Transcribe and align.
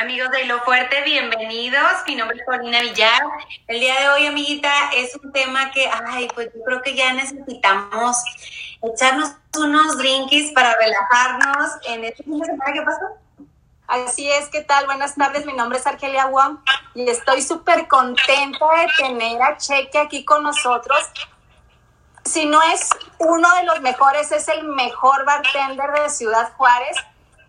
Amigos 0.00 0.30
de 0.30 0.44
Hilo 0.44 0.60
Fuerte, 0.60 1.02
bienvenidos. 1.02 1.82
Mi 2.06 2.14
nombre 2.14 2.38
es 2.38 2.46
Paulina 2.46 2.80
Villar. 2.82 3.20
El 3.66 3.80
día 3.80 3.98
de 3.98 4.08
hoy, 4.10 4.26
amiguita, 4.26 4.70
es 4.94 5.16
un 5.16 5.32
tema 5.32 5.72
que, 5.72 5.90
ay, 6.06 6.28
pues 6.36 6.50
yo 6.54 6.62
creo 6.62 6.82
que 6.82 6.94
ya 6.94 7.12
necesitamos 7.14 8.16
echarnos 8.80 9.32
unos 9.58 9.98
drinkies 9.98 10.52
para 10.52 10.72
relajarnos 10.76 11.72
en 11.88 12.04
este 12.04 12.22
fin 12.22 12.38
de 12.38 12.46
semana. 12.46 12.72
¿Qué 12.72 12.82
pasó? 12.82 13.06
Así 13.88 14.30
es, 14.30 14.48
¿qué 14.50 14.62
tal? 14.62 14.86
Buenas 14.86 15.16
tardes, 15.16 15.44
mi 15.46 15.52
nombre 15.52 15.78
es 15.78 15.86
Argelia 15.88 16.26
Wong 16.26 16.58
y 16.94 17.10
estoy 17.10 17.42
súper 17.42 17.88
contenta 17.88 18.66
de 18.76 18.86
tener 18.98 19.42
a 19.42 19.56
Cheque 19.56 19.98
aquí 19.98 20.24
con 20.24 20.44
nosotros. 20.44 21.10
Si 22.24 22.46
no 22.46 22.62
es 22.62 22.88
uno 23.18 23.52
de 23.56 23.64
los 23.64 23.80
mejores, 23.80 24.30
es 24.30 24.46
el 24.46 24.62
mejor 24.62 25.24
bartender 25.24 25.90
de 25.90 26.08
Ciudad 26.08 26.52
Juárez 26.56 26.96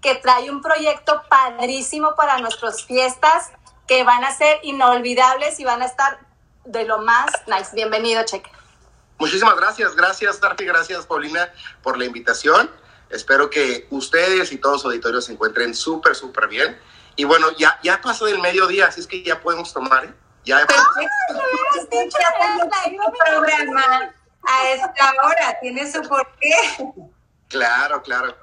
que 0.02 0.16
trae 0.16 0.50
un 0.50 0.62
proyecto 0.62 1.22
padrísimo 1.30 2.16
para 2.16 2.40
nuestras 2.40 2.86
fiestas 2.86 3.52
que 3.88 4.04
van 4.04 4.24
a 4.24 4.32
ser 4.32 4.60
inolvidables 4.64 5.60
y 5.60 5.66
van 5.66 5.82
a 5.82 5.86
estar 5.86 6.20
de 6.66 6.86
lo 6.86 7.00
más 7.00 7.32
nice. 7.48 7.72
Bienvenido, 7.74 8.24
Cheque. 8.24 8.52
Muchísimas 9.18 9.56
gracias, 9.58 9.96
gracias, 9.96 10.40
Darty, 10.40 10.66
gracias, 10.66 11.06
Paulina, 11.06 11.52
por 11.84 11.98
la 11.98 12.06
invitación. 12.06 12.72
Espero 13.10 13.50
que 13.50 13.88
ustedes 13.90 14.52
y 14.52 14.58
todos 14.58 14.78
los 14.78 14.86
auditorios 14.86 15.26
se 15.26 15.34
encuentren 15.34 15.76
súper, 15.76 16.16
súper 16.16 16.48
bien. 16.48 16.80
Y 17.16 17.26
bueno, 17.26 17.48
ya, 17.58 17.80
ya 17.84 18.00
pasó 18.00 18.26
del 18.26 18.40
mediodía, 18.40 18.88
así 18.88 19.02
es 19.02 19.08
que 19.08 19.22
ya 19.24 19.42
podemos 19.42 19.74
tomar, 19.74 20.06
¿eh? 20.06 20.14
Ya 20.46 20.66
podemos... 20.66 20.88
programa 23.26 24.14
a 24.44 24.70
esta 24.70 25.14
hora, 25.24 25.60
tiene 25.60 25.92
su 25.92 26.02
porqué. 26.04 26.56
Claro, 27.50 28.02
claro. 28.02 28.38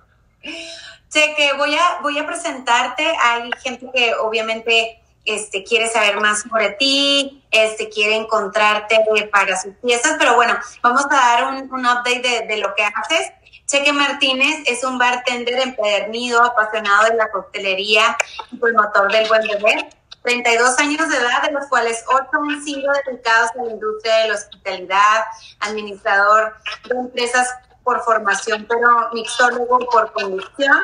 Sé 1.08 1.34
que 1.36 1.52
voy 1.54 1.74
a, 1.74 1.98
voy 2.02 2.18
a 2.18 2.26
presentarte. 2.26 3.04
Hay 3.22 3.50
gente 3.62 3.88
que 3.94 4.14
obviamente 4.14 5.00
este, 5.26 5.64
quiere 5.64 5.88
saber 5.88 6.20
más 6.20 6.42
sobre 6.42 6.70
ti, 6.70 7.42
este, 7.50 7.88
quiere 7.88 8.16
encontrarte 8.16 9.04
para 9.30 9.60
sus 9.60 9.74
piezas, 9.82 10.16
pero 10.18 10.36
bueno, 10.36 10.56
vamos 10.82 11.04
a 11.10 11.14
dar 11.14 11.44
un, 11.46 11.72
un 11.72 11.86
update 11.86 12.20
de, 12.20 12.46
de, 12.46 12.56
lo 12.58 12.74
que 12.74 12.84
haces. 12.84 13.32
Cheque 13.66 13.92
Martínez 13.92 14.62
es 14.66 14.84
un 14.84 14.98
bartender 14.98 15.58
empedernido, 15.58 16.44
apasionado 16.44 17.10
de 17.10 17.16
la 17.16 17.30
coctelería 17.30 18.16
y 18.52 18.56
promotor 18.56 19.10
del 19.10 19.26
buen 19.26 19.42
beber. 19.42 19.88
32 20.22 20.78
años 20.80 21.08
de 21.08 21.16
edad, 21.18 21.42
de 21.42 21.52
los 21.52 21.66
cuales 21.66 22.04
8 22.08 22.28
han 22.32 22.64
sido 22.64 22.92
dedicados 23.04 23.50
a 23.52 23.62
la 23.62 23.70
industria 23.70 24.16
de 24.16 24.28
la 24.28 24.34
hospitalidad, 24.34 25.24
administrador 25.60 26.56
de 26.88 26.96
empresas 26.96 27.48
por 27.86 28.02
formación, 28.02 28.66
pero 28.68 29.10
mixólogo 29.12 29.78
por 29.78 30.12
conducción, 30.12 30.76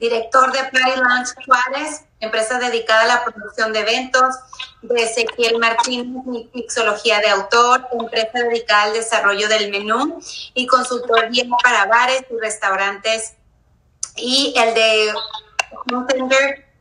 director 0.00 0.50
de 0.50 0.58
Party 0.58 0.96
Lounge 0.96 1.32
Juárez, 1.46 2.04
empresa 2.18 2.58
dedicada 2.58 3.02
a 3.02 3.06
la 3.06 3.24
producción 3.24 3.72
de 3.72 3.78
eventos, 3.78 4.34
de 4.82 5.00
Ezequiel 5.00 5.60
Martínez, 5.60 6.24
mixología 6.52 7.20
de 7.20 7.28
autor, 7.28 7.86
empresa 7.92 8.40
dedicada 8.48 8.82
al 8.82 8.94
desarrollo 8.94 9.48
del 9.48 9.70
menú 9.70 10.20
y 10.52 10.66
consultoría 10.66 11.44
para 11.62 11.86
bares 11.86 12.24
y 12.28 12.36
restaurantes, 12.40 13.34
y 14.16 14.52
el 14.56 14.74
de 14.74 15.14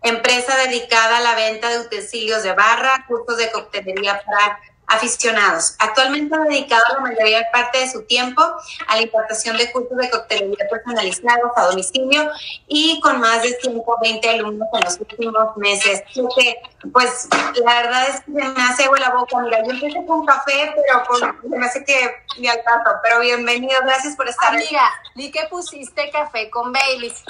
empresa 0.02 0.58
dedicada 0.66 1.18
a 1.18 1.22
la 1.22 1.36
venta 1.36 1.70
de 1.70 1.82
utensilios 1.82 2.42
de 2.42 2.54
barra, 2.54 3.06
cursos 3.08 3.38
de 3.38 3.52
coctelería 3.52 4.20
para 4.26 4.60
aficionados. 4.90 5.76
Actualmente 5.78 6.36
ha 6.36 6.40
dedicado 6.40 6.84
la 6.94 7.00
mayoría 7.02 7.46
parte 7.52 7.80
de 7.80 7.92
su 7.92 8.02
tiempo 8.04 8.42
a 8.88 8.96
la 8.96 9.02
importación 9.04 9.56
de 9.56 9.72
cursos 9.72 9.96
de 9.96 10.10
coctelería 10.10 10.68
personalizados 10.70 11.52
a 11.56 11.66
domicilio 11.68 12.30
y 12.68 13.00
con 13.00 13.20
más 13.20 13.44
de 13.44 13.50
120 13.62 14.30
alumnos 14.30 14.68
en 14.74 14.80
los 14.82 15.00
últimos 15.00 15.58
meses. 15.58 16.02
Que, 16.36 16.56
pues 16.92 17.28
la 17.64 17.82
verdad 17.82 18.10
es 18.10 18.22
que 18.22 18.32
se 18.32 18.50
me 18.50 18.64
hace 18.64 18.84
agua 18.86 19.00
la 19.00 19.12
boca. 19.12 19.38
Mira, 19.40 19.64
yo 19.64 19.72
empecé 19.72 20.06
con 20.06 20.26
café, 20.26 20.74
pero 20.76 21.04
pues, 21.08 21.22
me 21.44 21.66
hace 21.66 21.86
que 21.86 22.12
ni 22.40 22.48
al 22.48 22.64
caso. 22.64 22.90
Pero 23.04 23.20
bienvenido, 23.20 23.80
gracias 23.84 24.16
por 24.16 24.28
estar 24.28 24.56
aquí. 24.56 24.66
Amiga, 24.66 24.90
di 25.16 25.32
que 25.32 25.46
pusiste 25.50 26.10
café 26.10 26.50
con 26.50 26.74
Baileys. 26.74 27.24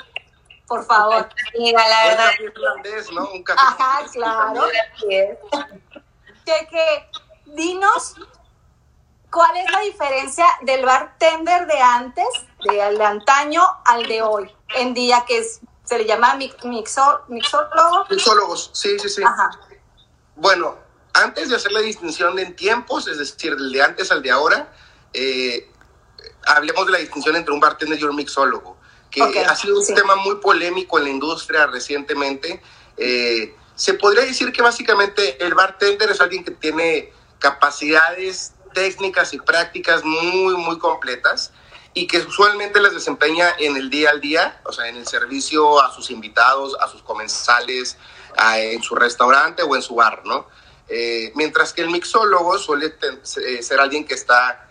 Por 0.66 0.86
favor. 0.86 1.28
Mira, 1.58 1.86
la 1.90 2.06
verdad. 2.06 2.32
Un 2.40 2.84
café 2.84 3.14
¿no? 3.14 3.32
Un 3.32 3.44
café 3.44 3.60
Ajá, 3.62 4.06
claro. 4.14 4.62
Que, 5.02 5.38
que 6.46 7.10
dinos 7.56 8.16
cuál 9.32 9.56
es 9.58 9.72
la 9.72 9.80
diferencia 9.82 10.46
del 10.62 10.86
bartender 10.86 11.68
de 11.68 11.80
antes, 11.80 12.26
de 12.64 12.82
antaño, 12.82 13.62
al 13.86 14.08
de 14.08 14.22
hoy, 14.22 14.50
en 14.76 14.94
día 14.94 15.24
que 15.28 15.40
es, 15.40 15.62
se 15.86 15.98
le 15.98 16.06
llama 16.06 16.36
mixo, 16.36 17.22
mixólogo. 17.28 18.06
Mixólogos, 18.10 18.72
sí, 18.74 18.98
sí, 19.00 19.10
sí. 19.10 19.22
Bueno, 20.36 20.78
antes 21.14 21.50
de 21.50 21.56
hacer 21.56 21.72
la 21.72 21.82
distinción 21.82 22.38
en 22.40 22.56
tiempos, 22.56 23.08
es 23.08 23.18
decir, 23.18 23.56
del 23.56 23.72
de 23.72 23.82
antes 23.82 24.12
al 24.12 24.22
de 24.22 24.32
ahora, 24.32 24.74
eh, 25.14 25.70
hablemos 26.48 26.86
de 26.86 26.92
la 26.94 26.98
distinción 27.00 27.36
entre 27.36 27.54
un 27.54 27.60
bartender 27.60 28.00
y 28.00 28.04
un 28.04 28.16
mixólogo, 28.16 28.78
que 29.12 29.22
ha 29.22 29.56
sido 29.56 29.80
un 29.80 29.88
tema 29.88 30.16
muy 30.16 30.36
polémico 30.36 30.98
en 30.98 31.06
la 31.06 31.10
industria 31.10 31.66
recientemente. 31.68 32.62
Eh, 32.98 33.56
se 33.76 33.94
podría 33.94 34.24
decir 34.24 34.52
que 34.52 34.62
básicamente 34.62 35.44
el 35.44 35.54
bartender 35.54 36.10
es 36.12 36.22
alguien 36.22 36.44
que 36.44 36.52
tiene 36.52 37.12
capacidades 37.40 38.54
técnicas 38.74 39.34
y 39.34 39.40
prácticas 39.40 40.04
muy, 40.04 40.56
muy 40.56 40.78
completas 40.78 41.52
y 41.94 42.08
que 42.08 42.20
usualmente 42.20 42.80
las 42.80 42.94
desempeña 42.94 43.50
en 43.58 43.76
el 43.76 43.90
día 43.90 44.12
al 44.12 44.22
día, 44.22 44.62
o 44.66 44.72
sea, 44.72 44.88
en 44.88 44.98
el 44.98 45.08
servicio 45.08 45.82
a 45.82 45.92
sus 45.94 46.12
invitados, 46.12 46.78
a 46.80 46.88
sus 46.88 47.02
comensales, 47.02 47.98
en 48.56 48.82
su 48.84 48.96
restaurante 48.96 49.64
o 49.64 49.76
en 49.76 49.82
su 49.82 49.96
bar, 49.96 50.22
¿no? 50.26 50.48
Eh, 50.88 51.32
mientras 51.36 51.74
que 51.74 51.82
el 51.82 51.90
mixólogo 51.90 52.58
suele 52.58 52.96
eh, 53.02 53.64
ser 53.64 53.80
alguien 53.80 54.06
que 54.06 54.16
está 54.16 54.68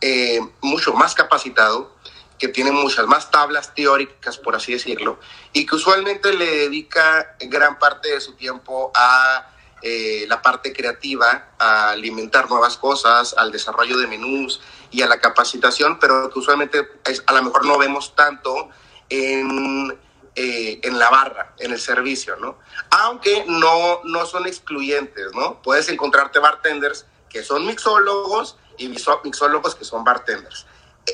eh, 0.00 0.40
mucho 0.60 0.92
más 0.92 1.14
capacitado, 1.14 1.94
que 2.38 2.48
tiene 2.48 2.70
muchas 2.70 3.06
más 3.06 3.30
tablas 3.30 3.74
teóricas, 3.74 4.38
por 4.38 4.54
así 4.54 4.72
decirlo, 4.72 5.18
y 5.52 5.66
que 5.66 5.74
usualmente 5.74 6.34
le 6.34 6.44
dedica 6.44 7.36
gran 7.40 7.78
parte 7.78 8.10
de 8.10 8.20
su 8.20 8.34
tiempo 8.34 8.92
a 8.94 9.50
eh, 9.82 10.24
la 10.28 10.40
parte 10.42 10.72
creativa, 10.72 11.50
a 11.58 11.90
alimentar 11.90 12.48
nuevas 12.48 12.76
cosas, 12.76 13.34
al 13.36 13.52
desarrollo 13.52 13.98
de 13.98 14.06
menús 14.06 14.60
y 14.90 15.02
a 15.02 15.06
la 15.06 15.20
capacitación, 15.20 15.98
pero 15.98 16.30
que 16.30 16.38
usualmente 16.38 16.88
a 17.26 17.32
lo 17.32 17.42
mejor 17.42 17.66
no 17.66 17.76
vemos 17.76 18.14
tanto 18.16 18.70
en, 19.08 19.96
eh, 20.34 20.80
en 20.82 20.98
la 20.98 21.10
barra, 21.10 21.54
en 21.58 21.72
el 21.72 21.80
servicio, 21.80 22.36
¿no? 22.36 22.58
Aunque 22.90 23.44
no, 23.46 24.00
no 24.04 24.26
son 24.26 24.46
excluyentes, 24.46 25.26
¿no? 25.34 25.60
Puedes 25.62 25.88
encontrarte 25.88 26.38
bartenders 26.38 27.06
que 27.28 27.42
son 27.42 27.66
mixólogos 27.66 28.56
y 28.78 28.88
mixólogos 28.88 29.74
que 29.74 29.84
son 29.84 30.04
bartenders. 30.04 30.66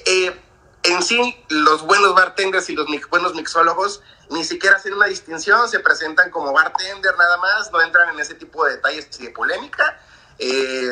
Eh, 0.07 0.33
en 0.85 1.03
sí, 1.03 1.45
los 1.49 1.83
buenos 1.83 2.15
bartenders 2.15 2.69
y 2.69 2.75
los 2.75 2.87
buenos 3.09 3.35
mixólogos 3.35 4.03
ni 4.31 4.45
siquiera 4.45 4.77
hacen 4.77 4.95
una 4.95 5.07
distinción, 5.07 5.69
se 5.69 5.79
presentan 5.81 6.31
como 6.31 6.53
bartender 6.53 7.17
nada 7.17 7.37
más, 7.37 7.71
no 7.71 7.81
entran 7.83 8.09
en 8.11 8.19
ese 8.19 8.35
tipo 8.35 8.65
de 8.65 8.77
detalles 8.77 9.09
y 9.21 9.27
de 9.27 9.31
polémica. 9.31 10.01
Eh, 10.39 10.91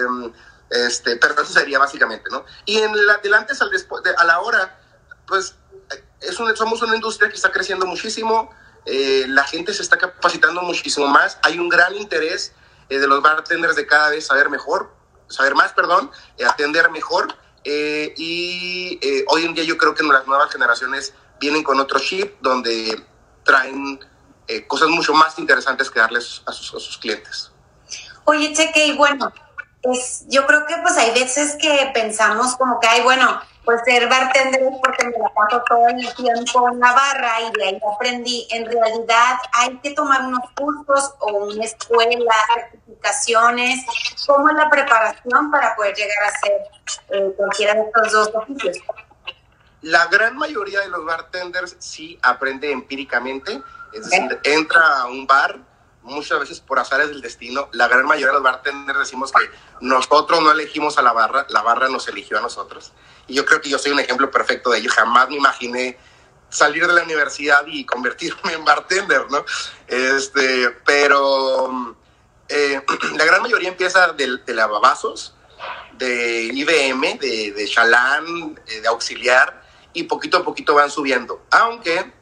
este, 0.71 1.17
pero 1.17 1.35
eso 1.35 1.53
sería 1.53 1.79
básicamente, 1.79 2.31
¿no? 2.31 2.45
Y 2.65 2.79
en 2.79 3.07
la, 3.07 3.17
del 3.19 3.35
antes 3.35 3.61
al 3.61 3.71
después, 3.71 4.03
a 4.17 4.25
la 4.25 4.41
hora, 4.41 4.79
pues 5.27 5.57
es 6.21 6.39
un, 6.39 6.55
somos 6.57 6.83
una 6.83 6.95
industria 6.95 7.29
que 7.29 7.35
está 7.35 7.51
creciendo 7.51 7.87
muchísimo, 7.87 8.51
eh, 8.85 9.25
la 9.27 9.45
gente 9.45 9.75
se 9.75 9.83
está 9.83 9.99
capacitando 9.99 10.63
muchísimo 10.63 11.09
más, 11.09 11.39
hay 11.43 11.59
un 11.59 11.69
gran 11.69 11.95
interés 11.97 12.53
eh, 12.89 12.99
de 12.99 13.07
los 13.09 13.21
bartenders 13.21 13.75
de 13.75 13.87
cada 13.87 14.11
vez 14.11 14.27
saber 14.27 14.49
mejor, 14.49 14.95
saber 15.29 15.55
más, 15.55 15.73
perdón, 15.73 16.11
atender 16.47 16.91
mejor. 16.91 17.35
Y 17.65 18.99
hoy 19.29 19.45
en 19.45 19.55
día 19.55 19.65
yo 19.65 19.77
creo 19.77 19.95
que 19.95 20.03
las 20.05 20.27
nuevas 20.27 20.51
generaciones 20.51 21.15
vienen 21.41 21.63
con 21.63 21.81
otro 21.81 21.99
chip 21.99 22.35
donde 22.41 23.03
traen 23.45 23.99
eh, 24.47 24.67
cosas 24.67 24.89
mucho 24.89 25.15
más 25.15 25.39
interesantes 25.39 25.91
que 25.91 26.01
darles 26.01 26.43
a 26.47 26.53
sus, 26.53 26.75
a 26.75 26.81
sus 26.81 26.99
clientes. 26.99 27.51
Oye, 28.25 28.53
Cheque, 28.53 28.87
y 28.87 28.97
bueno, 28.97 29.33
pues 29.83 30.25
yo 30.29 30.47
creo 30.47 30.67
que 30.67 30.77
pues 30.83 30.97
hay 30.97 31.13
veces 31.13 31.57
que 31.61 31.91
pensamos 31.95 32.57
como 32.57 32.79
que, 32.81 32.87
ay, 32.87 33.03
bueno, 33.03 33.41
pues 33.65 33.81
ser 33.85 34.09
bartender 34.09 34.63
es 34.63 34.79
porque 34.83 35.07
me 35.07 35.19
la 35.19 35.33
paso 35.33 35.63
todo 35.67 35.89
el 35.89 36.15
tiempo 36.15 36.69
en 36.71 36.81
la 36.81 36.93
barra 36.93 37.41
y 37.43 37.59
de 37.59 37.65
ahí 37.65 37.81
aprendí. 37.95 38.47
En 38.51 38.67
realidad 38.67 39.39
hay 39.53 39.77
que 39.79 39.93
tomar 39.93 40.23
unos 40.23 40.51
cursos 40.57 41.15
o 41.21 41.47
una 41.47 41.65
escuela, 41.65 42.35
certificaciones. 42.55 43.85
¿Cómo 44.27 44.49
es 44.51 44.57
la 44.57 44.69
preparación 44.69 45.51
para 45.51 45.75
poder 45.77 45.95
llegar 45.95 46.25
a 46.25 46.39
ser 46.41 46.63
eh, 47.11 47.33
cualquiera 47.37 47.75
de 47.75 47.83
estos 47.83 48.13
dos 48.13 48.31
oficios? 48.35 48.79
La 49.83 50.07
gran 50.07 50.37
mayoría 50.37 50.81
de 50.81 50.89
los 50.89 51.05
bartenders 51.07 51.77
sí 51.79 52.19
aprende 52.23 52.71
empíricamente, 52.71 53.63
es 53.95 54.11
decir, 54.11 54.39
entra 54.45 55.01
a 55.01 55.07
un 55.07 55.27
bar, 55.27 55.59
muchas 56.03 56.41
veces 56.41 56.61
por 56.61 56.79
azares 56.79 57.09
del 57.09 57.21
destino, 57.21 57.69
la 57.73 57.89
gran 57.89 58.07
mayoría 58.07 58.29
de 58.29 58.35
los 58.35 58.43
bartenders 58.43 58.99
decimos 58.99 59.33
que 59.33 59.51
nosotros 59.81 60.41
no 60.41 60.51
elegimos 60.51 60.99
a 60.99 61.03
la 61.03 61.13
barra, 61.13 61.47
la 61.51 61.63
barra 61.63 61.89
nos 61.89 62.09
eligió 62.09 62.39
a 62.39 62.41
nosotros. 62.41 62.93
Y 63.27 63.35
yo 63.35 63.45
creo 63.45 63.61
que 63.61 63.69
yo 63.69 63.79
soy 63.79 63.93
un 63.93 64.01
ejemplo 64.01 64.31
perfecto 64.31 64.71
de 64.71 64.79
ello. 64.79 64.91
Jamás 64.91 65.29
me 65.29 65.37
imaginé 65.37 65.99
salir 66.49 66.87
de 66.87 66.93
la 66.93 67.03
universidad 67.03 67.65
y 67.67 67.85
convertirme 67.85 68.53
en 68.53 68.65
bartender, 68.65 69.27
¿no? 69.31 69.45
Este, 69.87 70.71
pero 70.85 71.97
eh, 72.49 72.83
la 73.17 73.25
gran 73.25 73.43
mayoría 73.43 73.69
empieza 73.69 74.13
de, 74.13 74.39
de 74.39 74.55
lavabazos, 74.55 75.35
de 75.93 76.45
IBM, 76.53 77.19
de, 77.19 77.53
de 77.53 77.69
Chalán, 77.69 78.59
eh, 78.67 78.81
de 78.81 78.89
auxiliar, 78.89 79.63
y 79.93 80.05
poquito 80.05 80.39
a 80.39 80.45
poquito 80.45 80.75
van 80.75 80.91
subiendo. 80.91 81.45
Aunque 81.51 82.13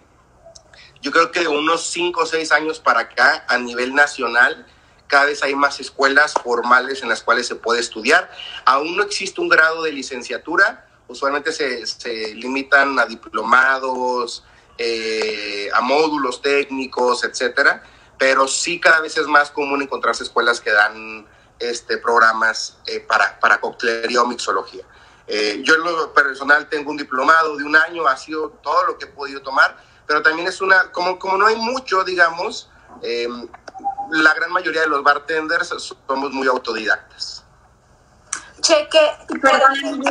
yo 1.00 1.10
creo 1.10 1.30
que 1.30 1.40
de 1.40 1.48
unos 1.48 1.86
5 1.90 2.20
o 2.20 2.26
6 2.26 2.52
años 2.52 2.80
para 2.80 3.00
acá, 3.00 3.44
a 3.48 3.58
nivel 3.58 3.94
nacional, 3.94 4.66
cada 5.06 5.26
vez 5.26 5.42
hay 5.42 5.54
más 5.54 5.80
escuelas 5.80 6.34
formales 6.34 7.02
en 7.02 7.08
las 7.08 7.22
cuales 7.22 7.46
se 7.46 7.54
puede 7.54 7.80
estudiar. 7.80 8.30
Aún 8.64 8.96
no 8.96 9.02
existe 9.02 9.40
un 9.40 9.48
grado 9.48 9.82
de 9.82 9.92
licenciatura, 9.92 10.86
usualmente 11.08 11.52
se, 11.52 11.86
se 11.86 12.34
limitan 12.34 12.98
a 12.98 13.06
diplomados, 13.06 14.44
eh, 14.76 15.68
a 15.74 15.80
módulos 15.80 16.40
técnicos, 16.40 17.24
etcétera, 17.24 17.82
pero 18.16 18.46
sí 18.46 18.78
cada 18.78 19.00
vez 19.00 19.16
es 19.16 19.26
más 19.26 19.50
común 19.50 19.82
encontrarse 19.82 20.22
escuelas 20.22 20.60
que 20.60 20.70
dan 20.70 21.26
este, 21.58 21.98
programas 21.98 22.78
eh, 22.86 23.00
para, 23.00 23.40
para 23.40 23.60
coctelería 23.60 24.22
o 24.22 24.26
mixología. 24.26 24.84
Eh, 25.26 25.62
yo 25.64 25.74
en 25.74 25.82
lo 25.82 26.12
personal 26.14 26.68
tengo 26.68 26.90
un 26.90 26.96
diplomado 26.96 27.56
de 27.56 27.64
un 27.64 27.76
año, 27.76 28.06
ha 28.06 28.16
sido 28.16 28.50
todo 28.62 28.86
lo 28.86 28.98
que 28.98 29.06
he 29.06 29.08
podido 29.08 29.42
tomar, 29.42 29.76
pero 30.08 30.22
también 30.22 30.48
es 30.48 30.60
una, 30.62 30.90
como, 30.90 31.18
como 31.18 31.36
no 31.36 31.46
hay 31.46 31.56
mucho, 31.56 32.02
digamos, 32.02 32.70
eh, 33.02 33.28
la 34.10 34.34
gran 34.34 34.50
mayoría 34.50 34.80
de 34.80 34.88
los 34.88 35.04
bartenders 35.04 35.68
somos 35.68 36.32
muy 36.32 36.48
autodidactas. 36.48 37.44
Cheque, 38.60 39.12
perdón, 39.40 40.02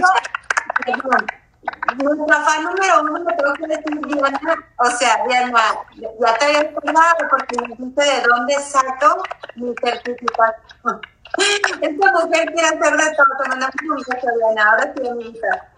nuestra 1.97 2.41
fan 2.43 2.63
número 2.63 3.01
uno, 3.01 3.25
creo 3.25 3.53
que 3.55 3.67
decir 3.67 4.07
Diana, 4.07 4.39
o 4.77 4.91
sea, 4.91 5.23
Diana, 5.27 5.63
ya 5.95 6.37
te 6.37 6.45
había 6.45 6.61
explicado 6.61 7.27
porque 7.29 7.61
me 7.61 7.67
dijiste 7.69 8.03
de 8.03 8.21
dónde 8.21 8.53
saco 8.61 9.23
mi 9.55 9.73
certificación. 9.81 11.01
Esta 11.81 12.11
mujer 12.11 12.53
quiere 12.53 12.67
hacer 12.67 12.97
de 12.97 13.15
todo, 13.15 13.37
te 13.43 13.49
mandamos 13.49 13.75
un 13.81 13.95
mensaje, 13.95 14.27
Diana, 14.37 14.69
ahora 14.69 14.93
sí, 14.95 15.07
amiguita. 15.07 15.76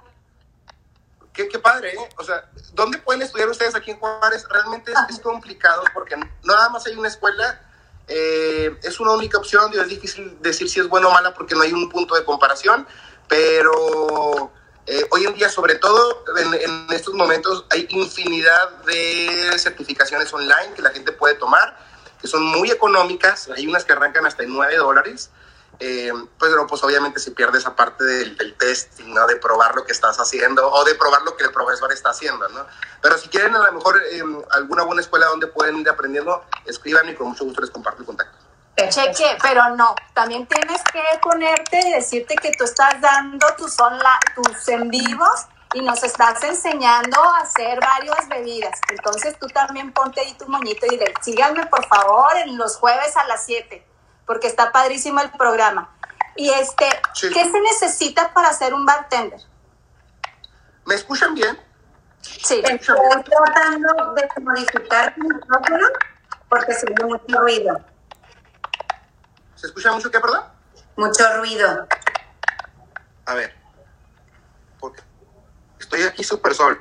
Qué, 1.39 1.47
qué 1.47 1.59
padre, 1.59 1.93
¿eh? 1.93 2.09
O 2.17 2.23
sea, 2.25 2.43
¿dónde 2.73 2.97
pueden 2.97 3.21
estudiar 3.21 3.47
ustedes 3.47 3.73
aquí 3.73 3.91
en 3.91 3.97
Juárez? 3.97 4.45
Realmente 4.49 4.91
es, 4.91 5.15
es 5.15 5.21
complicado 5.21 5.83
porque 5.93 6.17
no 6.17 6.27
nada 6.43 6.67
más 6.67 6.85
hay 6.85 6.97
una 6.97 7.07
escuela, 7.07 7.61
eh, 8.09 8.77
es 8.83 8.99
una 8.99 9.11
única 9.11 9.37
opción, 9.37 9.71
es 9.73 9.87
difícil 9.87 10.37
decir 10.41 10.69
si 10.69 10.81
es 10.81 10.89
buena 10.89 11.07
o 11.07 11.11
mala 11.11 11.33
porque 11.33 11.55
no 11.55 11.61
hay 11.61 11.71
un 11.71 11.87
punto 11.87 12.15
de 12.15 12.25
comparación, 12.25 12.85
pero 13.29 14.51
eh, 14.85 15.07
hoy 15.11 15.27
en 15.27 15.33
día, 15.33 15.47
sobre 15.47 15.75
todo 15.75 16.25
en, 16.35 16.55
en, 16.55 16.87
estos 16.91 17.13
momentos, 17.13 17.65
hay 17.69 17.87
infinidad 17.89 18.71
de 18.79 19.57
certificaciones 19.59 20.33
online 20.33 20.73
que 20.75 20.81
la 20.81 20.89
gente 20.89 21.13
puede 21.13 21.35
tomar, 21.35 21.77
que 22.19 22.27
son 22.27 22.43
muy 22.43 22.69
económicas, 22.69 23.49
hay 23.55 23.65
unas 23.65 23.85
que 23.85 23.93
arrancan 23.93 24.25
hasta 24.25 24.43
en 24.43 24.49
9 24.51 24.75
dólares, 24.75 25.29
eh, 25.79 26.11
pero 26.39 26.67
pues 26.67 26.83
obviamente 26.83 27.19
se 27.19 27.31
pierde 27.31 27.57
esa 27.57 27.75
parte 27.75 28.03
del, 28.03 28.35
del 28.37 28.53
testing, 28.55 29.13
¿no? 29.13 29.25
De 29.27 29.37
probar 29.37 29.75
lo 29.75 29.85
que 29.85 29.93
estás 29.93 30.17
haciendo 30.17 30.69
o 30.69 30.83
de 30.83 30.95
probar 30.95 31.21
lo 31.21 31.37
que 31.37 31.45
el 31.45 31.51
profesor 31.51 31.91
está 31.93 32.09
haciendo, 32.09 32.47
¿no? 32.49 32.65
Pero 33.01 33.17
si 33.17 33.29
quieren 33.29 33.55
a 33.55 33.59
lo 33.59 33.71
mejor 33.71 34.01
eh, 34.11 34.21
alguna 34.51 34.83
buena 34.83 35.01
escuela 35.01 35.27
donde 35.27 35.47
pueden 35.47 35.77
ir 35.77 35.89
aprendiendo, 35.89 36.43
escriban 36.65 37.07
y 37.07 37.15
con 37.15 37.29
mucho 37.29 37.45
gusto 37.45 37.61
les 37.61 37.69
comparto 37.69 38.01
el 38.01 38.05
contacto. 38.05 38.37
Cheque, 38.87 39.37
pero 39.41 39.75
no, 39.75 39.93
también 40.13 40.47
tienes 40.47 40.81
que 40.83 41.01
ponerte 41.21 41.79
y 41.85 41.91
decirte 41.91 42.35
que 42.35 42.51
tú 42.57 42.63
estás 42.63 43.01
dando 43.01 43.45
tus, 43.57 43.77
online, 43.79 44.03
tus 44.35 44.67
en 44.69 44.89
vivos 44.89 45.47
y 45.73 45.81
nos 45.81 46.01
estás 46.03 46.41
enseñando 46.43 47.21
a 47.21 47.39
hacer 47.39 47.79
varias 47.79 48.27
bebidas. 48.29 48.79
Entonces 48.89 49.37
tú 49.37 49.47
también 49.47 49.91
ponte 49.91 50.21
ahí 50.21 50.33
tu 50.33 50.47
moñito 50.47 50.85
y 50.85 50.91
dile, 50.91 51.13
síganme 51.21 51.65
por 51.67 51.85
favor 51.87 52.35
en 52.37 52.57
los 52.57 52.77
jueves 52.77 53.15
a 53.17 53.25
las 53.27 53.45
7, 53.45 53.85
porque 54.29 54.45
está 54.45 54.71
padrísimo 54.71 55.19
el 55.21 55.31
programa. 55.31 55.89
Y 56.35 56.51
este, 56.51 56.85
sí. 57.15 57.31
¿qué 57.33 57.49
se 57.49 57.59
necesita 57.61 58.31
para 58.31 58.53
ser 58.53 58.75
un 58.75 58.85
bartender? 58.85 59.41
¿Me 60.85 60.93
escuchan 60.93 61.33
bien? 61.33 61.59
Sí. 62.21 62.61
Estoy 62.63 62.93
tratando 63.23 64.13
de 64.13 64.29
modificar 64.43 65.17
mi 65.17 65.29
micrófono 65.29 65.87
porque 66.47 66.73
se 66.73 66.85
ve 66.85 67.05
mucho 67.05 67.39
ruido. 67.39 67.83
¿Se 69.55 69.65
escucha 69.65 69.91
mucho 69.93 70.11
qué, 70.11 70.19
perdón? 70.19 70.43
Mucho 70.95 71.23
ruido. 71.37 71.87
A 73.25 73.33
ver. 73.33 73.55
Porque 74.79 75.01
estoy 75.79 76.03
aquí 76.03 76.23
súper 76.23 76.53
sol. 76.53 76.79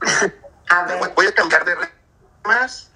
A 0.70 0.82
ver. 0.82 1.14
Voy 1.14 1.26
a 1.28 1.32
cambiar 1.32 1.64
de 1.64 1.76
red 1.76 1.88
más. 2.42 2.90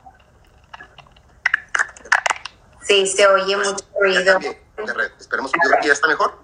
Sí, 2.82 3.06
se 3.06 3.26
oye 3.26 3.56
mucho 3.56 3.76
ruido. 3.98 4.38
Esperemos 5.18 5.52
que 5.52 5.86
ya 5.86 5.92
está 5.92 6.08
mejor. 6.08 6.38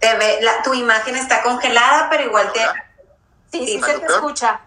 Te 0.00 0.16
ve, 0.16 0.38
la, 0.42 0.62
tu 0.62 0.74
imagen 0.74 1.16
está 1.16 1.42
congelada, 1.42 2.08
pero 2.10 2.24
igual 2.24 2.52
te. 2.52 2.60
Sí, 3.52 3.66
sí, 3.66 3.82
se 3.82 3.98
te 3.98 4.06
escucha. 4.06 4.60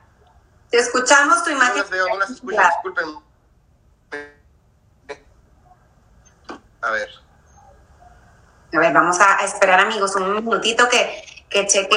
Te 0.70 0.78
escuchamos, 0.80 1.44
tu 1.44 1.50
imagen. 1.50 1.76
No 1.76 1.82
las 1.82 1.90
veo, 1.90 2.08
no 2.08 2.20
las 2.20 2.30
escucho, 2.30 2.62
disculpen. 2.62 3.06
A 6.82 6.92
ver. 6.92 7.10
A 8.74 8.80
ver, 8.80 8.94
vamos 8.94 9.20
a, 9.20 9.38
a 9.38 9.44
esperar, 9.44 9.80
amigos, 9.80 10.16
un 10.16 10.34
minutito 10.34 10.90
que, 10.90 11.46
que 11.50 11.68
cheque. 11.68 11.96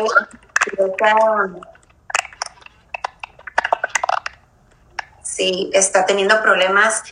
Sí, 5.23 5.71
está 5.73 6.07
teniendo 6.07 6.41
problemas 6.43 7.03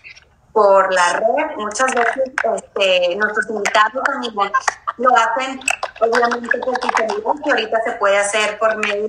por 0.55 0.95
la 0.95 1.15
red. 1.15 1.57
Muchas 1.57 1.93
veces 1.93 2.33
este, 2.57 3.17
nuestros 3.17 3.51
invitados 3.51 4.05
también 4.05 4.53
lo 4.99 5.17
hacen, 5.17 5.61
obviamente, 6.01 6.59
por 6.59 6.81
su 6.81 6.89
celular, 6.97 7.35
que 7.45 7.51
ahorita 7.51 7.83
se 7.85 7.93
puede 7.97 8.17
hacer 8.17 8.57
por 8.59 8.77
medio 8.77 9.09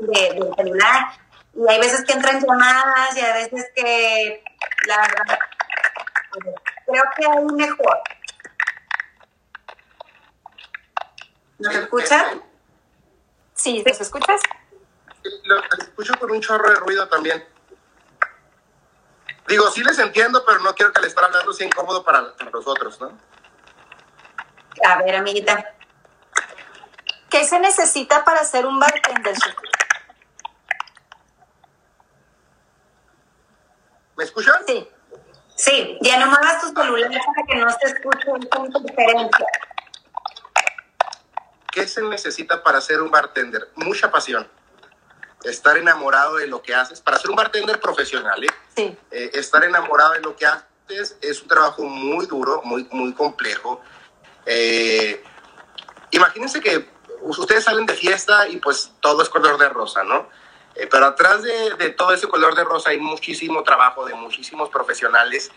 de, 0.00 0.40
de, 0.40 0.54
celular. 0.56 1.12
Y 1.52 1.68
hay 1.68 1.78
veces 1.78 2.04
que 2.04 2.14
entran 2.14 2.40
llamadas 2.40 3.14
y 3.14 3.20
hay 3.20 3.44
veces 3.44 3.70
que, 3.76 4.42
la 4.86 4.96
verdad, 4.96 5.38
creo 6.86 7.04
que 7.16 7.26
hay 7.26 7.44
mejor. 7.44 8.00
¿Nos 11.58 11.74
escuchan? 11.74 12.42
Sí, 13.52 13.84
¿nos 13.86 14.00
escuchas? 14.00 14.40
Lo 15.44 15.56
escucho 15.78 16.18
con 16.18 16.30
un 16.30 16.40
chorro 16.40 16.70
de 16.70 16.76
ruido 16.76 17.06
también. 17.08 17.44
Digo, 19.46 19.70
sí 19.70 19.82
les 19.84 19.98
entiendo, 19.98 20.44
pero 20.46 20.60
no 20.60 20.74
quiero 20.74 20.92
que 20.92 21.00
al 21.00 21.04
estar 21.04 21.24
hablando 21.24 21.52
sea 21.52 21.66
incómodo 21.66 22.02
para, 22.02 22.34
para 22.34 22.50
nosotros, 22.50 22.98
¿no? 23.00 23.12
A 24.88 25.02
ver, 25.02 25.16
amiguita. 25.16 25.74
¿Qué 27.28 27.44
se 27.44 27.58
necesita 27.58 28.24
para 28.24 28.44
ser 28.44 28.64
un 28.64 28.78
bartender? 28.78 29.34
¿Me 34.16 34.24
escuchan? 34.24 34.54
Sí. 34.66 34.88
Sí, 35.56 35.98
ya 36.00 36.18
no 36.18 36.26
muevas 36.26 36.60
tu 36.60 36.68
celular 36.68 37.10
para 37.10 37.46
que 37.46 37.54
no 37.56 37.70
se 37.70 37.86
escuche 37.86 38.48
con 38.50 38.84
diferencia. 38.84 39.46
¿Qué 41.70 41.86
se 41.86 42.02
necesita 42.02 42.62
para 42.62 42.80
ser 42.80 43.00
un 43.00 43.10
bartender? 43.10 43.70
Mucha 43.76 44.10
pasión. 44.10 44.48
Estar 45.44 45.76
enamorado 45.76 46.36
de 46.36 46.46
lo 46.46 46.62
que 46.62 46.74
haces. 46.74 47.00
Para 47.00 47.18
ser 47.18 47.30
un 47.30 47.36
bartender 47.36 47.80
profesional, 47.80 48.42
¿eh? 48.42 48.48
Sí. 48.76 48.96
Eh, 49.10 49.30
estar 49.34 49.62
enamorado 49.64 50.14
de 50.14 50.20
lo 50.20 50.34
que 50.34 50.46
haces 50.46 51.16
es 51.20 51.42
un 51.42 51.48
trabajo 51.48 51.82
muy 51.82 52.26
duro, 52.26 52.62
muy, 52.64 52.88
muy 52.90 53.12
complejo. 53.12 53.80
Eh, 54.46 55.22
imagínense 56.10 56.60
que 56.60 56.88
ustedes 57.22 57.64
salen 57.64 57.86
de 57.86 57.94
fiesta 57.94 58.48
y 58.48 58.56
pues 58.56 58.92
todo 59.00 59.22
es 59.22 59.28
color 59.28 59.58
de 59.58 59.68
rosa, 59.68 60.02
¿no? 60.02 60.28
Eh, 60.74 60.88
pero 60.90 61.06
atrás 61.06 61.42
de, 61.42 61.74
de, 61.74 61.90
todo 61.90 62.12
ese 62.12 62.26
color 62.26 62.54
de 62.54 62.64
rosa 62.64 62.90
hay 62.90 62.98
muchísimo 62.98 63.62
trabajo 63.62 64.04
de 64.06 64.14
muchísimos 64.14 64.68
profesionales 64.70 65.50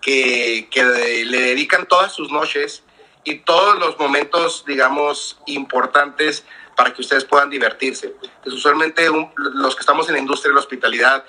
que, 0.00 0.68
que 0.70 0.84
le 1.24 1.40
dedican 1.40 1.86
todas 1.86 2.12
sus 2.12 2.30
noches 2.30 2.82
y 3.24 3.40
todos 3.40 3.78
los 3.78 3.98
momentos, 3.98 4.64
digamos, 4.66 5.38
importantes 5.46 6.44
para 6.78 6.94
que 6.94 7.00
ustedes 7.00 7.24
puedan 7.24 7.50
divertirse. 7.50 8.14
Usualmente 8.46 9.10
un, 9.10 9.32
los 9.36 9.74
que 9.74 9.80
estamos 9.80 10.06
en 10.06 10.14
la 10.14 10.20
industria 10.20 10.50
de 10.50 10.54
la 10.54 10.60
hospitalidad 10.60 11.24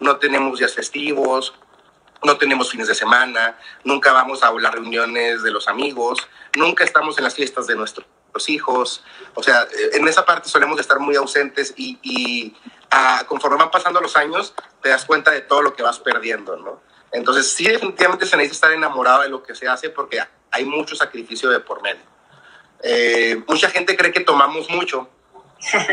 no 0.00 0.16
tenemos 0.16 0.58
días 0.58 0.74
festivos, 0.74 1.54
no 2.24 2.36
tenemos 2.38 2.72
fines 2.72 2.88
de 2.88 2.96
semana, 2.96 3.56
nunca 3.84 4.12
vamos 4.12 4.42
a 4.42 4.50
las 4.50 4.74
reuniones 4.74 5.44
de 5.44 5.52
los 5.52 5.68
amigos, 5.68 6.26
nunca 6.56 6.82
estamos 6.82 7.16
en 7.18 7.22
las 7.22 7.36
fiestas 7.36 7.68
de 7.68 7.76
nuestros 7.76 8.04
hijos. 8.48 9.04
O 9.34 9.44
sea, 9.44 9.64
en 9.92 10.08
esa 10.08 10.26
parte 10.26 10.48
solemos 10.48 10.80
estar 10.80 10.98
muy 10.98 11.14
ausentes 11.14 11.72
y, 11.76 12.00
y 12.02 12.56
a, 12.90 13.22
conforme 13.28 13.58
van 13.58 13.70
pasando 13.70 14.00
los 14.00 14.16
años, 14.16 14.54
te 14.82 14.88
das 14.88 15.04
cuenta 15.04 15.30
de 15.30 15.42
todo 15.42 15.62
lo 15.62 15.72
que 15.72 15.84
vas 15.84 16.00
perdiendo, 16.00 16.56
¿no? 16.56 16.82
Entonces, 17.12 17.52
sí, 17.52 17.62
definitivamente 17.62 18.26
se 18.26 18.36
necesita 18.36 18.66
estar 18.66 18.72
enamorado 18.72 19.22
de 19.22 19.28
lo 19.28 19.44
que 19.44 19.54
se 19.54 19.68
hace 19.68 19.90
porque 19.90 20.20
hay 20.50 20.64
mucho 20.64 20.96
sacrificio 20.96 21.48
de 21.48 21.60
por 21.60 21.80
medio. 21.80 22.02
Eh, 22.82 23.42
mucha 23.46 23.68
gente 23.70 23.96
cree 23.96 24.12
que 24.12 24.20
tomamos 24.20 24.70
mucho 24.70 25.08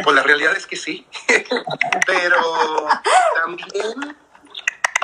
Pues 0.03 0.15
la 0.15 0.23
realidad 0.23 0.55
es 0.55 0.65
que 0.65 0.75
sí, 0.75 1.05
pero 2.05 2.87
también 3.35 4.15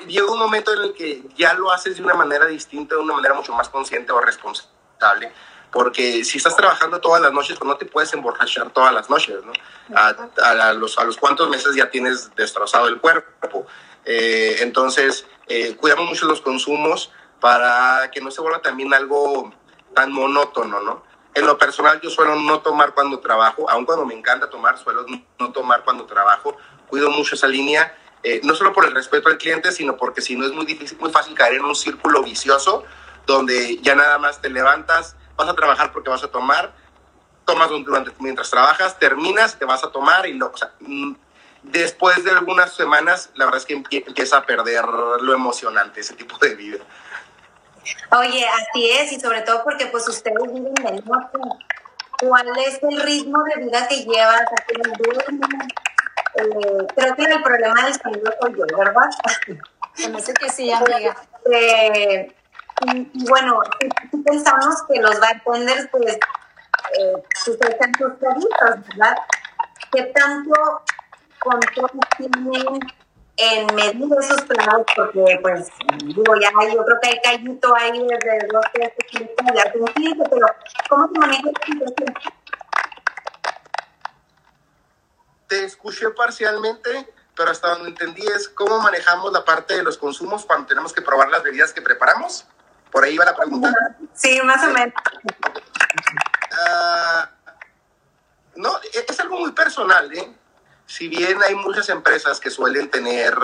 llega 0.08 0.32
un 0.32 0.40
momento 0.40 0.74
en 0.74 0.82
el 0.82 0.94
que 0.94 1.24
ya 1.36 1.54
lo 1.54 1.72
haces 1.72 1.98
de 1.98 2.04
una 2.04 2.14
manera 2.14 2.46
distinta, 2.46 2.96
de 2.96 3.02
una 3.02 3.14
manera 3.14 3.34
mucho 3.34 3.54
más 3.54 3.70
consciente 3.70 4.12
o 4.12 4.22
responsable, 4.22 5.32
porque 5.72 6.24
si 6.24 6.38
estás 6.38 6.56
trabajando 6.56 7.02
todas 7.02 7.22
las 7.22 7.34
noches, 7.34 7.58
pues 7.58 7.68
no 7.68 7.78
te 7.78 7.86
puedes 7.86 8.14
emborrachar 8.14 8.70
todas 8.72 8.94
las 8.94 9.10
noches, 9.10 9.38
¿no? 9.44 9.52
A, 9.96 10.74
los, 10.74 10.98
a 10.98 11.04
los 11.04 11.18
cuantos 11.18 11.50
meses 11.50 11.76
ya 11.76 11.90
tienes 11.90 12.34
destrozado 12.36 12.88
el 12.88 13.00
cuerpo. 13.00 13.66
Eh, 14.06 14.58
entonces, 14.60 15.26
eh, 15.48 15.76
cuidamos 15.76 16.06
mucho 16.06 16.26
los 16.26 16.42
consumos 16.42 17.12
para 17.40 18.10
que 18.12 18.22
no 18.22 18.32
se 18.32 18.42
vuelva 18.42 18.62
también 18.62 18.94
algo 18.94 19.54
tan 19.94 20.12
monótono, 20.12 20.82
¿no? 20.82 21.04
En 21.34 21.46
lo 21.46 21.58
personal, 21.58 22.00
yo 22.02 22.10
suelo 22.10 22.36
no 22.36 22.60
tomar 22.62 22.94
cuando 22.94 23.20
trabajo, 23.20 23.70
aun 23.70 23.86
cuando 23.86 24.06
me 24.06 24.14
encanta 24.14 24.50
tomar, 24.50 24.78
suelo 24.78 25.06
no 25.40 25.52
tomar 25.52 25.84
cuando 25.84 26.06
trabajo. 26.06 26.56
Cuido 26.88 27.10
mucho 27.10 27.36
esa 27.36 27.48
línea 27.48 27.94
eh, 28.24 28.40
no 28.44 28.56
solo 28.56 28.72
por 28.72 28.86
el 28.86 28.96
respeto 28.96 29.28
al 29.28 29.38
cliente, 29.38 29.72
sino 29.74 29.98
porque 29.98 30.22
si 30.22 30.38
no 30.38 30.46
es 30.46 30.54
muy 30.54 30.66
difícil, 30.66 30.98
muy 30.98 31.12
fácil 31.12 31.36
caer 31.36 31.56
en 31.56 31.66
un 31.66 31.76
círculo 31.76 32.24
vicioso 32.24 32.84
donde 33.26 33.80
ya 33.82 33.96
nada 33.96 34.18
más 34.18 34.42
te 34.42 34.50
levantas, 34.50 35.18
vas 35.36 35.50
a 35.50 35.54
trabajar 35.54 35.92
porque 35.92 36.10
vas 36.10 36.24
a 36.24 36.30
tomar, 36.30 36.74
tomas 37.46 37.70
durante, 37.70 38.12
mientras 38.20 38.50
trabajas, 38.50 38.98
terminas, 38.98 39.60
te 39.60 39.66
vas 39.66 39.84
a 39.84 39.92
tomar 39.92 40.26
y 40.26 40.34
lo, 40.34 40.48
o 40.48 40.58
sea, 40.58 40.72
mm, 40.80 41.14
después 41.64 42.24
de 42.24 42.32
algunas 42.32 42.74
semanas, 42.74 43.30
la 43.36 43.46
verdad 43.46 43.60
es 43.60 43.66
que 43.66 43.74
empieza 43.74 44.38
a 44.38 44.46
perder 44.46 44.86
lo 44.86 45.34
emocionante 45.34 46.00
ese 46.00 46.14
tipo 46.14 46.38
de 46.38 46.56
vida. 46.56 46.84
Oye, 48.12 48.46
así 48.48 48.90
es, 48.90 49.12
y 49.12 49.20
sobre 49.20 49.42
todo 49.42 49.64
porque 49.64 49.88
pues 49.88 50.08
ustedes 50.08 50.54
viven 50.54 50.74
de 50.74 50.92
noche. 51.02 51.38
¿Cuál 52.20 52.48
es 52.60 52.82
el 52.84 53.02
ritmo 53.02 53.44
de 53.44 53.64
vida 53.64 53.88
que 53.88 54.04
llevas? 54.04 54.42
¿A 54.42 54.56
qué 54.68 54.76
eh, 56.36 56.88
creo 56.96 57.16
que 57.16 57.24
el 57.24 57.44
problema 57.44 57.86
del 57.86 57.94
sonido 57.94 58.34
soy 58.42 58.56
yo, 58.58 58.78
¿verdad? 58.78 59.10
Me 60.10 60.18
hace 60.18 60.34
que 60.34 60.50
sí, 60.50 60.72
amiga. 60.72 61.16
Eh, 61.52 62.34
y, 62.86 63.30
bueno, 63.30 63.60
si, 63.80 64.18
pensamos 64.18 64.84
que 64.90 65.00
los 65.00 65.20
bartenders, 65.20 65.88
pues, 65.92 66.16
eh, 66.16 67.14
sucedan 67.44 67.94
sus 67.98 68.14
servicios, 68.20 68.88
¿verdad? 68.88 69.16
¿Qué 69.92 70.04
tanto 70.04 70.82
control 71.40 71.92
tienen 72.18 72.80
en 73.38 73.76
medir 73.76 74.08
esos 74.20 74.42
planos? 74.44 74.86
Porque, 74.96 75.40
pues, 75.42 75.68
digo, 76.06 76.36
ya 76.40 76.52
yo 76.72 76.86
creo 76.86 77.00
que 77.02 77.10
hay 77.10 77.22
callito 77.22 77.76
ahí 77.76 78.08
desde 78.08 78.48
dos, 78.52 78.66
tres, 78.74 78.94
ya 79.56 79.72
pero 79.74 80.48
¿cómo 80.90 81.08
se 81.08 81.20
maneja 81.20 81.50
esta 81.50 81.66
situación? 81.66 82.14
te 85.54 85.66
escuché 85.66 86.10
parcialmente, 86.10 87.14
pero 87.36 87.52
hasta 87.52 87.70
donde 87.70 87.90
entendí 87.90 88.26
es 88.26 88.50
cómo 88.50 88.80
manejamos 88.80 89.32
la 89.32 89.46
parte 89.46 89.76
de 89.76 89.84
los 89.84 90.00
consumos 90.00 90.46
cuando 90.46 90.66
tenemos 90.66 90.92
que 90.92 91.04
probar 91.04 91.30
las 91.30 91.44
bebidas 91.44 91.72
que 91.72 91.82
preparamos. 91.82 92.48
¿Por 92.92 93.04
ahí 93.04 93.16
va 93.18 93.26
la 93.26 93.36
pregunta? 93.36 93.72
Sí, 94.16 94.42
más 94.44 94.64
o 94.64 94.72
menos. 94.72 94.94
Ah, 96.68 97.30
no, 98.56 98.80
es 98.94 99.20
algo 99.20 99.40
muy 99.40 99.52
personal, 99.52 100.12
¿eh? 100.12 100.34
Si 100.86 101.08
bien 101.08 101.42
hay 101.44 101.56
muchas 101.56 101.90
empresas 101.90 102.40
que 102.40 102.50
suelen 102.50 102.90
tener 102.90 103.36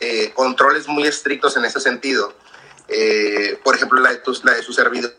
eh, 0.00 0.32
controles 0.34 0.86
muy 0.86 1.04
estrictos 1.04 1.56
en 1.56 1.64
ese 1.64 1.80
sentido, 1.80 2.34
eh, 2.88 3.58
por 3.64 3.74
ejemplo, 3.74 4.00
la 4.00 4.10
de, 4.10 4.22
la 4.42 4.54
de 4.54 4.62
su 4.62 4.72
servidor 4.72 5.14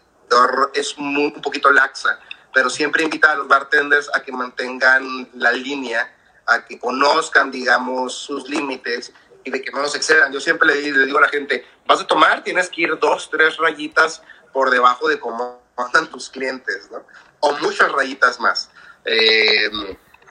es 0.74 0.98
un 0.98 1.41
poquito 1.41 1.72
laxa, 1.72 2.19
pero 2.53 2.69
siempre 2.69 3.03
invita 3.03 3.31
a 3.31 3.36
los 3.36 3.48
bartenders 3.48 4.10
a 4.13 4.22
que 4.22 4.31
mantengan 4.31 5.29
la 5.34 5.51
línea 5.51 6.12
a 6.48 6.65
que 6.65 6.79
conozcan, 6.79 7.51
digamos, 7.51 8.13
sus 8.13 8.48
límites 8.48 9.12
y 9.43 9.51
de 9.51 9.62
que 9.62 9.72
no 9.72 9.81
los 9.81 9.95
excedan. 9.95 10.31
Yo 10.31 10.39
siempre 10.39 10.67
le, 10.67 11.05
digo 11.05 11.17
a 11.17 11.22
la 11.22 11.29
gente, 11.29 11.65
vas 11.86 12.01
a 12.01 12.07
tomar, 12.07 12.43
tienes 12.43 12.69
que 12.69 12.81
ir 12.81 13.00
dos, 13.00 13.29
tres 13.31 13.57
rayitas 13.57 14.22
por 14.53 14.69
debajo 14.69 15.07
de 15.07 15.19
cómo 15.19 15.62
andan 15.75 16.10
tus 16.10 16.29
clientes, 16.29 16.89
¿no? 16.91 17.03
O 17.39 17.53
muchas 17.57 17.91
rayitas 17.91 18.39
más. 18.39 18.69
Eh, 19.03 19.69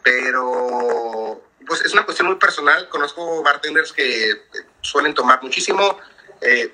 pero, 0.04 1.42
pues 1.66 1.80
es 1.80 1.92
una 1.94 2.04
cuestión 2.04 2.28
muy 2.28 2.36
personal. 2.36 2.88
Conozco 2.90 3.42
bartenders 3.42 3.92
que 3.92 4.42
suelen 4.82 5.14
tomar 5.14 5.42
muchísimo. 5.42 5.98
Eh, 6.42 6.72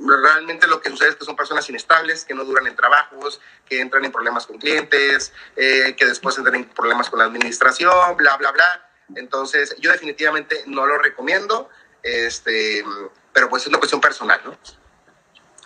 realmente 0.00 0.66
lo 0.66 0.80
que 0.80 0.90
sucede 0.90 1.10
es 1.10 1.16
que 1.16 1.24
son 1.24 1.36
personas 1.36 1.68
inestables, 1.70 2.24
que 2.24 2.34
no 2.34 2.44
duran 2.44 2.66
en 2.66 2.74
trabajos, 2.74 3.40
que 3.64 3.80
entran 3.80 4.04
en 4.04 4.10
problemas 4.10 4.46
con 4.46 4.58
clientes, 4.58 5.32
eh, 5.54 5.94
que 5.96 6.04
después 6.04 6.36
entran 6.36 6.56
en 6.56 6.68
problemas 6.68 7.08
con 7.08 7.20
la 7.20 7.26
administración, 7.26 8.16
bla, 8.16 8.36
bla, 8.36 8.50
bla. 8.50 8.90
Entonces, 9.14 9.76
yo 9.78 9.92
definitivamente 9.92 10.64
no 10.66 10.84
lo 10.84 10.98
recomiendo, 10.98 11.70
este, 12.02 12.84
pero 13.32 13.48
pues 13.48 13.62
es 13.62 13.68
una 13.68 13.78
cuestión 13.78 14.00
personal, 14.00 14.40
¿no? 14.44 14.58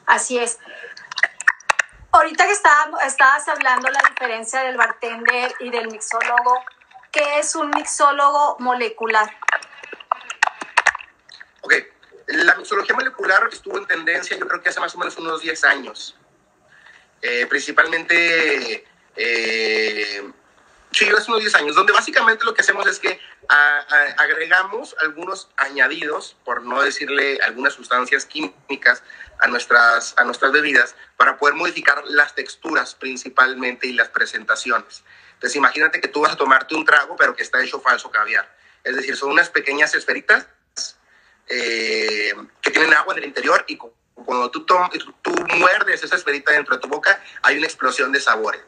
Así 0.05 0.39
es. 0.39 0.59
Ahorita 2.17 2.47
que 2.47 2.53
estabas, 2.53 3.47
hablando 3.47 3.91
la 3.91 4.01
diferencia 4.09 4.63
del 4.63 4.79
bartender 4.79 5.53
y 5.61 5.69
del 5.69 5.89
mixólogo, 5.89 6.65
¿qué 7.13 7.41
es 7.41 7.55
un 7.55 7.69
mixólogo 7.69 8.57
molecular? 8.59 9.31
Ok, 11.61 11.75
la 12.29 12.55
mixología 12.55 12.95
molecular 12.95 13.47
estuvo 13.53 13.77
en 13.77 13.87
tendencia 13.87 14.35
yo 14.35 14.49
creo 14.49 14.63
que 14.63 14.71
hace 14.71 14.81
más 14.81 14.95
o 14.95 14.99
menos 14.99 15.15
unos 15.19 15.43
10 15.43 15.65
años. 15.65 16.17
Eh, 17.21 17.45
principalmente, 17.51 18.87
eh, 19.15 20.33
sí, 20.93 21.09
hace 21.09 21.31
unos 21.31 21.41
10 21.41 21.55
años, 21.57 21.75
donde 21.75 21.93
básicamente 21.93 22.45
lo 22.45 22.55
que 22.55 22.63
hacemos 22.63 22.87
es 22.87 22.99
que 22.99 23.21
agregamos 24.19 24.97
algunos 25.01 25.49
añadidos, 25.57 26.37
por 26.45 26.63
no 26.63 26.83
decirle 26.83 27.39
algunas 27.43 27.75
sustancias 27.75 28.27
químicas 28.27 29.03
a 29.41 29.47
nuestras, 29.49 30.15
a 30.17 30.25
nuestras 30.25 30.53
bebidas, 30.53 30.95
para 31.17 31.39
poder 31.39 31.55
modificar 31.55 32.03
las 32.07 32.35
texturas 32.35 32.95
principalmente 32.95 33.87
y 33.87 33.93
las 33.93 34.09
presentaciones. 34.09 35.05
Entonces 35.35 35.57
imagínate 35.57 36.01
que 36.01 36.09
tú 36.09 36.23
vas 36.23 36.33
a 36.33 36.37
tomarte 36.37 36.75
un 36.75 36.85
trago, 36.85 37.17
pero 37.17 37.37
que 37.37 37.43
está 37.43 37.63
hecho 37.63 37.81
falso 37.81 38.11
caviar. 38.11 38.57
Es 38.83 38.97
decir, 38.97 39.17
son 39.17 39.31
unas 39.31 39.51
pequeñas 39.51 39.95
esferitas 39.95 40.47
eh, 41.49 42.33
que 42.63 42.71
tienen 42.71 42.95
agua 42.95 43.15
en 43.15 43.19
el 43.19 43.29
interior 43.29 43.65
y 43.69 43.77
cuando 43.77 44.51
tú, 44.51 44.65
tú 44.65 45.33
muerdes 45.57 46.03
esa 46.03 46.17
esferita 46.17 46.53
dentro 46.53 46.75
de 46.75 46.81
tu 46.81 46.89
boca, 46.89 47.23
hay 47.43 47.59
una 47.59 47.67
explosión 47.67 48.13
de 48.13 48.21
sabores. 48.21 48.63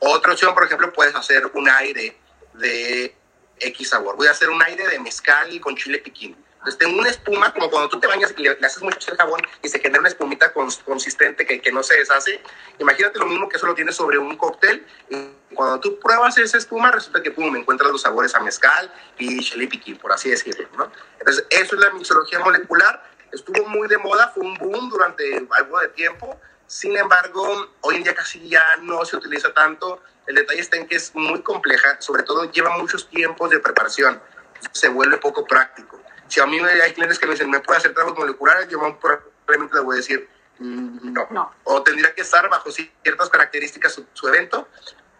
Otra 0.00 0.32
opción, 0.32 0.54
por 0.54 0.64
ejemplo, 0.64 0.92
puedes 0.92 1.14
hacer 1.14 1.46
un 1.54 1.68
aire 1.68 2.16
de 2.54 3.14
X 3.60 3.90
sabor. 3.90 4.16
Voy 4.16 4.26
a 4.26 4.32
hacer 4.32 4.50
un 4.50 4.62
aire 4.62 4.88
de 4.88 4.98
mezcal 4.98 5.60
con 5.60 5.76
chile 5.76 5.98
piquín. 5.98 6.36
Entonces 6.60 6.78
tengo 6.78 6.98
una 6.98 7.08
espuma, 7.08 7.54
como 7.54 7.70
cuando 7.70 7.88
tú 7.88 7.98
te 7.98 8.06
bañas 8.06 8.34
y 8.36 8.42
le, 8.42 8.50
haces 8.50 8.82
mucho 8.82 9.10
el 9.10 9.16
jabón 9.16 9.40
y 9.62 9.68
se 9.68 9.78
genera 9.80 10.00
una 10.00 10.10
espumita 10.10 10.52
consistente 10.52 11.46
que, 11.46 11.58
que, 11.58 11.72
no 11.72 11.82
se 11.82 11.96
deshace. 11.96 12.38
Imagínate 12.78 13.18
lo 13.18 13.24
mismo 13.26 13.48
que 13.48 13.56
eso 13.56 13.66
lo 13.66 13.74
tienes 13.74 13.96
sobre 13.96 14.18
un 14.18 14.36
cóctel. 14.36 14.86
Y 15.08 15.54
cuando 15.54 15.80
tú 15.80 15.98
pruebas 15.98 16.36
esa 16.36 16.58
espuma, 16.58 16.90
resulta 16.90 17.22
que 17.22 17.30
pum, 17.30 17.56
encuentras 17.56 17.90
los 17.90 18.02
sabores 18.02 18.34
a 18.34 18.40
mezcal 18.40 18.92
y 19.18 19.40
chile 19.40 19.68
piquín, 19.68 19.96
por 19.96 20.12
así 20.12 20.28
decirlo. 20.28 20.68
¿no? 20.76 20.92
Entonces, 21.18 21.46
eso 21.48 21.76
es 21.76 21.80
la 21.80 21.90
mixología 21.92 22.40
molecular. 22.40 23.02
Estuvo 23.32 23.66
muy 23.68 23.88
de 23.88 23.96
moda, 23.96 24.28
fue 24.34 24.44
un 24.44 24.58
boom 24.58 24.90
durante 24.90 25.46
algo 25.52 25.78
de 25.80 25.88
tiempo. 25.88 26.38
Sin 26.70 26.96
embargo, 26.96 27.68
hoy 27.80 27.96
en 27.96 28.04
día 28.04 28.14
casi 28.14 28.48
ya 28.48 28.76
no 28.82 29.04
se 29.04 29.16
utiliza 29.16 29.52
tanto. 29.52 30.04
El 30.24 30.36
detalle 30.36 30.60
está 30.60 30.76
en 30.76 30.86
que 30.86 30.94
es 30.94 31.12
muy 31.16 31.42
compleja, 31.42 32.00
sobre 32.00 32.22
todo 32.22 32.48
lleva 32.52 32.78
muchos 32.78 33.10
tiempos 33.10 33.50
de 33.50 33.58
preparación. 33.58 34.22
Se 34.70 34.88
vuelve 34.88 35.16
poco 35.16 35.44
práctico. 35.44 36.00
Si 36.28 36.38
a 36.38 36.46
mí 36.46 36.60
hay 36.60 36.92
clientes 36.92 37.18
que 37.18 37.26
me 37.26 37.32
dicen, 37.32 37.50
¿me 37.50 37.58
puede 37.58 37.78
hacer 37.78 37.92
trabajos 37.92 38.16
moleculares? 38.16 38.68
Yo 38.68 38.78
probablemente 39.00 39.74
le 39.74 39.80
voy 39.80 39.94
a 39.94 39.96
decir, 39.96 40.28
mm, 40.60 41.12
no. 41.30 41.52
O 41.64 41.82
tendría 41.82 42.14
que 42.14 42.20
estar 42.20 42.48
bajo 42.48 42.70
ciertas 42.70 43.28
características 43.30 44.00
su, 44.12 44.28
evento, 44.28 44.68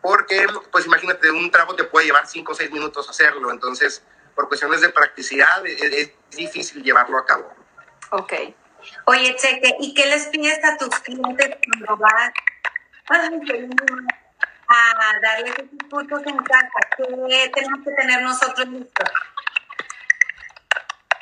porque, 0.01 0.47
pues 0.71 0.87
imagínate, 0.87 1.33
un 1.33 1.51
trago 1.51 1.75
te 1.75 1.83
puede 1.83 2.07
llevar 2.07 2.29
5 2.29 2.53
o 2.53 2.55
6 2.55 2.71
minutos 2.71 3.11
hacerlo. 3.11 3.51
Entonces, 3.51 4.05
por 4.37 4.47
cuestiones 4.47 4.83
de 4.83 4.91
practicidad, 4.91 5.67
e, 5.67 5.73
e, 5.73 6.01
es, 6.01 6.13
difícil 6.31 6.85
llevarlo 6.85 7.19
a 7.19 7.27
cabo. 7.27 7.53
Ok. 8.13 8.35
Oye, 9.07 9.37
Cheque, 9.37 9.77
¿y 9.81 9.95
qué 9.95 10.07
les 10.07 10.27
pides 10.27 10.65
a 10.65 10.77
tus 10.77 10.99
clientes 11.01 11.57
cuando 11.65 11.97
van 11.97 12.33
a 14.69 15.21
darles 15.23 15.53
esos 15.53 15.89
cursos 15.91 16.23
en 16.27 16.37
casa? 16.39 16.81
¿Qué 16.97 17.51
tenemos 17.55 17.85
que 17.85 17.91
tener 17.93 18.23
nosotros 18.23 18.69
listos? 18.69 19.11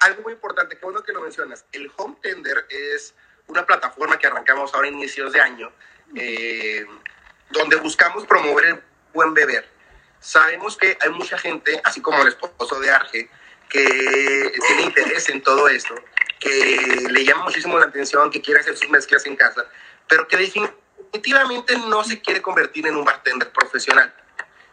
algo 0.01 0.23
muy 0.23 0.33
importante, 0.33 0.77
qué 0.77 0.85
bueno 0.85 1.03
que 1.03 1.13
lo 1.13 1.21
mencionas. 1.21 1.65
El 1.73 1.91
Home 1.97 2.17
Tender 2.23 2.67
es 2.69 3.15
una 3.47 3.65
plataforma 3.67 4.19
que 4.19 4.27
arrancamos 4.27 4.75
ahora 4.75 4.89
a 4.89 4.91
inicios 4.91 5.33
de 5.33 5.41
año, 5.41 5.73
eh, 6.15 6.87
donde 7.51 7.77
buscamos 7.77 8.27
promover 8.27 8.65
el 8.67 8.83
buen 9.13 9.35
beber. 9.35 9.69
Sabemos 10.21 10.77
que 10.77 10.97
hay 11.01 11.11
mucha 11.11 11.39
gente, 11.39 11.81
así 11.85 12.01
como 12.01 12.21
el 12.23 12.29
esposo 12.29 12.81
de 12.81 12.91
Arge, 12.91 13.31
que 13.69 14.53
tiene 14.67 14.83
interés 14.83 15.29
en 15.29 15.43
todo 15.43 15.69
esto, 15.69 15.95
que 16.39 17.09
le 17.11 17.25
llama 17.25 17.45
muchísimo 17.45 17.79
la 17.79 17.87
atención, 17.87 18.31
que 18.31 18.41
quiere 18.41 18.61
hacer 18.61 18.77
sus 18.77 18.89
mezclas 18.91 19.27
en 19.27 19.37
casa, 19.37 19.67
pero 20.09 20.27
que 20.29 20.37
definitivamente 20.37 21.77
no 21.89 22.05
se 22.05 22.21
quiere 22.21 22.41
convertir 22.43 22.87
en 22.87 22.97
un 22.97 23.05
bartender 23.05 23.51
profesional. 23.53 24.15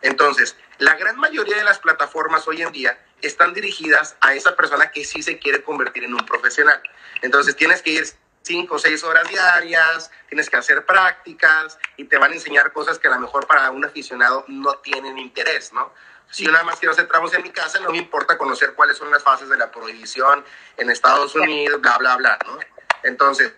Entonces, 0.02 0.56
La 0.78 0.96
gran 0.96 1.18
mayoría 1.18 1.56
de 1.56 1.64
las 1.64 1.80
plataformas 1.80 2.48
hoy 2.48 2.62
en 2.62 2.72
día 2.72 3.00
están 3.22 3.54
dirigidas 3.54 4.18
a 4.20 4.34
esa 4.34 4.56
persona 4.56 4.92
que 4.92 5.06
sí 5.06 5.24
se 5.24 5.40
quiere 5.40 5.64
convertir 5.64 6.04
en 6.04 6.14
un 6.14 6.26
profesional. 6.26 6.82
Entonces 7.22 7.56
tienes 7.56 7.82
que 7.82 7.92
ir 7.92 8.06
cinco 8.42 8.76
o 8.76 8.80
seis 8.80 9.04
horas 9.04 9.28
diarias, 9.30 10.12
tienes 10.28 10.50
que 10.50 10.58
hacer 10.58 10.86
prácticas 10.86 11.80
y 11.96 12.04
te 12.04 12.18
van 12.18 12.32
a 12.32 12.36
enseñar 12.36 12.74
cosas 12.74 13.00
que 13.00 13.08
a 13.08 13.12
lo 13.12 13.20
mejor 13.20 13.48
para 13.48 13.72
un 13.72 13.86
aficionado 13.86 14.44
no 14.50 14.76
tienen 14.80 15.18
interés, 15.18 15.72
¿no? 15.72 15.94
Si 16.36 16.44
yo 16.44 16.52
nada 16.52 16.66
más 16.66 16.80
quiero 16.80 16.92
hacer 16.92 17.08
tramos 17.08 17.34
en 17.34 17.44
mi 17.44 17.50
casa, 17.50 17.80
no 17.80 17.92
me 17.92 17.98
importa 17.98 18.38
conocer 18.38 18.74
cuáles 18.74 18.98
son 18.98 19.10
las 19.10 19.24
fases 19.24 19.48
de 19.48 19.56
la 19.56 19.72
prohibición 19.72 20.44
en 20.76 20.90
Estados 20.90 21.34
Unidos, 21.34 21.80
bla, 21.80 21.98
bla, 21.98 22.18
bla, 22.18 22.38
¿no? 22.46 22.60
Entonces, 23.04 23.54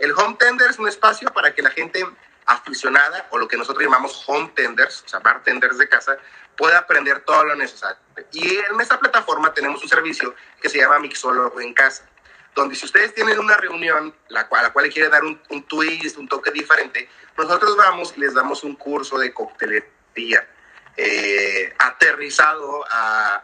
el 0.00 0.10
home 0.10 0.34
tender 0.36 0.68
es 0.68 0.80
un 0.80 0.88
espacio 0.88 1.32
para 1.32 1.54
que 1.54 1.62
la 1.62 1.70
gente 1.70 2.04
aficionada 2.44 3.28
o 3.30 3.38
lo 3.38 3.46
que 3.46 3.56
nosotros 3.56 3.84
llamamos 3.84 4.24
home 4.26 4.50
tenders, 4.56 5.04
o 5.06 5.08
sea, 5.08 5.20
bartenders 5.20 5.78
de 5.78 5.88
casa, 5.88 6.18
pueda 6.56 6.78
aprender 6.78 7.20
todo 7.20 7.44
lo 7.44 7.54
necesario. 7.54 8.02
Y 8.32 8.56
en 8.56 8.80
esta 8.80 8.98
plataforma 8.98 9.54
tenemos 9.54 9.80
un 9.80 9.88
servicio 9.88 10.34
que 10.60 10.68
se 10.68 10.78
llama 10.78 10.98
Mixólogo 10.98 11.60
en 11.60 11.72
casa 11.72 12.04
donde 12.56 12.74
si 12.74 12.84
ustedes 12.84 13.14
tienen 13.14 13.38
una 13.38 13.56
reunión 13.56 14.12
la 14.26 14.48
cual, 14.48 14.62
a 14.62 14.64
la 14.64 14.72
cual 14.72 14.92
quiere 14.92 15.08
dar 15.08 15.22
un, 15.22 15.40
un 15.50 15.62
twist, 15.62 16.16
un 16.16 16.26
toque 16.26 16.50
diferente, 16.50 17.08
nosotros 17.36 17.76
vamos 17.76 18.12
y 18.16 18.20
les 18.20 18.34
damos 18.34 18.64
un 18.64 18.74
curso 18.74 19.18
de 19.18 19.32
coctelería 19.32 20.44
eh, 21.00 21.72
aterrizado 21.78 22.84
a, 22.90 23.42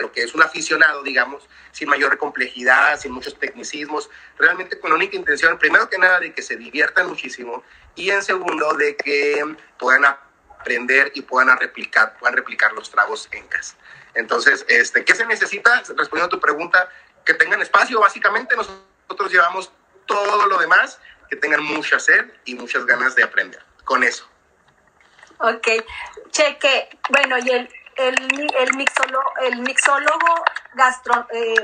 lo 0.00 0.12
que 0.12 0.22
es 0.22 0.34
un 0.34 0.42
aficionado, 0.42 1.02
digamos, 1.02 1.48
sin 1.72 1.88
mayor 1.88 2.18
complejidad, 2.18 3.00
sin 3.00 3.12
muchos 3.12 3.38
tecnicismos, 3.38 4.10
realmente 4.38 4.78
con 4.78 4.90
la 4.90 4.96
única 4.96 5.16
intención, 5.16 5.58
primero 5.58 5.88
que 5.88 5.96
nada, 5.96 6.20
de 6.20 6.34
que 6.34 6.42
se 6.42 6.56
diviertan 6.56 7.06
muchísimo 7.06 7.64
y 7.94 8.10
en 8.10 8.22
segundo, 8.22 8.74
de 8.74 8.96
que 8.96 9.56
puedan 9.78 10.04
aprender 10.04 11.10
y 11.14 11.22
puedan 11.22 11.56
replicar, 11.58 12.18
puedan 12.18 12.36
replicar 12.36 12.72
los 12.74 12.90
tragos 12.90 13.28
en 13.32 13.46
casa. 13.48 13.76
Entonces, 14.12 14.66
este, 14.68 15.04
¿qué 15.04 15.14
se 15.14 15.24
necesita? 15.24 15.78
Respondiendo 15.78 16.26
a 16.26 16.28
tu 16.28 16.40
pregunta, 16.40 16.90
que 17.24 17.32
tengan 17.32 17.62
espacio, 17.62 18.00
básicamente 18.00 18.56
nosotros 18.56 19.32
llevamos 19.32 19.72
todo 20.06 20.46
lo 20.46 20.58
demás, 20.58 20.98
que 21.30 21.36
tengan 21.36 21.62
mucha 21.62 21.98
sed 21.98 22.26
y 22.44 22.54
muchas 22.56 22.84
ganas 22.84 23.14
de 23.14 23.22
aprender. 23.22 23.62
Con 23.84 24.04
eso. 24.04 24.28
Ok, 25.42 25.68
cheque, 26.30 26.90
bueno, 27.08 27.38
y 27.38 27.50
el, 27.50 27.68
el, 27.96 28.50
el, 28.58 28.76
mixólogo, 28.76 29.32
el 29.42 29.56
mixólogo 29.60 30.44
gastro, 30.74 31.26
eh, 31.32 31.54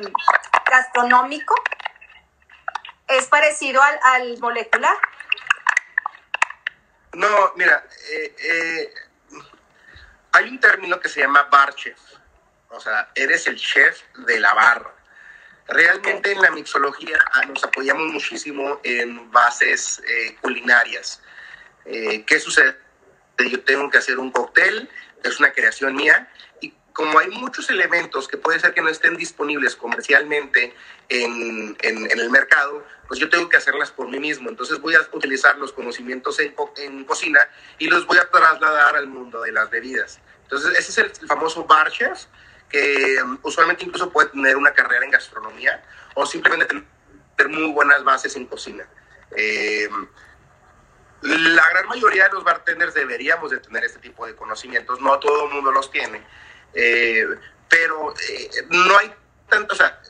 gastronómico 0.70 1.54
es 3.08 3.26
parecido 3.26 3.82
al, 3.82 3.98
al, 4.02 4.38
molecular. 4.38 4.96
No, 7.12 7.52
mira, 7.56 7.84
eh, 8.10 8.34
eh, 8.38 8.94
hay 10.32 10.48
un 10.48 10.58
término 10.58 10.98
que 10.98 11.10
se 11.10 11.20
llama 11.20 11.42
bar 11.44 11.74
chef, 11.74 11.98
o 12.70 12.80
sea, 12.80 13.10
eres 13.14 13.46
el 13.46 13.56
chef 13.56 14.02
de 14.26 14.40
la 14.40 14.54
barra. 14.54 14.92
Realmente 15.68 16.32
en 16.32 16.40
la 16.40 16.50
mixología 16.50 17.18
ah, 17.32 17.44
nos 17.46 17.62
apoyamos 17.64 18.06
muchísimo 18.12 18.80
en 18.84 19.30
bases 19.30 20.00
eh, 20.08 20.36
culinarias. 20.40 21.20
Eh, 21.84 22.24
¿Qué 22.24 22.38
sucede? 22.38 22.85
Yo 23.38 23.60
tengo 23.60 23.90
que 23.90 23.98
hacer 23.98 24.18
un 24.18 24.30
cóctel, 24.30 24.88
es 25.22 25.38
una 25.38 25.52
creación 25.52 25.94
mía, 25.94 26.30
y 26.60 26.72
como 26.92 27.18
hay 27.18 27.28
muchos 27.28 27.68
elementos 27.68 28.26
que 28.28 28.38
puede 28.38 28.58
ser 28.58 28.72
que 28.72 28.80
no 28.80 28.88
estén 28.88 29.16
disponibles 29.16 29.76
comercialmente 29.76 30.74
en, 31.08 31.76
en, 31.82 32.20
el 32.20 32.30
mercado, 32.30 32.84
pues 33.06 33.20
yo 33.20 33.28
tengo 33.28 33.48
que 33.48 33.58
hacerlas 33.58 33.90
por 33.90 34.08
mí 34.08 34.18
mismo. 34.18 34.48
Entonces 34.48 34.80
voy 34.80 34.94
a 34.94 35.00
utilizar 35.12 35.58
los 35.58 35.72
conocimientos 35.72 36.40
en, 36.40 36.54
en 36.76 37.04
cocina 37.04 37.40
y 37.78 37.88
los 37.88 38.06
voy 38.06 38.18
a 38.18 38.28
trasladar 38.30 38.96
al 38.96 39.08
mundo 39.08 39.42
de 39.42 39.52
las 39.52 39.68
bebidas. 39.68 40.20
Entonces 40.44 40.78
ese 40.78 40.90
es 40.90 40.98
el 41.20 41.28
famoso 41.28 41.64
bar 41.64 41.90
chef, 41.90 42.24
que 42.68 43.22
um, 43.22 43.38
usualmente 43.42 43.84
incluso 43.84 44.10
puede 44.10 44.30
tener 44.30 44.56
una 44.56 44.72
carrera 44.72 45.04
en 45.04 45.10
gastronomía 45.10 45.82
o 46.14 46.24
simplemente 46.24 46.66
tener 47.36 47.52
muy 47.52 47.72
buenas 47.72 48.02
bases 48.04 48.34
en 48.36 48.46
cocina. 48.46 48.88
Eh, 49.36 49.88
la 51.26 51.68
gran 51.70 51.86
mayoría 51.88 52.24
de 52.24 52.34
los 52.34 52.44
bartenders 52.44 52.94
deberíamos 52.94 53.50
de 53.50 53.58
tener 53.58 53.84
este 53.84 53.98
tipo 53.98 54.26
de 54.26 54.34
conocimientos, 54.34 55.00
no 55.00 55.18
todo 55.18 55.46
el 55.46 55.54
mundo 55.54 55.72
los 55.72 55.90
tiene, 55.90 56.22
eh, 56.74 57.26
pero 57.68 58.14
eh, 58.28 58.50
no 58.70 58.98
hay 58.98 59.12
tanto, 59.48 59.74
o 59.74 59.76
sea, 59.76 60.00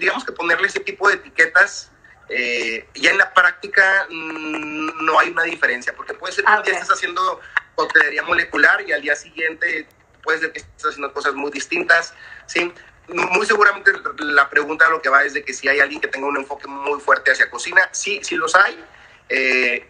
digamos 0.00 0.24
que 0.24 0.32
ponerle 0.32 0.66
ese 0.66 0.80
tipo 0.80 1.08
de 1.08 1.14
etiquetas 1.14 1.90
ya 2.28 3.10
en 3.10 3.18
la 3.18 3.32
práctica 3.32 4.06
mm, 4.10 5.04
no 5.04 5.18
hay 5.20 5.30
una 5.30 5.44
diferencia, 5.44 5.94
porque 5.94 6.14
puede 6.14 6.32
ser 6.32 6.44
que 6.44 6.52
un 6.52 6.62
día 6.62 6.74
estés 6.74 6.90
haciendo 6.90 7.40
coctelería 7.76 8.24
molecular 8.24 8.82
y 8.82 8.92
al 8.92 9.02
día 9.02 9.14
siguiente 9.14 9.86
puede 10.26 10.40
ser 10.40 10.52
que 10.52 10.58
estés 10.58 10.86
haciendo 10.86 11.12
cosas 11.12 11.34
muy 11.34 11.52
distintas, 11.52 12.12
¿sí? 12.46 12.72
Muy 13.08 13.46
seguramente 13.46 13.92
la 14.18 14.50
pregunta 14.50 14.90
lo 14.90 15.00
que 15.00 15.08
va 15.08 15.22
es 15.22 15.34
de 15.34 15.44
que 15.44 15.54
si 15.54 15.68
hay 15.68 15.78
alguien 15.78 16.00
que 16.00 16.08
tenga 16.08 16.26
un 16.26 16.36
enfoque 16.36 16.66
muy 16.66 17.00
fuerte 17.00 17.30
hacia 17.30 17.48
cocina, 17.48 17.88
sí, 17.92 18.20
sí 18.24 18.34
los 18.34 18.56
hay. 18.56 18.84
Eh, 19.28 19.88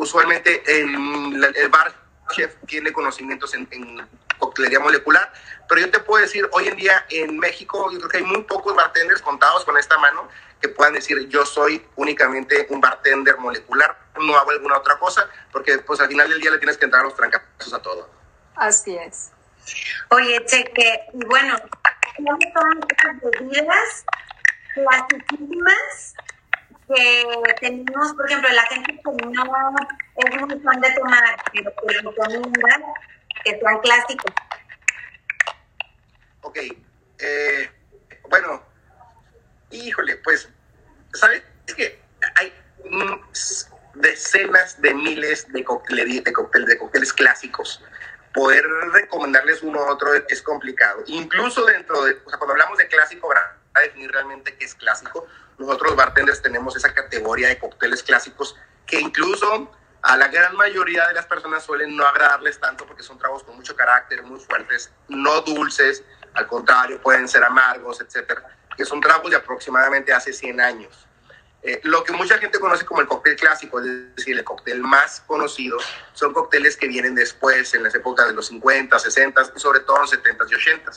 usualmente 0.00 0.62
el, 0.66 1.52
el, 1.54 1.68
bar 1.68 1.92
chef 2.30 2.54
tiene 2.66 2.92
conocimientos 2.92 3.54
en, 3.54 3.68
en, 3.70 4.08
coctelería 4.38 4.80
molecular, 4.80 5.30
pero 5.68 5.82
yo 5.82 5.90
te 5.90 6.00
puedo 6.00 6.22
decir, 6.22 6.48
hoy 6.52 6.68
en 6.68 6.76
día 6.76 7.04
en 7.10 7.38
México 7.38 7.90
yo 7.92 7.98
creo 7.98 8.08
que 8.08 8.16
hay 8.18 8.24
muy 8.24 8.42
pocos 8.44 8.74
bartenders 8.74 9.20
contados 9.20 9.66
con 9.66 9.76
esta 9.76 9.98
mano 9.98 10.28
que 10.58 10.68
puedan 10.68 10.94
decir 10.94 11.28
yo 11.28 11.44
soy 11.44 11.84
únicamente 11.96 12.66
un 12.70 12.80
bartender 12.80 13.36
molecular, 13.36 13.98
no 14.18 14.36
hago 14.38 14.50
alguna 14.50 14.78
otra 14.78 14.98
cosa, 14.98 15.28
porque 15.52 15.78
pues 15.78 16.00
al 16.00 16.08
final 16.08 16.30
del 16.30 16.40
día 16.40 16.50
le 16.50 16.58
tienes 16.58 16.78
que 16.78 16.86
entrar 16.86 17.04
los 17.04 17.14
trancazos 17.14 17.74
a 17.74 17.82
todo. 17.82 18.08
Así 18.56 18.96
es. 18.96 19.30
Oye, 20.08 20.42
Cheque, 20.46 21.00
y 21.12 21.24
bueno, 21.26 21.56
¿cuáles 22.16 22.52
son 22.54 22.80
esas 22.88 23.40
bebidas 23.40 24.04
clasiquísimas 24.74 26.14
que 26.94 27.54
tenemos? 27.60 28.12
Por 28.14 28.26
ejemplo, 28.26 28.48
la 28.50 28.62
gente 28.66 28.92
que 28.92 29.26
no 29.26 29.74
es 30.16 30.40
muy 30.40 30.60
fan 30.60 30.80
de 30.80 30.94
tomar, 30.94 31.36
pero 31.52 31.72
que 31.74 31.94
recomienda 31.94 32.94
que 33.44 33.58
sean 33.58 33.80
clásicos. 33.80 34.32
Ok, 36.42 36.58
eh, 37.18 37.70
bueno, 38.28 38.62
híjole, 39.70 40.16
pues, 40.16 40.48
¿sabes? 41.14 41.42
Es 41.66 41.74
que 41.74 42.00
hay 42.36 42.52
decenas 43.94 44.80
de 44.80 44.94
miles 44.94 45.50
de 45.52 45.64
cócteles, 45.64 46.24
de, 46.24 46.32
cócteles, 46.32 46.68
de 46.68 46.78
cócteles 46.78 47.12
clásicos 47.12 47.82
poder 48.32 48.64
recomendarles 48.92 49.62
uno 49.62 49.80
u 49.80 49.90
otro 49.90 50.14
es 50.14 50.42
complicado. 50.42 51.02
Incluso 51.06 51.64
dentro 51.64 52.04
de, 52.04 52.12
o 52.24 52.30
sea, 52.30 52.38
cuando 52.38 52.52
hablamos 52.52 52.78
de 52.78 52.86
clásico, 52.86 53.28
para 53.80 53.88
definir 53.88 54.10
realmente 54.12 54.54
qué 54.56 54.64
es 54.64 54.74
clásico, 54.74 55.26
nosotros 55.58 55.96
bartenders 55.96 56.42
tenemos 56.42 56.76
esa 56.76 56.92
categoría 56.92 57.48
de 57.48 57.58
cócteles 57.58 58.02
clásicos 58.02 58.56
que 58.86 59.00
incluso 59.00 59.70
a 60.02 60.16
la 60.16 60.28
gran 60.28 60.54
mayoría 60.56 61.06
de 61.08 61.14
las 61.14 61.26
personas 61.26 61.62
suelen 61.64 61.96
no 61.96 62.04
agradarles 62.06 62.58
tanto 62.58 62.86
porque 62.86 63.02
son 63.02 63.18
tragos 63.18 63.42
con 63.42 63.56
mucho 63.56 63.74
carácter, 63.74 64.22
muy 64.22 64.38
fuertes, 64.40 64.90
no 65.08 65.40
dulces, 65.42 66.02
al 66.34 66.46
contrario, 66.46 67.00
pueden 67.00 67.28
ser 67.28 67.42
amargos, 67.42 68.00
etcétera, 68.00 68.42
que 68.76 68.84
son 68.84 69.00
tragos 69.00 69.30
de 69.30 69.36
aproximadamente 69.36 70.12
hace 70.12 70.32
100 70.32 70.60
años. 70.60 71.06
Eh, 71.62 71.80
lo 71.84 72.02
que 72.04 72.12
mucha 72.12 72.38
gente 72.38 72.58
conoce 72.58 72.86
como 72.86 73.02
el 73.02 73.06
cóctel 73.06 73.36
clásico, 73.36 73.80
es 73.80 74.14
decir, 74.16 74.36
el 74.36 74.44
cóctel 74.44 74.80
más 74.80 75.22
conocido, 75.26 75.78
son 76.14 76.32
cócteles 76.32 76.76
que 76.76 76.88
vienen 76.88 77.14
después, 77.14 77.74
en 77.74 77.82
las 77.82 77.94
épocas 77.94 78.26
de 78.28 78.32
los 78.32 78.46
50, 78.46 78.98
60, 78.98 79.52
y 79.56 79.60
sobre 79.60 79.80
todo 79.80 79.96
en 79.96 80.02
los 80.02 80.10
70 80.10 80.44
y 80.48 80.54
80. 80.54 80.92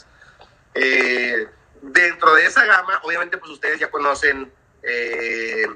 Eh, 0.76 1.48
dentro 1.92 2.34
de 2.36 2.46
esa 2.46 2.66
gama, 2.66 3.00
obviamente, 3.04 3.38
pues 3.38 3.52
ustedes 3.52 3.80
ya 3.80 3.92
conocen 3.92 4.52
eh, 4.84 5.68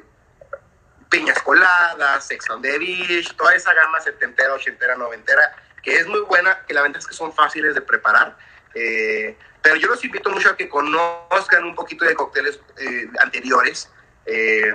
Piñas 1.10 1.41
Coladas, 1.41 2.26
Sex 2.26 2.50
on 2.50 2.62
the 2.62 2.78
Beach, 2.78 3.36
toda 3.36 3.54
esa 3.56 3.74
gama 3.74 4.00
setentera, 4.00 4.54
ochentera, 4.54 4.96
noventera, 4.96 5.56
que 5.84 5.96
es 5.96 6.08
muy 6.08 6.22
buena, 6.22 6.65
que 6.65 6.74
la 6.74 6.82
ventaja 6.82 7.02
es 7.02 7.08
que 7.08 7.15
son 7.15 7.34
fáciles 7.34 7.76
de 7.76 7.82
preparar. 7.82 8.38
pero 9.62 9.76
yo 9.76 9.88
los 9.88 10.04
invito 10.04 10.30
mucho 10.30 10.50
a 10.50 10.58
que 10.58 10.70
conozcan 10.70 11.63
un 11.63 11.76
poquito 11.76 12.06
de 12.06 12.15
cócteles 12.15 12.60
anteriores, 13.20 13.89
eh, 14.30 14.74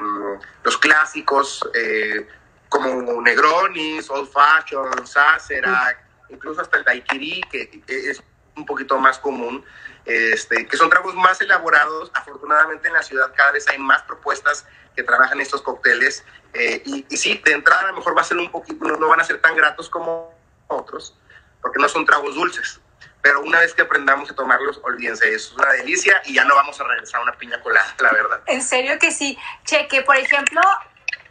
los 0.64 0.78
clásicos 0.78 1.62
eh, 1.74 2.26
como 2.70 3.20
Negronis, 3.20 4.08
Old 4.08 4.30
Fashion, 4.30 5.06
Sazerac, 5.06 6.02
incluso 6.30 6.62
hasta 6.62 6.78
el 6.78 6.84
Daiquiri, 6.84 7.42
que 7.50 7.82
es 7.86 8.22
un 8.56 8.64
poquito 8.64 8.98
más 8.98 9.18
común, 9.18 9.62
este, 10.04 10.66
que 10.66 10.76
son 10.76 10.90
tragos 10.90 11.14
más 11.14 11.40
elaborados. 11.40 12.10
Afortunadamente 12.14 12.88
en 12.88 12.94
la 12.94 13.02
ciudad 13.02 13.32
cada 13.36 13.52
vez 13.52 13.68
hay 13.68 13.78
más 13.78 14.02
propuestas 14.02 14.66
que 14.94 15.02
trabajan 15.02 15.40
estos 15.40 15.62
cócteles. 15.62 16.24
Eh, 16.54 16.82
y, 16.84 17.06
y, 17.08 17.16
sí, 17.16 17.40
de 17.44 17.52
entrada 17.52 17.82
a 17.82 17.86
lo 17.88 17.94
mejor 17.94 18.16
va 18.16 18.20
a 18.20 18.24
ser 18.24 18.36
un 18.36 18.50
poquito, 18.50 18.84
no, 18.84 18.96
no 18.96 19.08
van 19.08 19.20
a 19.20 19.24
ser 19.24 19.40
tan 19.40 19.56
gratos 19.56 19.88
como 19.88 20.34
otros, 20.68 21.16
porque 21.62 21.78
no 21.78 21.88
son 21.88 22.04
tragos 22.04 22.34
dulces 22.34 22.80
pero 23.22 23.40
una 23.40 23.60
vez 23.60 23.72
que 23.72 23.82
aprendamos 23.82 24.30
a 24.30 24.34
tomarlos, 24.34 24.80
olvídense, 24.82 25.32
es 25.32 25.52
una 25.52 25.72
delicia 25.72 26.20
y 26.26 26.34
ya 26.34 26.44
no 26.44 26.56
vamos 26.56 26.78
a 26.80 26.84
regresar 26.84 27.20
a 27.20 27.22
una 27.22 27.32
piña 27.38 27.60
colada, 27.62 27.94
la 28.00 28.10
verdad. 28.10 28.40
En 28.46 28.60
serio 28.60 28.98
que 28.98 29.12
sí. 29.12 29.38
Cheque, 29.64 30.02
por 30.02 30.16
ejemplo, 30.16 30.60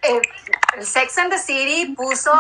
eh, 0.02 0.22
el 0.78 0.86
Sex 0.86 1.18
and 1.18 1.32
the 1.32 1.38
City 1.38 1.94
puso 1.94 2.32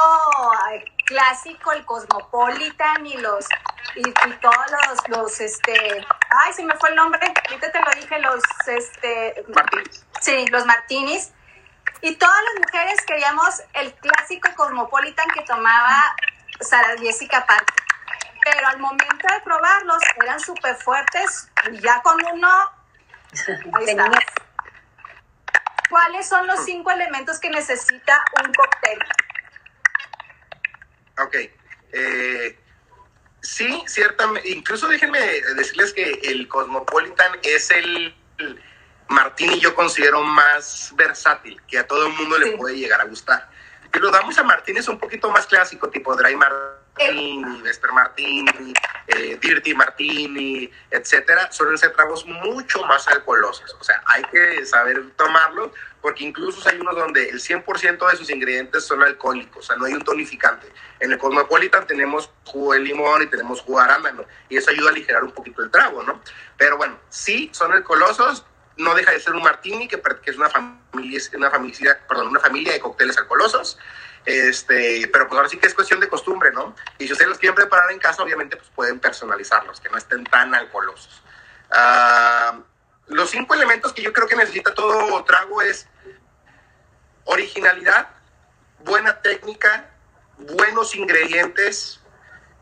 clásico, 1.12 1.74
el 1.74 1.86
Cosmopolitan 1.86 3.06
y 3.06 3.17
los 3.17 3.45
y, 3.95 4.04
todos 4.39 4.65
los, 4.71 5.10
los, 5.10 5.41
este, 5.41 6.06
ay, 6.30 6.54
se 6.54 6.63
me 6.63 6.76
fue 6.76 6.89
el 6.89 6.95
nombre, 6.95 7.19
ahorita 7.50 7.71
te 7.71 7.80
lo 7.82 7.91
dije, 8.00 8.19
los, 8.19 8.41
este, 8.67 9.43
Martinis. 9.54 10.06
Sí, 10.21 10.45
los 10.47 10.65
Martinis. 10.65 11.32
Y 12.02 12.15
todas 12.15 12.38
las 12.43 12.65
mujeres 12.65 13.02
queríamos 13.06 13.62
el 13.74 13.93
clásico 13.95 14.50
Cosmopolitan 14.56 15.28
que 15.32 15.41
tomaba 15.41 16.15
Sara 16.62 16.97
Jessica 16.97 17.45
Parker. 17.45 17.84
Pero 18.45 18.67
al 18.69 18.80
momento 18.80 19.28
de 19.28 19.41
probarlos 19.41 20.02
eran 20.24 20.39
súper 20.39 20.76
fuertes 20.78 21.52
y 21.71 21.80
ya 21.82 22.02
con 22.02 22.17
uno... 22.32 22.50
Ahí 23.74 23.86
está. 23.86 24.10
¿Cuáles 25.89 26.30
son 26.30 26.47
los 26.47 26.63
cinco 26.63 26.91
elementos 26.91 27.39
que 27.39 27.50
necesita 27.50 28.24
un 28.41 28.54
cóctel? 28.54 28.97
Ok. 31.23 31.36
Eh, 31.93 32.57
sí, 33.41 33.84
ciertamente. 33.88 34.49
Incluso 34.49 34.88
déjenme 34.88 35.19
decirles 35.55 35.93
que 35.93 36.19
el 36.23 36.47
Cosmopolitan 36.47 37.39
es 37.43 37.71
el, 37.71 38.15
Martini 39.10 39.60
yo 39.60 39.75
considero 39.75 40.23
más 40.23 40.91
versátil, 40.95 41.62
que 41.67 41.77
a 41.77 41.86
todo 41.86 42.07
el 42.07 42.13
mundo 42.13 42.38
le 42.38 42.57
puede 42.57 42.77
llegar 42.77 43.01
a 43.01 43.05
gustar. 43.05 43.49
Y 43.93 43.99
lo 43.99 44.10
damos 44.10 44.38
a 44.38 44.43
Martini 44.43 44.79
es 44.79 44.88
un 44.88 44.97
poquito 44.97 45.29
más 45.29 45.45
clásico, 45.47 45.89
tipo 45.89 46.15
Dry 46.15 46.36
Martini, 46.97 47.62
Vesper 47.62 47.91
Martini, 47.91 48.73
eh, 49.08 49.38
Dirty 49.41 49.73
Martini, 49.73 50.71
etcétera. 50.89 51.51
Suelen 51.51 51.77
ser 51.77 51.93
tragos 51.93 52.25
mucho 52.25 52.84
más 52.86 53.08
alcoholosos. 53.08 53.75
O 53.80 53.84
sea, 53.84 54.01
hay 54.06 54.23
que 54.25 54.65
saber 54.65 55.12
tomarlo 55.15 55.71
porque 56.01 56.23
incluso 56.23 56.67
hay 56.67 56.80
unos 56.80 56.95
donde 56.95 57.30
el 57.30 57.39
100% 57.39 58.10
de 58.10 58.17
sus 58.17 58.30
ingredientes 58.30 58.86
son 58.86 59.04
alcohólicos, 59.04 59.58
o 59.58 59.67
sea, 59.67 59.75
no 59.77 59.86
hay 59.86 59.93
un 59.93 60.01
tonificante. 60.01 60.67
En 60.99 61.12
el 61.12 61.17
Cosmopolitan 61.17 61.86
tenemos 61.86 62.30
jugo 62.45 62.73
de 62.73 62.80
limón 62.80 63.21
y 63.21 63.27
tenemos 63.27 63.62
jugo 63.62 63.80
de 63.80 63.86
arándano, 63.86 64.25
y 64.49 64.58
eso 64.58 64.71
ayuda 64.71 64.89
a 64.89 64.91
aligerar 64.91 65.23
un 65.23 65.32
poquito 65.32 65.62
el 65.62 65.69
trago, 65.69 66.01
¿no? 66.04 66.19
Pero 66.58 66.77
bueno, 66.77 66.97
sí, 67.10 67.49
son 67.54 67.71
alcoholosos, 67.71 68.45
no 68.77 68.95
deja 68.95 69.12
de 69.12 69.19
ser 69.19 69.34
un 69.34 69.43
martini, 69.43 69.88
que, 69.88 70.01
es 70.25 70.38
una 70.38 70.49
familia, 70.49 71.21
una 71.36 71.51
familia, 71.51 71.99
perdón, 72.08 72.30
una 72.30 72.39
familia 72.39 72.73
de 72.73 72.80
cócteles 72.80 73.17
alcoholosos, 73.17 73.77
este, 74.25 75.10
pero 75.12 75.27
pues 75.27 75.38
ahora 75.38 75.49
sí 75.49 75.57
que 75.57 75.67
es 75.67 75.73
cuestión 75.73 75.99
de 75.99 76.07
costumbre, 76.07 76.51
¿no? 76.51 76.75
Y 76.97 77.07
si 77.07 77.13
ustedes 77.13 77.29
los 77.29 77.39
quieren 77.39 77.55
preparar 77.55 77.91
en 77.91 77.99
casa, 77.99 78.21
obviamente 78.23 78.57
pues 78.57 78.69
pueden 78.75 78.99
personalizarlos, 78.99 79.79
que 79.79 79.89
no 79.89 79.97
estén 79.97 80.23
tan 80.23 80.53
alcoholosos. 80.53 81.23
Ah, 81.71 82.60
los 83.07 83.29
cinco 83.29 83.55
elementos 83.55 83.93
que 83.93 84.01
yo 84.01 84.13
creo 84.13 84.27
que 84.27 84.36
necesita 84.36 84.73
todo 84.73 85.23
trago 85.23 85.62
es 85.62 85.88
originalidad, 87.25 88.10
buena 88.84 89.21
técnica, 89.21 89.89
buenos 90.38 90.95
ingredientes, 90.95 91.99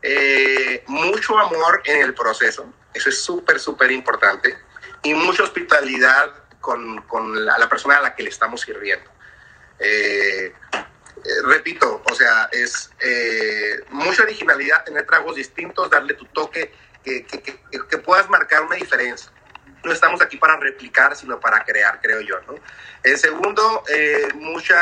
eh, 0.02 0.82
mucho 0.86 1.38
amor 1.38 1.82
en 1.84 2.02
el 2.02 2.14
proceso. 2.14 2.72
Eso 2.94 3.08
es 3.08 3.22
súper, 3.22 3.60
súper 3.60 3.92
importante. 3.92 4.58
Y 5.02 5.14
mucha 5.14 5.42
hospitalidad 5.42 6.32
con, 6.60 7.02
con 7.02 7.44
la, 7.44 7.68
persona 7.68 7.96
a 7.96 8.00
la 8.00 8.14
que 8.14 8.22
le 8.22 8.30
estamos 8.30 8.62
sirviendo. 8.62 9.10
Eh, 9.78 10.52
repito, 11.44 12.02
o 12.10 12.14
sea, 12.14 12.48
es 12.52 12.90
mucha 13.90 14.22
originalidad, 14.22 14.84
tener 14.84 15.06
tragos 15.06 15.36
distintos, 15.36 15.90
darle 15.90 16.14
tu 16.14 16.26
toque, 16.26 16.72
que, 17.02 17.98
puedas 18.04 18.28
marcar 18.28 18.62
una 18.62 18.76
diferencia 18.76 19.30
no 19.82 19.92
estamos 19.92 20.20
aquí 20.20 20.36
para 20.36 20.56
replicar, 20.56 21.16
sino 21.16 21.40
para 21.40 21.64
crear, 21.64 22.00
creo 22.00 22.20
yo, 22.20 22.40
¿no? 22.46 22.54
El 23.02 23.16
segundo, 23.18 23.82
eh, 23.88 24.28
mucha, 24.34 24.78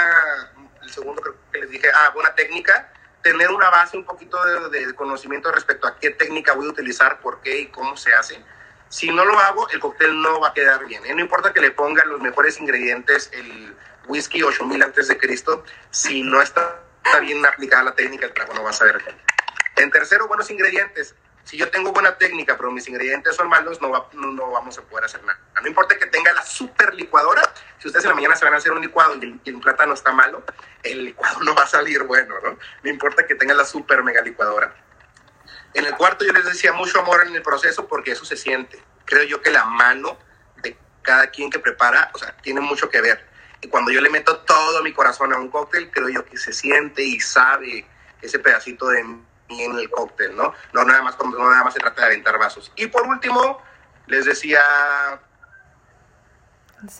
el 0.83 0.91
segundo 0.91 1.23
creo 1.23 1.37
que 1.53 1.61
les 1.61 1.71
dije, 1.71 1.89
ah, 1.95 2.11
buena 2.15 2.35
técnica, 2.35 2.93
tener 3.23 3.51
una 3.51 3.71
base, 3.71 3.97
un 3.97 4.05
poquito 4.05 4.43
de, 4.71 4.95
conocimiento 4.95 5.53
respecto 5.53 5.87
a 5.87 5.99
qué 5.99 6.11
técnica 6.11 6.55
voy 6.55 6.67
a 6.67 6.71
utilizar, 6.71 7.21
por 7.21 7.41
qué 7.41 7.61
y 7.61 7.67
cómo 7.67 7.97
se 7.97 8.13
hace. 8.13 8.43
Si 8.89 9.11
no 9.11 9.25
lo 9.25 9.39
hago, 9.39 9.69
el 9.71 9.81
cóctel 9.81 10.21
no 10.21 10.41
va 10.41 10.49
a 10.49 10.55
quedar 10.55 10.87
bien. 10.87 11.05
¿eh? 11.05 11.15
No 11.15 11.21
importa 11.21 11.53
que 11.53 11.61
le 11.61 11.71
ponga 11.71 12.05
los 12.07 12.21
mejores 12.21 12.59
ingredientes, 12.59 13.31
el 13.33 13.77
whisky 14.09 14.43
8000 14.43 14.83
antes 14.83 15.09
de 15.09 15.17
Cristo, 15.17 15.65
si 15.91 16.23
no 16.23 16.43
está, 16.43 16.81
bien 17.21 17.45
aplicada 17.47 17.85
la 17.85 17.95
técnica, 17.95 18.27
el 18.27 18.35
trago 18.35 18.55
no 18.55 18.63
va 18.63 18.71
a 18.71 18.73
saber. 18.73 19.03
En 19.77 19.91
tercero, 19.91 20.27
buenos 20.27 20.51
ingredientes 20.51 21.15
si 21.49 21.57
yo 21.57 21.71
tengo 21.71 21.93
buena 21.93 22.19
técnica, 22.19 22.59
pero 22.59 22.71
mis 22.71 22.87
ingredientes 22.89 23.35
son 23.35 23.49
malos, 23.49 23.81
no, 23.81 23.89
no, 24.13 24.51
vamos 24.51 24.77
a 24.77 24.83
poder 24.83 25.07
hacer 25.07 25.25
nada. 25.25 25.41
No 25.63 25.67
importa 25.67 25.97
que 25.97 26.05
tenga 26.05 26.31
la 26.35 26.43
super 26.43 26.93
licuadora, 26.93 27.41
si 27.79 27.89
ustedes 27.89 28.05
en 28.05 28.11
la 28.11 28.17
mañana 28.17 28.37
se 28.37 28.45
van 28.45 28.53
a 28.53 28.59
hacer 28.59 28.71
un 28.71 28.83
licuado 28.83 29.15
y 29.17 29.41
el, 29.47 29.59
plátano 29.59 29.95
está 29.95 30.13
malo, 30.13 30.45
el 30.83 31.07
licuado 31.07 31.41
no 31.45 31.55
va 31.55 31.63
a 31.63 31.67
salir 31.67 32.03
bueno, 32.03 32.35
¿no? 32.45 32.59
No 32.83 32.91
importa 32.91 33.27
que 33.27 33.35
tenga 33.35 33.55
la 33.55 33.65
super 33.65 34.03
mega 34.03 34.21
licuadora. 34.21 34.75
En 35.73 35.87
el 35.87 35.97
cuarto 35.97 36.27
yo 36.27 36.35
les 36.35 36.45
decía 36.45 36.75
mucho 36.75 37.01
amor 37.01 37.27
en 37.27 37.35
el 37.35 37.41
proceso 37.41 37.89
porque 37.89 38.11
eso 38.11 38.27
se 38.27 38.37
siente. 38.37 38.83
Creo 39.07 39.23
yo 39.23 39.41
que 39.41 39.51
la 39.51 39.65
mano 39.65 40.19
de 40.57 40.77
cada 41.01 41.29
quien 41.29 41.49
que 41.49 41.61
prepara, 41.61 42.11
o 42.13 42.19
sea, 42.19 42.37
tiene 42.43 42.61
mucho 42.61 42.91
que 42.91 43.01
ver. 43.01 43.27
Y 43.61 43.69
cuando 43.69 43.91
yo 43.91 44.01
le 44.01 44.11
meto 44.11 44.39
todo 44.41 44.83
mi 44.83 44.93
corazón 44.93 45.33
a 45.33 45.39
un 45.39 45.51
cóctel, 45.51 45.91
creo 45.91 46.09
yo 46.09 46.25
que 46.25 46.37
se 46.37 46.53
siente 46.53 47.03
y 47.03 47.19
sabe 47.21 47.87
ese 48.23 48.39
pedacito 48.39 48.89
de 48.89 49.01
en 49.01 49.79
el 49.79 49.91
cóctel, 49.91 50.37
¿no? 50.37 50.53
No 50.73 50.85
nada 50.85 51.03
más, 51.03 51.17
no 51.19 51.51
nada 51.51 51.65
más 51.65 51.75
se 51.75 51.81
trata 51.81 52.03
de 52.03 52.07
aventar 52.09 52.39
vasos. 52.39 52.71
Y 52.77 52.87
por 52.87 53.07
último, 53.07 53.63
les 54.07 54.27
decía, 54.27 54.61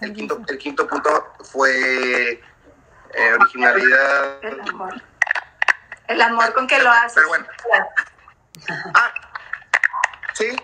el 0.01 0.13
quinto, 0.13 0.41
el 0.49 0.59
quinto 0.59 0.87
punto 0.87 1.35
fue 1.45 2.33
eh, 2.33 3.33
originalidad. 3.35 4.45
El 4.45 4.61
amor. 4.61 5.03
El 6.09 6.23
amor 6.23 6.53
con 6.55 6.67
que 6.67 6.83
lo 6.83 6.91
haces. 6.91 7.15
Pero 7.15 7.29
bueno. 7.29 7.47
Ah, 8.95 9.13
sí, 10.35 10.57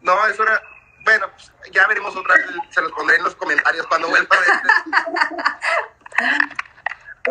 no, 0.00 0.26
eso 0.26 0.42
era. 0.42 0.60
Bueno, 1.06 1.30
pues, 1.30 1.52
ya 1.72 1.86
veremos 1.86 2.16
otra 2.16 2.34
vez, 2.34 2.46
se 2.70 2.82
los 2.82 2.90
pondré 2.90 3.16
en 3.16 3.22
los 3.22 3.36
comentarios 3.36 3.86
cuando 3.86 4.08
vuelva 4.08 4.36
a 4.36 4.40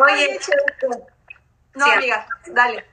Oye, 0.00 0.40
No, 1.74 1.84
amiga, 1.84 2.26
dale. 2.46 2.86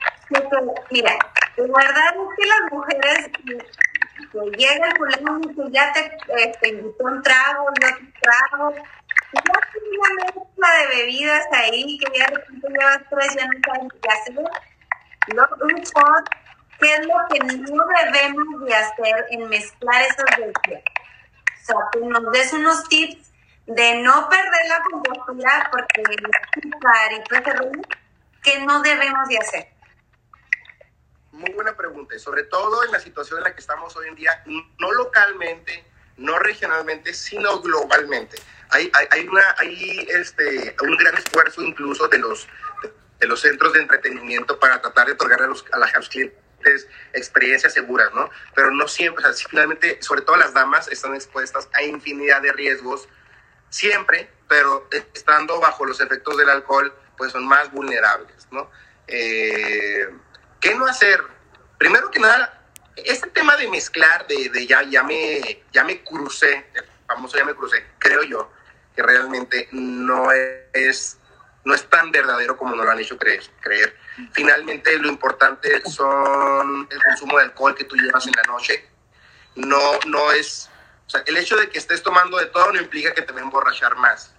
Mira, 0.91 1.17
la 1.55 1.67
verdad 1.67 2.15
es 2.15 2.27
que 2.35 2.45
las 2.47 2.71
mujeres 2.71 3.29
que 3.37 4.57
llega 4.57 4.87
el 4.87 4.97
fulano 4.97 5.39
y 5.49 5.55
que 5.55 5.71
ya 5.71 5.93
te, 5.93 6.17
este, 6.37 6.67
invitó 6.67 7.05
un 7.05 7.21
trago 7.23 7.65
y 7.79 7.85
otro 7.85 8.05
trago, 8.21 8.75
ya 8.75 9.41
tienes 9.41 9.99
una 9.99 10.09
mezcla 10.25 10.69
de 10.79 10.87
bebidas 10.97 11.45
ahí 11.53 11.97
que 11.97 12.19
ya 12.19 12.25
de 12.27 12.35
repente 12.35 12.67
llevas 12.67 12.99
tres, 13.09 13.35
ya 13.35 13.45
no 13.45 13.53
sabes 13.65 13.93
qué 14.01 14.09
hacer. 14.09 14.35
Luego, 15.27 15.55
un 15.61 15.75
shot, 15.75 16.29
¿qué 16.83 16.93
es 16.95 17.07
lo 17.07 17.15
que 17.29 17.39
no 17.71 17.85
debemos 18.03 18.65
de 18.65 18.75
hacer 18.75 19.25
en 19.31 19.47
mezclar 19.47 20.01
esas 20.01 20.25
bebidas? 20.37 20.83
O 21.61 21.65
sea, 21.65 21.75
que 21.93 21.99
nos 21.99 22.31
des 22.31 22.53
unos 22.53 22.83
tips 22.89 23.31
de 23.67 24.01
no 24.01 24.27
perder 24.29 24.67
la 24.67 24.83
compostura 24.91 25.69
porque 25.71 26.03
y 26.03 27.21
que 28.41 28.59
no 28.65 28.81
debemos 28.81 29.29
de 29.29 29.37
hacer. 29.37 29.67
Muy 31.31 31.51
buena 31.53 31.75
pregunta, 31.75 32.19
sobre 32.19 32.43
todo 32.43 32.83
en 32.83 32.91
la 32.91 32.99
situación 32.99 33.37
en 33.39 33.45
la 33.45 33.55
que 33.55 33.61
estamos 33.61 33.95
hoy 33.95 34.09
en 34.09 34.15
día, 34.15 34.43
no 34.45 34.91
localmente, 34.91 35.85
no 36.17 36.37
regionalmente, 36.39 37.13
sino 37.13 37.61
globalmente. 37.61 38.37
Hay, 38.69 38.91
hay, 39.11 39.27
una, 39.27 39.55
hay 39.57 40.05
este, 40.09 40.75
un 40.81 40.97
gran 40.97 41.15
esfuerzo 41.15 41.61
incluso 41.61 42.07
de 42.09 42.17
los, 42.17 42.47
de 43.19 43.27
los 43.27 43.39
centros 43.39 43.71
de 43.73 43.81
entretenimiento 43.81 44.59
para 44.59 44.81
tratar 44.81 45.07
de 45.07 45.13
otorgar 45.13 45.41
a 45.43 45.47
los, 45.47 45.63
a 45.71 45.97
los 45.97 46.09
clientes 46.09 46.42
experiencias 47.13 47.73
seguras, 47.73 48.13
¿no? 48.13 48.29
Pero 48.55 48.71
no 48.71 48.87
siempre, 48.87 49.25
o 49.25 49.33
finalmente, 49.33 49.97
sobre 50.01 50.21
todo 50.21 50.37
las 50.37 50.53
damas 50.53 50.87
están 50.87 51.15
expuestas 51.15 51.69
a 51.73 51.83
infinidad 51.83 52.41
de 52.41 52.51
riesgos, 52.51 53.07
siempre, 53.69 54.29
pero 54.47 54.87
estando 55.13 55.59
bajo 55.59 55.85
los 55.85 55.99
efectos 55.99 56.37
del 56.37 56.49
alcohol, 56.49 56.93
pues 57.17 57.31
son 57.31 57.45
más 57.45 57.71
vulnerables, 57.71 58.47
¿no? 58.51 58.69
Eh, 59.07 60.07
¿Qué 60.59 60.75
no 60.75 60.85
hacer? 60.85 61.21
Primero 61.77 62.09
que 62.11 62.19
nada, 62.19 62.63
este 62.95 63.29
tema 63.29 63.55
de 63.57 63.67
mezclar, 63.67 64.27
de, 64.27 64.49
de 64.49 64.67
ya, 64.67 64.83
ya, 64.83 65.03
me, 65.03 65.63
ya 65.71 65.83
me 65.83 66.03
crucé, 66.03 66.65
el 66.73 66.85
famoso 67.07 67.37
ya 67.37 67.45
me 67.45 67.55
crucé, 67.55 67.85
creo 67.99 68.23
yo 68.23 68.51
que 68.95 69.01
realmente 69.01 69.67
no 69.71 70.31
es, 70.73 71.17
no 71.65 71.73
es 71.73 71.89
tan 71.89 72.11
verdadero 72.11 72.57
como 72.57 72.75
nos 72.75 72.85
lo 72.85 72.91
han 72.91 72.99
hecho 72.99 73.17
creer. 73.17 73.43
creer. 73.61 73.97
Finalmente, 74.31 74.97
lo 74.99 75.07
importante 75.07 75.81
son 75.89 76.87
el 76.89 77.03
consumo 77.03 77.37
de 77.37 77.45
alcohol 77.45 77.75
que 77.75 77.85
tú 77.85 77.95
llevas 77.95 78.27
en 78.27 78.33
la 78.35 78.43
noche. 78.43 78.89
No, 79.55 79.99
no 80.07 80.31
es, 80.31 80.69
o 81.07 81.09
sea, 81.09 81.23
el 81.25 81.37
hecho 81.37 81.55
de 81.55 81.69
que 81.69 81.77
estés 81.77 82.03
tomando 82.03 82.37
de 82.37 82.47
todo 82.47 82.71
no 82.71 82.81
implica 82.81 83.13
que 83.13 83.21
te 83.21 83.31
va 83.31 83.39
a 83.39 83.43
emborrachar 83.43 83.95
más. 83.95 84.33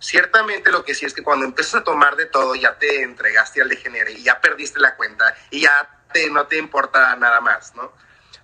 Ciertamente 0.00 0.70
lo 0.70 0.84
que 0.84 0.94
sí 0.94 1.06
es 1.06 1.14
que 1.14 1.22
cuando 1.22 1.44
empiezas 1.44 1.76
a 1.76 1.84
tomar 1.84 2.16
de 2.16 2.26
todo 2.26 2.54
ya 2.54 2.78
te 2.78 3.02
entregaste 3.02 3.60
al 3.60 3.68
degenere 3.68 4.12
y 4.12 4.22
ya 4.22 4.40
perdiste 4.40 4.78
la 4.78 4.94
cuenta 4.94 5.34
y 5.50 5.62
ya 5.62 5.90
te, 6.12 6.30
no 6.30 6.46
te 6.46 6.56
importa 6.56 7.16
nada 7.16 7.40
más, 7.40 7.74
¿no? 7.74 7.92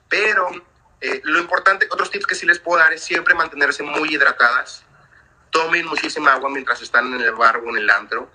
Pero 0.09 0.51
eh, 1.01 1.21
lo 1.25 1.39
importante, 1.39 1.87
otros 1.91 2.11
tips 2.11 2.27
que 2.27 2.35
sí 2.35 2.47
les 2.47 2.59
puedo 2.59 2.79
dar 2.79 2.93
es 2.93 3.03
siempre 3.03 3.35
mantenerse 3.35 3.83
muy 3.83 4.15
hidratadas. 4.15 4.84
Tomen 5.55 5.87
muchísima 5.87 6.33
agua 6.33 6.51
mientras 6.51 6.83
están 6.83 7.15
en 7.15 7.21
el 7.21 7.31
bar 7.31 7.59
o 7.59 7.71
en 7.71 7.77
el 7.77 7.89
antro. 7.89 8.29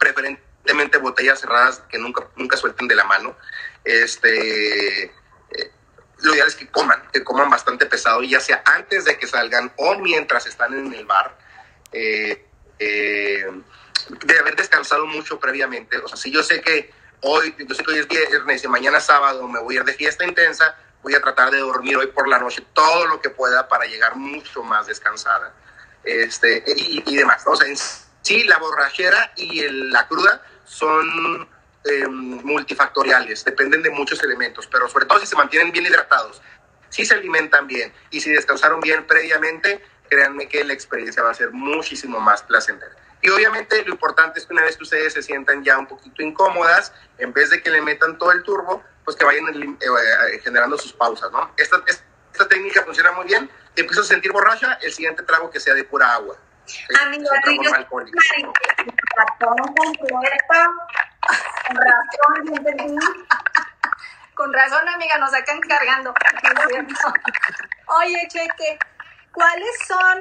Preferentemente 0.00 0.98
botellas 0.98 1.40
cerradas 1.40 1.84
que 1.88 1.96
nunca, 1.96 2.26
nunca 2.34 2.56
suelten 2.56 2.88
de 2.88 2.96
la 2.96 3.04
mano. 3.04 3.36
Este, 3.84 5.04
eh, 5.04 5.72
lo 6.18 6.34
ideal 6.34 6.48
es 6.48 6.56
que 6.56 6.66
coman, 6.66 7.00
que 7.12 7.22
coman 7.22 7.48
bastante 7.48 7.86
pesado, 7.86 8.24
ya 8.24 8.40
sea 8.40 8.64
antes 8.66 9.04
de 9.04 9.16
que 9.16 9.28
salgan 9.28 9.72
o 9.76 9.94
mientras 9.98 10.44
están 10.46 10.74
en 10.74 10.92
el 10.92 11.06
bar. 11.06 11.38
Eh, 11.92 12.44
eh, 12.80 13.46
de 14.08 14.38
haber 14.40 14.56
descansado 14.56 15.06
mucho 15.06 15.38
previamente. 15.38 15.98
O 15.98 16.08
sea, 16.08 16.16
si 16.16 16.32
yo 16.32 16.42
sé 16.42 16.60
que 16.62 16.92
hoy, 17.20 17.54
yo 17.60 17.74
sé 17.76 17.84
que 17.84 17.92
hoy 17.92 17.98
es 18.00 18.08
viernes 18.08 18.64
y 18.64 18.66
mañana 18.66 18.98
sábado 18.98 19.46
me 19.46 19.60
voy 19.60 19.76
a 19.76 19.80
ir 19.80 19.84
de 19.84 19.94
fiesta 19.94 20.24
intensa, 20.24 20.76
voy 21.00 21.14
a 21.14 21.20
tratar 21.20 21.52
de 21.52 21.58
dormir 21.58 21.96
hoy 21.96 22.08
por 22.08 22.26
la 22.26 22.40
noche 22.40 22.66
todo 22.72 23.06
lo 23.06 23.20
que 23.20 23.30
pueda 23.30 23.68
para 23.68 23.84
llegar 23.84 24.16
mucho 24.16 24.64
más 24.64 24.88
descansada 24.88 25.54
este, 26.04 26.62
y, 26.66 27.16
demás. 27.16 27.42
O 27.46 27.56
sea, 27.56 27.68
en 27.68 27.76
sí, 28.22 28.44
la 28.44 28.58
borrachera 28.58 29.32
y 29.36 29.62
la 29.90 30.06
cruda 30.08 30.42
son 30.64 31.48
em, 31.84 32.42
multifactoriales, 32.44 33.44
dependen 33.44 33.82
de 33.82 33.90
muchos 33.90 34.22
elementos, 34.22 34.66
pero 34.66 34.88
sobre 34.88 35.06
todo 35.06 35.18
si 35.18 35.26
se 35.26 35.36
mantienen 35.36 35.72
bien 35.72 35.86
hidratados, 35.86 36.40
si 36.88 37.04
se 37.04 37.14
alimentan 37.14 37.66
bien 37.66 37.92
y 38.10 38.20
si 38.20 38.30
descansaron 38.30 38.80
bien 38.80 39.06
previamente, 39.06 39.82
créanme 40.08 40.48
que 40.48 40.64
la 40.64 40.72
experiencia 40.72 41.22
va 41.22 41.30
a 41.30 41.34
ser 41.34 41.52
muchísimo 41.52 42.20
más 42.20 42.42
placentera. 42.42 42.94
Y 43.22 43.28
obviamente 43.30 43.84
lo 43.84 43.92
importante 43.92 44.40
es 44.40 44.46
que 44.46 44.52
una 44.52 44.62
vez 44.62 44.76
que 44.76 44.84
ustedes 44.84 45.12
se 45.12 45.22
sientan 45.22 45.62
ya 45.62 45.78
un 45.78 45.86
poquito 45.86 46.22
incómodas, 46.22 46.92
en 47.18 47.32
vez 47.32 47.50
de 47.50 47.62
que 47.62 47.70
le 47.70 47.82
metan 47.82 48.18
todo 48.18 48.32
el 48.32 48.42
turbo, 48.42 48.82
pues 49.04 49.16
que 49.16 49.24
vayan 49.24 49.46
eh, 49.48 49.76
eh, 49.80 50.40
generando 50.42 50.78
sus 50.78 50.92
pausas, 50.92 51.30
¿no? 51.30 51.52
Esta, 51.56 51.82
esta 51.86 52.48
técnica 52.48 52.82
funciona 52.84 53.12
muy 53.12 53.26
bien. 53.26 53.50
Te 53.74 53.82
empiezas 53.82 54.06
a 54.06 54.08
sentir 54.08 54.32
borracha, 54.32 54.78
el 54.82 54.92
siguiente 54.92 55.22
trago 55.22 55.50
que 55.50 55.60
sea 55.60 55.74
de 55.74 55.84
pura 55.84 56.14
agua. 56.14 56.36
Amigo, 57.02 57.24
yo 57.24 57.86
con 57.88 58.04
razón, 58.04 58.06
Con 64.34 64.52
razón, 64.52 64.88
amiga, 64.88 65.18
nos 65.18 65.30
sacan 65.30 65.60
cargando. 65.60 66.14
Oye, 67.86 68.28
Cheque, 68.28 68.78
¿cuáles 69.32 69.86
son 69.86 70.20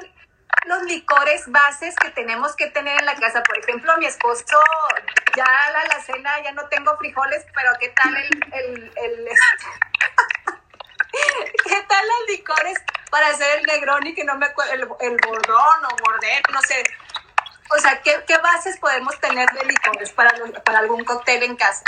los 0.66 0.84
licores 0.84 1.44
bases 1.48 1.96
que 1.96 2.10
tenemos 2.12 2.56
que 2.56 2.68
tener 2.68 3.00
en 3.00 3.06
la 3.06 3.16
casa. 3.16 3.42
Por 3.44 3.58
ejemplo, 3.60 3.96
mi 3.98 4.06
esposo, 4.06 4.60
ya 5.36 5.46
la, 5.46 5.86
la 5.86 6.04
cena, 6.04 6.32
ya 6.44 6.52
no 6.52 6.68
tengo 6.68 6.98
frijoles, 6.98 7.46
pero 7.54 7.72
¿qué 7.80 7.90
tal 7.90 8.16
el, 8.16 8.92
el, 8.96 9.28
¿Qué 11.64 11.86
tal 11.88 12.06
los 12.08 12.38
licores 12.38 12.78
para 13.10 13.28
hacer 13.28 13.60
el 13.60 13.66
Negroni 13.66 14.14
que 14.14 14.24
no 14.24 14.38
me 14.38 14.48
el, 14.74 14.82
el 14.82 15.18
bordón 15.26 15.86
o 15.86 15.98
bordel, 16.04 16.42
no 16.52 16.62
sé? 16.62 16.84
O 17.72 17.80
sea, 17.80 18.02
¿qué, 18.02 18.24
¿qué, 18.28 18.38
bases 18.38 18.78
podemos 18.80 19.20
tener 19.20 19.50
de 19.52 19.66
licores 19.66 20.12
para, 20.12 20.34
para 20.64 20.80
algún 20.80 21.04
cóctel 21.04 21.44
en 21.44 21.56
casa? 21.56 21.84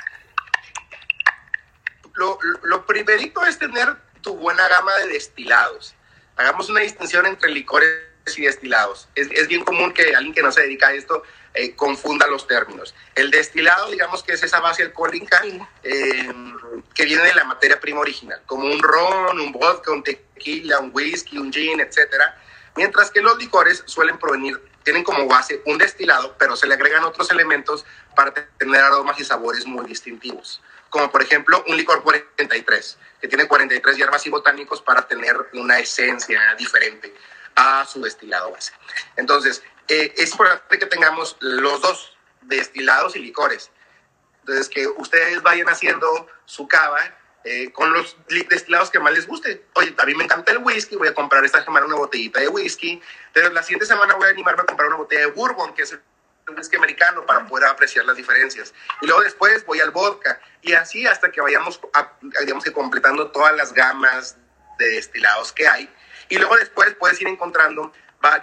Lo, 2.13 2.37
lo 2.63 2.85
primerito 2.85 3.43
es 3.45 3.57
tener 3.57 3.95
tu 4.21 4.35
buena 4.35 4.67
gama 4.67 4.95
de 4.97 5.07
destilados. 5.07 5.95
Hagamos 6.35 6.69
una 6.69 6.81
distinción 6.81 7.25
entre 7.25 7.49
licores 7.49 8.10
y 8.35 8.43
destilados. 8.43 9.07
Es, 9.15 9.29
es, 9.31 9.47
bien 9.47 9.63
común 9.63 9.93
que 9.93 10.15
alguien 10.15 10.33
que 10.33 10.41
no 10.41 10.51
se 10.51 10.61
dedica 10.61 10.87
a 10.87 10.93
esto 10.93 11.23
eh, 11.53 11.75
confunda 11.75 12.27
los 12.27 12.47
términos. 12.47 12.95
El 13.15 13.29
destilado, 13.29 13.89
digamos 13.91 14.23
que 14.23 14.33
es 14.33 14.43
esa 14.43 14.59
base 14.59 14.83
alcohólica 14.83 15.41
eh, 15.83 16.29
que 16.93 17.05
viene 17.05 17.23
de 17.23 17.33
la 17.33 17.43
materia 17.43 17.79
prima 17.79 17.99
original, 17.99 18.41
como 18.45 18.65
un 18.65 18.81
ron, 18.81 19.39
un 19.39 19.51
vodka, 19.51 19.91
un 19.91 20.03
tequila, 20.03 20.79
un 20.79 20.91
whisky, 20.93 21.37
un 21.37 21.51
gin, 21.51 21.81
etcétera. 21.81 22.37
Mientras 22.75 23.11
que 23.11 23.21
los 23.21 23.37
licores 23.37 23.83
suelen 23.85 24.17
provenir, 24.17 24.61
tienen 24.83 25.03
como 25.03 25.27
base 25.27 25.61
un 25.65 25.77
destilado, 25.77 26.35
pero 26.37 26.55
se 26.55 26.67
le 26.67 26.75
agregan 26.75 27.03
otros 27.03 27.29
elementos 27.31 27.85
para 28.15 28.33
tener 28.33 28.81
aromas 28.81 29.19
y 29.19 29.25
sabores 29.25 29.65
muy 29.65 29.85
distintivos. 29.85 30.61
Como 30.89 31.11
por 31.11 31.21
ejemplo 31.21 31.63
un 31.67 31.75
licor 31.75 32.01
43, 32.01 32.97
que 33.19 33.27
tiene 33.27 33.47
43 33.47 33.97
hierbas 33.97 34.25
y 34.25 34.29
botánicos 34.29 34.81
para 34.81 35.05
tener 35.05 35.35
una 35.53 35.79
esencia 35.79 36.39
diferente 36.57 37.13
a 37.55 37.85
su 37.85 38.01
destilado 38.01 38.51
base. 38.51 38.73
Entonces, 39.15 39.63
eh, 39.87 40.13
es 40.17 40.31
importante 40.31 40.79
que 40.79 40.85
tengamos 40.85 41.37
los 41.39 41.81
dos, 41.81 42.17
destilados 42.41 43.15
y 43.15 43.19
licores. 43.19 43.71
Entonces, 44.41 44.69
que 44.69 44.87
ustedes 44.87 45.41
vayan 45.41 45.69
haciendo 45.69 46.27
su 46.45 46.67
cava 46.67 46.99
eh, 47.43 47.71
con 47.71 47.91
los 47.91 48.15
destilados 48.49 48.89
que 48.89 48.99
más 48.99 49.13
les 49.13 49.27
guste. 49.27 49.65
Oye, 49.73 49.95
a 49.97 50.05
mí 50.05 50.13
me 50.13 50.23
encanta 50.23 50.51
el 50.51 50.59
whisky, 50.59 50.95
voy 50.95 51.07
a 51.07 51.13
comprar 51.13 51.43
esta 51.43 51.63
semana 51.63 51.85
una 51.85 51.95
botellita 51.95 52.39
de 52.39 52.47
whisky, 52.47 53.01
pero 53.33 53.49
la 53.49 53.63
siguiente 53.63 53.85
semana 53.85 54.15
voy 54.15 54.27
a 54.27 54.29
animarme 54.29 54.61
a 54.61 54.65
comprar 54.65 54.87
una 54.87 54.97
botella 54.97 55.21
de 55.21 55.31
bourbon, 55.31 55.73
que 55.73 55.81
es 55.83 55.91
el 55.91 56.01
whisky 56.55 56.75
americano, 56.75 57.25
para 57.25 57.47
poder 57.47 57.67
apreciar 57.67 58.05
las 58.05 58.15
diferencias. 58.15 58.73
Y 59.01 59.07
luego 59.07 59.23
después 59.23 59.65
voy 59.65 59.79
al 59.79 59.89
vodka, 59.89 60.39
y 60.61 60.73
así 60.73 61.07
hasta 61.07 61.31
que 61.31 61.41
vayamos, 61.41 61.79
digamos 62.41 62.63
que 62.63 62.71
completando 62.71 63.31
todas 63.31 63.55
las 63.55 63.73
gamas 63.73 64.37
de 64.77 64.89
destilados 64.89 65.51
que 65.51 65.67
hay 65.67 65.89
y 66.31 66.37
luego 66.37 66.55
después 66.55 66.95
puedes 66.95 67.21
ir 67.21 67.27
encontrando 67.27 67.91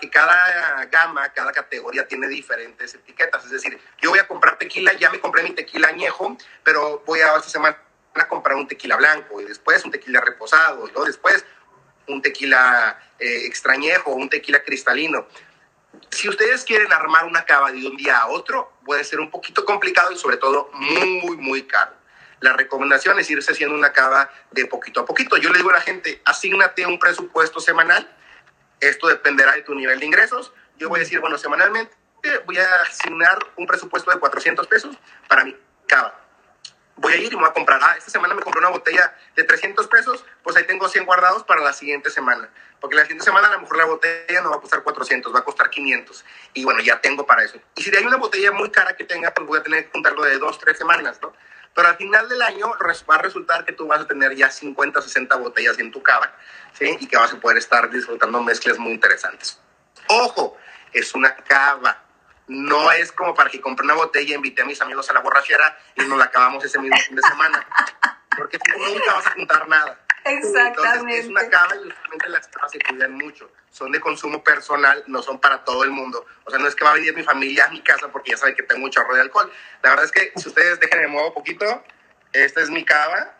que 0.01 0.11
cada 0.11 0.85
gama, 0.87 1.33
cada 1.33 1.53
categoría 1.53 2.07
tiene 2.07 2.29
diferentes 2.29 2.95
etiquetas. 2.95 3.47
Es 3.47 3.51
decir, 3.51 3.81
yo 4.01 4.11
voy 4.11 4.19
a 4.19 4.27
comprar 4.27 4.59
tequila, 4.59 4.93
ya 4.93 5.09
me 5.11 5.21
compré 5.21 5.43
mi 5.43 5.53
tequila 5.53 5.89
añejo, 5.89 6.37
pero 6.63 7.03
voy 7.07 7.21
a 7.21 7.35
esta 7.37 7.49
semana 7.49 7.79
a 8.15 8.29
comprar 8.29 8.57
un 8.57 8.69
tequila 8.69 8.97
blanco 8.97 9.41
y 9.41 9.45
después 9.45 9.85
un 9.85 9.91
tequila 9.91 10.21
reposado 10.21 10.87
y 10.87 10.91
luego 10.91 11.07
después 11.07 11.47
un 12.09 12.21
tequila 12.21 12.99
eh, 13.19 13.47
extrañejo, 13.47 14.11
un 14.11 14.29
tequila 14.29 14.63
cristalino. 14.63 15.27
Si 16.11 16.29
ustedes 16.29 16.65
quieren 16.65 16.93
armar 16.93 17.25
una 17.25 17.45
cava 17.47 17.73
de 17.73 17.87
un 17.87 17.97
día 17.97 18.19
a 18.19 18.27
otro, 18.27 18.73
puede 18.85 19.05
ser 19.05 19.21
un 19.21 19.31
poquito 19.31 19.65
complicado 19.65 20.13
y 20.13 20.19
sobre 20.19 20.37
todo 20.37 20.71
muy, 20.75 21.37
muy 21.39 21.63
caro. 21.63 21.93
La 22.41 22.53
recomendación 22.53 23.19
es 23.19 23.31
irse 23.31 23.53
haciendo 23.53 23.75
una 23.75 23.93
cava 23.93 24.31
de 24.51 24.67
poquito 24.67 25.01
a 25.01 25.05
poquito. 25.05 25.37
Yo 25.37 25.51
le 25.51 25.59
digo 25.59 25.71
a 25.71 25.75
la 25.75 25.81
gente, 25.81 26.23
asígnate 26.25 26.87
un 26.87 26.99
presupuesto 26.99 27.61
semanal. 27.61 28.09
Esto 28.81 29.09
dependerá 29.09 29.53
de 29.53 29.63
tu 29.63 29.75
nivel 29.75 29.99
de 29.99 30.07
ingresos. 30.07 30.53
Yo 30.77 30.89
voy 30.89 31.01
a 31.01 31.03
decir, 31.03 31.21
bueno, 31.21 31.37
semanalmente 31.37 31.97
voy 32.47 32.59
a 32.59 32.83
asignar 32.83 33.39
un 33.57 33.67
presupuesto 33.67 34.11
de 34.11 34.19
400 34.19 34.67
pesos 34.67 34.97
para 35.29 35.45
mi 35.45 35.57
cava. 35.87 36.15
Voy 36.97 37.13
a 37.13 37.17
ir 37.17 37.33
y 37.33 37.37
voy 37.37 37.49
a 37.49 37.53
comprar. 37.53 37.81
Ah, 37.83 37.95
esta 37.97 38.11
semana 38.11 38.35
me 38.35 38.43
compré 38.43 38.61
una 38.61 38.71
botella 38.71 39.17
de 39.37 39.45
300 39.45 39.87
pesos, 39.87 40.25
pues 40.43 40.57
ahí 40.57 40.65
tengo 40.65 40.89
100 40.89 41.07
guardados 41.07 41.45
para 41.45 41.61
la 41.61 41.73
siguiente 41.73 42.11
semana. 42.11 42.49
Porque 42.81 42.97
la 42.97 43.03
siguiente 43.03 43.25
semana 43.25 43.49
a 43.49 43.53
lo 43.53 43.61
mejor 43.61 43.77
la 43.77 43.85
botella 43.85 44.41
no 44.41 44.51
va 44.51 44.57
a 44.57 44.61
costar 44.61 44.83
400, 44.83 45.33
va 45.35 45.41
a 45.41 45.45
costar 45.45 45.71
500. 45.71 46.25
Y 46.55 46.65
bueno, 46.65 46.81
ya 46.81 47.01
tengo 47.01 47.25
para 47.25 47.45
eso. 47.45 47.61
Y 47.77 47.83
si 47.83 47.97
hay 47.97 48.05
una 48.05 48.17
botella 48.17 48.51
muy 48.53 48.71
cara 48.71 48.97
que 48.97 49.05
tenga, 49.05 49.33
pues 49.33 49.47
voy 49.47 49.61
a 49.61 49.63
tener 49.63 49.85
que 49.85 49.93
juntarlo 49.93 50.25
de 50.25 50.39
dos, 50.39 50.59
tres 50.59 50.77
semanas, 50.77 51.21
¿no? 51.23 51.33
Pero 51.79 51.91
al 51.91 51.97
final 51.97 52.29
del 52.29 52.43
año 52.43 52.73
va 53.09 53.15
a 53.15 53.19
resultar 53.19 53.65
que 53.65 53.73
tú 53.73 53.87
vas 53.87 54.01
a 54.01 54.05
tener 54.09 54.35
ya 54.35 54.51
50, 54.51 55.01
60 55.01 55.37
botellas 55.37 55.79
en 55.79 55.93
tu 55.93 56.03
cava, 56.03 56.35
¿sí? 56.73 56.97
Y 56.99 57.07
que 57.07 57.17
vas 57.17 57.33
a 57.33 57.39
poder 57.39 57.57
estar 57.57 57.89
disfrutando 57.89 58.43
mezclas 58.43 58.79
muy 58.79 58.91
interesantes. 58.91 59.61
Ojo, 60.09 60.59
es 60.93 61.15
una 61.15 61.37
cava. 61.37 62.03
No 62.49 62.91
es 62.91 63.13
como 63.13 63.33
para 63.33 63.49
que 63.49 63.61
compre 63.61 63.85
una 63.85 63.95
botella, 63.95 64.35
invite 64.35 64.63
a 64.63 64.65
mis 64.65 64.83
amigos 64.83 65.09
a 65.09 65.13
la 65.13 65.21
borrachera 65.21 65.79
y 65.95 66.03
nos 66.03 66.19
la 66.19 66.25
acabamos 66.25 66.65
ese 66.65 66.81
mismo 66.81 66.97
fin 66.97 67.15
de 67.15 67.23
semana. 67.23 67.65
Porque 68.37 68.59
tú 68.59 68.73
nunca 68.77 69.15
vas 69.15 69.27
a 69.29 69.31
juntar 69.31 69.69
nada. 69.69 70.01
Exactamente. 70.39 71.19
es 71.19 71.27
una 71.27 71.49
cava 71.49 71.75
y 71.77 71.91
justamente 71.91 72.29
las 72.29 72.49
cavas 72.49 72.71
se 72.71 72.79
cuidan 72.81 73.13
mucho. 73.13 73.51
Son 73.71 73.93
de 73.93 74.01
consumo 74.01 74.43
personal, 74.43 75.05
no 75.07 75.23
son 75.23 75.41
para 75.41 75.65
todo 75.65 75.85
el 75.85 75.91
mundo. 75.91 76.27
O 76.45 76.51
sea, 76.51 76.59
no 76.59 76.69
es 76.69 76.75
que 76.75 76.85
va 76.85 76.91
a 76.91 76.95
venir 76.95 77.15
mi 77.15 77.23
familia 77.23 77.67
a 77.67 77.69
mi 77.69 77.83
casa 77.83 78.09
porque 78.09 78.33
ya 78.33 78.37
saben 78.37 78.55
que 78.55 78.63
tengo 78.63 78.85
un 78.85 78.91
chorro 78.91 79.15
de 79.15 79.23
alcohol. 79.23 79.51
La 79.83 79.91
verdad 79.91 80.05
es 80.05 80.13
que 80.13 80.33
si 80.37 80.49
ustedes 80.49 80.81
dejen 80.81 81.01
de 81.01 81.09
muevo 81.09 81.35
poquito, 81.35 81.85
esta 82.33 82.61
es 82.61 82.71
mi 82.71 82.85
cava. 82.85 83.35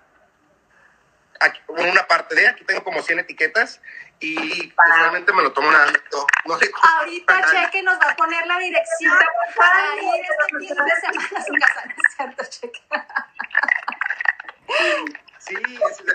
Aquí, 1.41 1.61
una 1.69 2.07
parte 2.07 2.35
de, 2.35 2.49
aquí 2.49 2.65
tengo 2.65 2.83
como 2.83 3.01
100 3.01 3.21
etiquetas 3.21 3.81
y 4.19 4.73
realmente 4.77 5.33
me 5.33 5.43
lo 5.43 5.53
tomo 5.53 5.71
nada. 5.71 5.93
No, 6.47 6.59
sé 6.59 6.71
Ahorita 6.83 7.41
Cheque 7.51 7.83
nos 7.83 7.99
va 8.01 8.11
a 8.11 8.17
poner 8.17 8.45
la 8.47 8.59
dirección 8.59 9.17
para 9.57 9.97
ir 9.97 10.23
este 10.23 10.59
fin 10.59 10.77
de 10.85 11.01
semana 11.01 11.39
a 11.39 11.45
su 11.45 11.53
casa. 11.55 11.85
¿No 11.87 11.93
es 11.93 12.17
cierto, 12.17 12.45
Cheque? 12.51 12.83
Sí, 15.49 15.57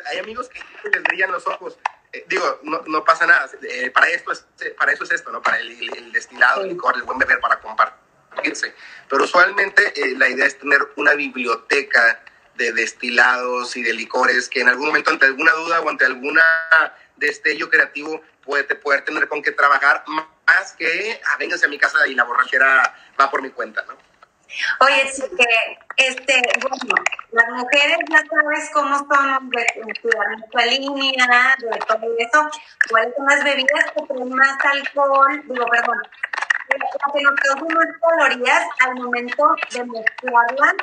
hay 0.05 0.19
amigos 0.19 0.49
que 0.49 0.89
les 0.89 1.03
brillan 1.03 1.31
los 1.31 1.45
ojos. 1.47 1.77
Eh, 2.11 2.25
digo, 2.27 2.59
no, 2.63 2.83
no, 2.87 3.03
pasa 3.03 3.25
nada. 3.25 3.49
Eh, 3.63 3.89
para, 3.89 4.09
esto 4.09 4.31
es, 4.31 4.45
para 4.77 4.91
eso 4.91 5.03
es 5.03 5.11
esto, 5.11 5.31
¿no? 5.31 5.41
Para 5.41 5.59
el, 5.59 6.11
destilado, 6.11 6.61
el 6.61 6.69
licor, 6.69 6.95
el 6.95 7.03
buen 7.03 7.17
beber, 7.17 7.39
para 7.39 7.59
compartirse. 7.59 8.73
Pero 9.09 9.23
usualmente 9.23 9.93
eh, 9.95 10.15
la 10.17 10.29
idea 10.29 10.45
es 10.45 10.59
tener 10.59 10.79
una 10.95 11.13
biblioteca 11.15 12.23
de 12.55 12.71
destilados 12.71 13.75
y 13.75 13.81
de 13.81 13.93
licores 13.93 14.47
que 14.47 14.61
en 14.61 14.69
algún 14.69 14.87
momento, 14.87 15.09
ante 15.09 15.25
alguna 15.25 15.51
duda 15.53 15.81
o 15.81 15.89
ante 15.89 16.05
alguna 16.05 16.43
destello 17.15 17.69
creativo, 17.69 18.21
puede, 18.43 18.75
poder 18.75 19.03
tener 19.05 19.27
con 19.27 19.41
qué 19.41 19.51
trabajar 19.51 20.03
más 20.07 20.73
que, 20.77 21.21
ah, 21.25 21.37
vénganse 21.37 21.65
a 21.65 21.69
mi 21.69 21.79
casa 21.79 22.05
y 22.07 22.13
la 22.13 22.23
borrachera 22.23 22.95
va 23.19 23.31
por 23.31 23.41
mi 23.41 23.49
cuenta, 23.49 23.83
¿no? 23.87 23.97
Oye, 24.79 25.09
sí 25.11 25.23
que, 25.37 26.05
este, 26.05 26.41
bueno, 26.61 26.95
las 27.31 27.49
mujeres 27.49 27.97
ya 28.09 28.23
sabes 28.29 28.69
cómo 28.73 28.97
son 28.97 29.49
de 29.49 29.65
cuidar 30.01 30.37
nuestra 30.37 30.65
línea, 30.65 31.55
de 31.59 31.79
todo 31.87 32.17
eso. 32.17 32.49
¿Cuáles 32.89 33.15
son 33.15 33.25
las 33.25 33.43
bebidas 33.43 33.91
que 33.91 34.03
tienen 34.07 34.29
más 34.29 34.57
alcohol? 34.63 35.41
Digo, 35.47 35.65
perdón, 35.65 35.97
las 36.69 37.13
que 37.13 37.21
nos 37.21 37.35
cause 37.39 37.73
más 37.73 37.87
calorías 38.01 38.67
al 38.85 38.95
momento 38.95 39.55
de 39.71 39.85
mezclarla, 39.85 40.73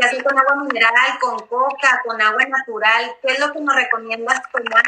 ya 0.00 0.08
sea 0.08 0.22
con 0.22 0.38
agua 0.38 0.56
mineral, 0.64 1.18
con 1.20 1.38
coca, 1.46 2.00
con 2.04 2.20
agua 2.20 2.44
natural, 2.46 3.14
¿qué 3.22 3.32
es 3.32 3.38
lo 3.38 3.52
que 3.52 3.60
nos 3.60 3.74
recomiendas 3.74 4.40
tomar 4.50 4.82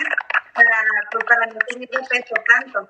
para, 0.54 0.84
pues, 1.10 1.24
para 1.24 1.46
no 1.46 1.58
tener 1.66 1.88
de 1.88 1.98
peso 2.08 2.34
tanto? 2.46 2.88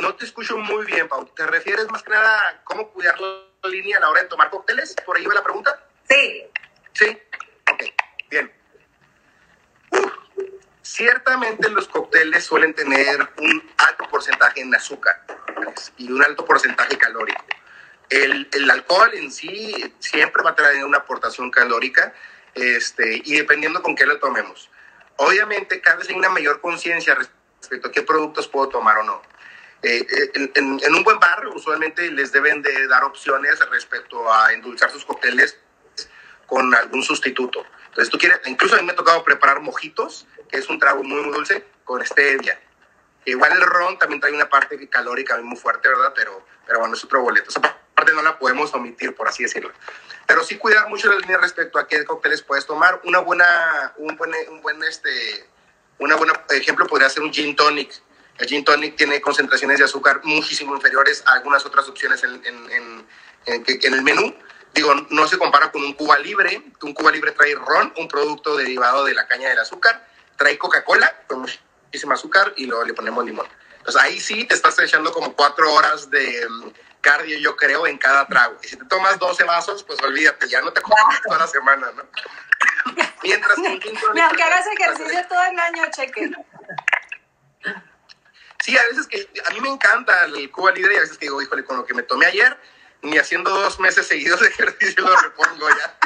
No 0.00 0.14
te 0.14 0.24
escucho 0.24 0.56
muy 0.56 0.86
bien, 0.86 1.08
Pau. 1.08 1.26
¿Te 1.36 1.46
refieres 1.46 1.88
más 1.90 2.02
que 2.02 2.10
nada 2.10 2.48
a 2.48 2.64
cómo 2.64 2.88
cuidar 2.90 3.20
la 3.20 3.68
línea 3.68 3.98
a 3.98 4.00
la 4.00 4.10
hora 4.10 4.22
de 4.22 4.28
tomar 4.28 4.50
cócteles? 4.50 4.96
¿Por 5.04 5.16
ahí 5.16 5.26
va 5.26 5.34
la 5.34 5.42
pregunta? 5.42 5.78
Sí. 6.08 6.46
Sí. 6.94 7.18
Ok, 7.70 7.84
bien. 8.30 8.52
Ciertamente 10.80 11.68
los 11.68 11.86
cócteles 11.88 12.44
suelen 12.44 12.74
tener 12.74 13.20
un 13.38 13.70
alto 13.76 14.08
porcentaje 14.08 14.62
en 14.62 14.74
azúcar 14.74 15.22
y 15.98 16.10
un 16.10 16.22
alto 16.22 16.44
porcentaje 16.44 16.96
calórico. 16.96 17.44
El, 18.08 18.48
el, 18.52 18.70
alcohol 18.70 19.10
en 19.14 19.30
sí 19.30 19.94
siempre 20.00 20.42
va 20.42 20.50
a 20.50 20.54
traer 20.54 20.84
una 20.84 20.98
aportación 20.98 21.50
calórica 21.50 22.12
este, 22.54 23.22
y 23.24 23.36
dependiendo 23.36 23.82
con 23.82 23.94
qué 23.94 24.04
lo 24.04 24.18
tomemos. 24.18 24.68
Obviamente 25.16 25.80
cada 25.80 25.98
vez 25.98 26.08
hay 26.08 26.16
una 26.16 26.30
mayor 26.30 26.60
conciencia 26.60 27.14
respecto 27.14 27.88
a 27.88 27.92
qué 27.92 28.02
productos 28.02 28.48
puedo 28.48 28.68
tomar 28.68 28.98
o 28.98 29.04
no. 29.04 29.29
Eh, 29.82 30.06
eh, 30.06 30.50
en, 30.56 30.80
en, 30.82 30.94
un 30.94 31.02
buen 31.02 31.18
bar 31.18 31.46
usualmente 31.48 32.10
les 32.10 32.32
deben 32.32 32.60
de 32.60 32.86
dar 32.86 33.02
opciones 33.02 33.58
respecto 33.70 34.30
a 34.30 34.52
endulzar 34.52 34.90
sus 34.90 35.06
cócteles 35.06 35.58
con 36.46 36.74
algún 36.74 37.02
sustituto. 37.02 37.64
Entonces 37.86 38.10
tú 38.10 38.18
quieres, 38.18 38.40
incluso 38.46 38.74
a 38.74 38.78
mí 38.78 38.84
me 38.84 38.92
ha 38.92 38.96
tocado 38.96 39.24
preparar 39.24 39.60
mojitos, 39.60 40.26
que 40.48 40.58
es 40.58 40.68
un 40.68 40.78
trago 40.78 41.02
muy, 41.02 41.22
dulce, 41.30 41.64
con 41.84 42.04
stevia. 42.04 42.60
Igual 43.24 43.52
el 43.52 43.62
ron 43.62 43.98
también 43.98 44.20
trae 44.20 44.32
una 44.32 44.48
parte 44.48 44.88
calórica 44.88 45.36
muy 45.38 45.56
fuerte, 45.56 45.88
¿verdad? 45.88 46.12
Pero, 46.14 46.44
pero 46.66 46.80
bueno, 46.80 46.94
es 46.94 47.04
otro 47.04 47.22
boleto. 47.22 47.50
Esa 47.50 47.60
parte 47.60 48.12
no 48.12 48.22
la 48.22 48.38
podemos 48.38 48.72
omitir, 48.74 49.14
por 49.14 49.28
así 49.28 49.44
decirlo. 49.44 49.72
Pero 50.26 50.42
sí 50.44 50.56
cuidar 50.58 50.88
mucho 50.88 51.08
la 51.08 51.16
línea 51.16 51.38
respecto 51.38 51.78
a 51.78 51.86
qué 51.86 52.04
cócteles 52.04 52.42
puedes 52.42 52.66
tomar. 52.66 53.00
Una 53.04 53.20
buena, 53.20 53.94
un 53.96 54.16
buen, 54.16 54.32
un 54.50 54.60
buen 54.60 54.82
este, 54.84 55.48
una 55.98 56.16
buena 56.16 56.32
ejemplo 56.50 56.86
podría 56.86 57.08
ser 57.08 57.22
un 57.22 57.32
gin 57.32 57.54
tonic 57.54 57.92
el 58.40 58.46
gin 58.46 58.64
tonic 58.64 58.96
tiene 58.96 59.20
concentraciones 59.20 59.78
de 59.78 59.84
azúcar 59.84 60.22
muchísimo 60.24 60.74
inferiores 60.74 61.22
a 61.26 61.34
algunas 61.34 61.64
otras 61.66 61.86
opciones 61.88 62.24
en, 62.24 62.42
en, 62.46 62.70
en, 63.46 63.64
en, 63.66 63.94
el 63.94 64.02
menú. 64.02 64.34
Digo, 64.72 64.94
no 65.10 65.26
se 65.28 65.36
compara 65.36 65.70
con 65.70 65.84
un 65.84 65.92
Cuba 65.92 66.18
Libre. 66.18 66.62
Un 66.80 66.94
Cuba 66.94 67.10
Libre 67.10 67.32
trae 67.32 67.54
ron, 67.54 67.92
un 67.98 68.08
producto 68.08 68.56
derivado 68.56 69.04
de 69.04 69.12
la 69.12 69.26
caña 69.26 69.50
del 69.50 69.58
azúcar. 69.58 70.06
Trae 70.36 70.56
Coca-Cola 70.56 71.22
con 71.26 71.40
muchísimo 71.40 72.14
azúcar 72.14 72.54
y 72.56 72.64
luego 72.64 72.84
le 72.84 72.94
ponemos 72.94 73.26
limón. 73.26 73.46
Entonces 73.76 74.00
ahí 74.00 74.18
sí 74.18 74.46
te 74.46 74.54
estás 74.54 74.78
echando 74.78 75.12
como 75.12 75.34
cuatro 75.34 75.70
horas 75.74 76.08
de 76.08 76.46
mm, 76.48 76.70
cardio, 77.02 77.38
yo 77.40 77.56
creo, 77.56 77.86
en 77.86 77.98
cada 77.98 78.26
trago. 78.26 78.56
Y 78.62 78.68
si 78.68 78.76
te 78.76 78.86
tomas 78.86 79.18
12 79.18 79.44
vasos, 79.44 79.84
pues 79.84 80.00
olvídate, 80.02 80.48
ya 80.48 80.62
no 80.62 80.72
te 80.72 80.80
comes 80.80 81.20
toda 81.26 81.40
la 81.40 81.46
semana, 81.46 81.92
¿no? 81.94 82.04
Mientras 83.22 83.54
que 83.56 83.60
un 83.60 83.80
gin 83.82 84.00
tonic... 84.00 84.36
que 84.36 84.42
hagas 84.42 84.66
ejercicio 84.66 85.26
todo 85.28 85.42
el 85.42 85.58
año, 85.58 85.84
cheque. 85.90 86.30
Sí, 88.62 88.76
a 88.76 88.82
veces 88.84 89.06
que 89.06 89.28
a 89.46 89.50
mí 89.50 89.60
me 89.60 89.70
encanta 89.70 90.24
el 90.24 90.50
Cuba 90.50 90.72
Libre 90.72 90.94
y 90.94 90.96
a 90.98 91.00
veces 91.00 91.16
que 91.16 91.26
digo, 91.26 91.40
híjole, 91.40 91.64
con 91.64 91.78
lo 91.78 91.86
que 91.86 91.94
me 91.94 92.02
tomé 92.02 92.26
ayer, 92.26 92.58
ni 93.02 93.16
haciendo 93.16 93.50
dos 93.50 93.80
meses 93.80 94.06
seguidos 94.06 94.40
de 94.40 94.48
ejercicio 94.48 95.02
lo 95.02 95.16
repongo 95.16 95.68
ya. 95.70 95.98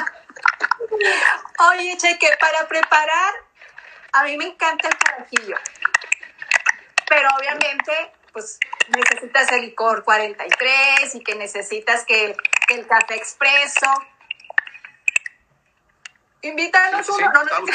Oye, 1.71 1.97
Cheque, 1.97 2.29
para 2.39 2.67
preparar, 2.67 3.33
a 4.13 4.23
mí 4.23 4.37
me 4.37 4.45
encanta 4.45 4.87
el 4.87 4.97
carajillo. 4.97 5.57
Pero 7.09 7.29
obviamente, 7.37 8.13
pues 8.31 8.57
necesitas 8.89 9.51
el 9.51 9.61
licor 9.61 10.03
43 10.05 11.15
y 11.15 11.23
que 11.23 11.35
necesitas 11.35 12.05
que, 12.05 12.35
el 12.69 12.87
café 12.87 13.15
expreso. 13.15 13.85
Invítanos 16.41 17.07
uno. 17.09 17.31
no, 17.31 17.43
no. 17.43 17.65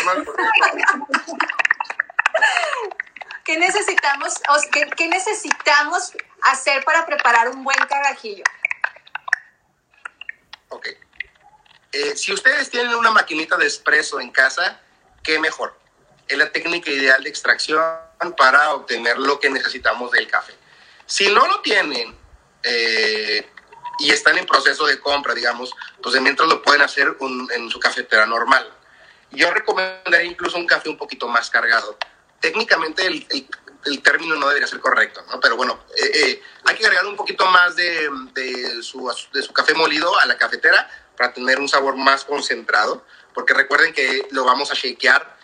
¿Qué 3.51 3.59
necesitamos, 3.59 4.35
qué, 4.97 5.09
necesitamos 5.09 6.13
hacer 6.43 6.85
para 6.85 7.05
preparar 7.05 7.49
un 7.49 7.65
buen 7.65 7.79
carajillo? 7.89 8.45
Ok. 10.69 10.87
Eh, 11.91 12.15
si 12.15 12.33
ustedes 12.33 12.71
tienen 12.71 12.95
una 12.95 13.11
maquinita 13.11 13.57
de 13.57 13.67
espresso 13.67 14.21
en 14.21 14.31
casa, 14.31 14.81
qué 15.25 15.41
mejor. 15.41 15.77
Es 16.29 16.39
la 16.39 16.53
técnica 16.53 16.93
ideal 16.93 17.25
de 17.25 17.29
extracción 17.29 17.83
para 18.37 18.73
obtener 18.73 19.19
lo 19.19 19.41
que 19.41 19.51
necesitamos 19.51 20.13
del 20.13 20.29
café. 20.29 20.55
Si 21.07 21.27
no 21.35 21.45
lo 21.49 21.61
tienen 21.61 22.17
eh, 22.63 23.51
y 23.99 24.13
están 24.13 24.39
en 24.39 24.47
proceso 24.47 24.87
de 24.87 25.01
compra, 25.01 25.35
digamos, 25.35 25.75
pues 26.01 26.13
de 26.15 26.21
mientras 26.21 26.49
lo 26.49 26.63
pueden 26.63 26.83
hacer 26.83 27.17
en 27.51 27.69
su 27.69 27.81
cafetera 27.81 28.27
normal. 28.27 28.73
Yo 29.33 29.51
recomendaría 29.51 30.31
incluso 30.31 30.57
un 30.57 30.69
café 30.69 30.89
un 30.89 30.97
poquito 30.97 31.27
más 31.27 31.51
cargado 31.51 31.99
técnicamente 32.41 33.07
el, 33.07 33.27
el, 33.85 34.03
término 34.03 34.35
no 34.37 34.49
debería 34.49 34.67
ser 34.67 34.81
correcto, 34.81 35.23
¿no? 35.31 35.41
Pero 35.41 35.57
bueno, 35.57 35.85
eh, 35.97 36.11
eh, 36.15 36.43
hay 36.65 36.77
que 36.77 36.85
agregar 36.85 37.07
un 37.07 37.17
poquito 37.17 37.47
más 37.47 37.77
de, 37.77 38.09
de, 38.35 38.83
su, 38.83 39.11
de 39.33 39.43
su 39.43 39.53
café 39.53 39.75
molido 39.75 40.19
a 40.21 40.27
la 40.27 40.37
cafetera 40.37 40.89
para 41.17 41.33
tener 41.33 41.59
un 41.59 41.69
sabor 41.69 41.97
más 41.97 42.25
concentrado, 42.25 43.05
porque 43.35 43.55
recuerden 43.55 43.93
que 43.93 44.27
lo 44.31 44.45
vamos 44.45 44.71
a 44.71 44.75
shakear 44.75 45.39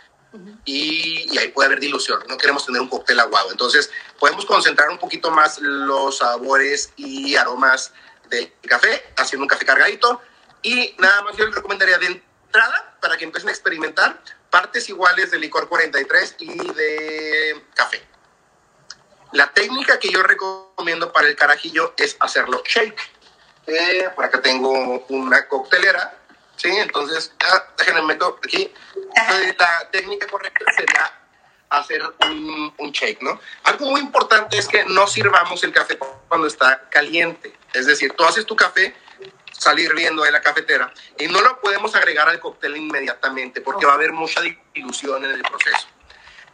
y, 0.64 1.32
y, 1.32 1.38
ahí 1.38 1.48
puede 1.48 1.66
haber 1.66 1.80
dilución. 1.80 2.22
No 2.28 2.36
queremos 2.36 2.66
tener 2.66 2.80
un 2.80 2.88
cóctel 2.88 3.18
aguado. 3.20 3.50
Entonces, 3.50 3.90
podemos 4.18 4.44
concentrar 4.44 4.90
un 4.90 4.98
poquito 4.98 5.30
más 5.30 5.58
los 5.60 6.18
sabores 6.18 6.92
y 6.96 7.36
aromas 7.36 7.92
del 8.28 8.52
café, 8.66 9.04
haciendo 9.16 9.44
un 9.44 9.48
café 9.48 9.64
cargadito. 9.64 10.20
Y 10.62 10.94
nada 10.98 11.22
más 11.22 11.36
yo 11.36 11.46
les 11.46 11.54
recomendaría 11.54 11.98
de 11.98 12.06
entrada, 12.06 12.95
para 13.06 13.16
que 13.16 13.24
empiecen 13.24 13.50
a 13.50 13.52
experimentar, 13.52 14.20
partes 14.50 14.88
iguales 14.88 15.30
de 15.30 15.38
licor 15.38 15.68
43 15.68 16.36
y 16.40 16.72
de 16.72 17.64
café. 17.72 18.02
La 19.30 19.46
técnica 19.52 20.00
que 20.00 20.10
yo 20.10 20.24
recomiendo 20.24 21.12
para 21.12 21.28
el 21.28 21.36
carajillo 21.36 21.94
es 21.98 22.16
hacerlo 22.18 22.64
shake. 22.66 23.00
Eh, 23.68 24.10
por 24.16 24.24
acá 24.24 24.42
tengo 24.42 25.06
una 25.08 25.46
coctelera, 25.46 26.18
¿sí? 26.56 26.68
Entonces, 26.68 27.32
ah, 27.48 27.64
déjenme 27.78 28.02
meto 28.02 28.40
aquí. 28.44 28.72
la 29.56 29.88
técnica 29.92 30.26
correcta 30.26 30.64
sería 30.76 31.12
hacer 31.70 32.02
un, 32.28 32.74
un, 32.76 32.90
shake, 32.90 33.22
¿no? 33.22 33.40
Algo 33.62 33.86
muy 33.88 34.00
importante 34.00 34.58
es 34.58 34.66
que 34.66 34.84
no 34.84 35.06
sirvamos 35.06 35.62
el 35.62 35.72
café 35.72 35.96
cuando 35.96 36.48
está 36.48 36.88
caliente. 36.90 37.56
Es 37.76 37.86
decir, 37.86 38.12
tú 38.12 38.24
haces 38.24 38.46
tu 38.46 38.56
café 38.56 38.94
salir 39.52 39.94
viendo 39.94 40.22
de 40.22 40.30
la 40.30 40.40
cafetera 40.40 40.92
y 41.18 41.28
no 41.28 41.40
lo 41.40 41.60
podemos 41.60 41.94
agregar 41.94 42.28
al 42.28 42.40
cóctel 42.40 42.76
inmediatamente 42.76 43.60
porque 43.60 43.84
va 43.84 43.92
a 43.92 43.94
haber 43.96 44.12
mucha 44.12 44.40
dilución 44.74 45.24
en 45.24 45.32
el 45.32 45.42
proceso. 45.42 45.86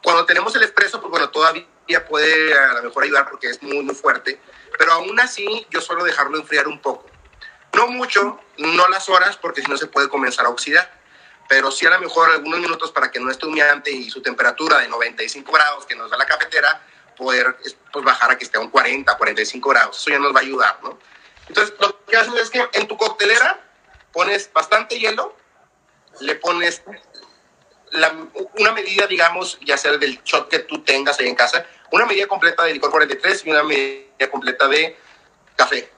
Cuando 0.02 0.24
tenemos 0.26 0.54
el 0.56 0.64
espresso, 0.64 1.00
pues 1.00 1.10
bueno, 1.10 1.30
todavía 1.30 1.64
puede 2.08 2.58
a 2.58 2.74
lo 2.74 2.82
mejor 2.82 3.04
ayudar 3.04 3.30
porque 3.30 3.48
es 3.50 3.62
muy, 3.62 3.82
muy 3.82 3.94
fuerte, 3.94 4.40
pero 4.76 4.92
aún 4.92 5.18
así 5.20 5.64
yo 5.70 5.80
suelo 5.80 6.02
dejarlo 6.02 6.38
enfriar 6.38 6.66
un 6.66 6.80
poco. 6.80 7.06
No 7.74 7.86
mucho, 7.86 8.40
no 8.58 8.88
las 8.88 9.08
horas 9.08 9.36
porque 9.36 9.62
si 9.62 9.70
no 9.70 9.76
se 9.76 9.86
puede 9.86 10.08
comenzar 10.08 10.46
a 10.46 10.48
oxidar, 10.48 11.00
pero 11.48 11.70
sí 11.70 11.86
a 11.86 11.90
lo 11.90 12.00
mejor 12.00 12.30
algunos 12.30 12.58
minutos 12.58 12.90
para 12.90 13.12
que 13.12 13.20
no 13.20 13.30
esté 13.30 13.46
humeante 13.46 13.92
y 13.92 14.10
su 14.10 14.22
temperatura 14.22 14.78
de 14.78 14.88
95 14.88 15.52
grados 15.52 15.86
que 15.86 15.94
nos 15.94 16.10
da 16.10 16.16
la 16.16 16.26
cafetera, 16.26 16.82
poder 17.22 17.56
pues, 17.92 18.04
bajar 18.04 18.32
a 18.32 18.38
que 18.38 18.44
esté 18.44 18.58
a 18.58 18.60
un 18.60 18.70
40, 18.70 19.16
45 19.16 19.68
grados. 19.68 19.98
Eso 19.98 20.10
ya 20.10 20.18
nos 20.18 20.34
va 20.34 20.40
a 20.40 20.42
ayudar, 20.42 20.78
¿no? 20.82 20.98
Entonces, 21.48 21.74
lo 21.78 22.04
que 22.04 22.16
haces 22.16 22.34
es 22.34 22.50
que 22.50 22.68
en 22.72 22.88
tu 22.88 22.96
coctelera 22.96 23.60
pones 24.12 24.50
bastante 24.52 24.98
hielo, 24.98 25.36
le 26.20 26.34
pones 26.36 26.82
una 28.58 28.72
medida, 28.72 29.06
digamos, 29.06 29.58
ya 29.60 29.76
sea 29.76 29.92
del 29.92 30.22
shot 30.22 30.48
que 30.48 30.60
tú 30.60 30.82
tengas 30.82 31.18
ahí 31.18 31.28
en 31.28 31.34
casa, 31.34 31.66
una 31.90 32.06
medida 32.06 32.26
completa 32.26 32.64
de 32.64 32.72
licor 32.72 32.90
43 32.90 33.46
y 33.46 33.50
una 33.50 33.62
medida 33.62 34.30
completa 34.30 34.66
de 34.68 34.96
café. 35.56 35.90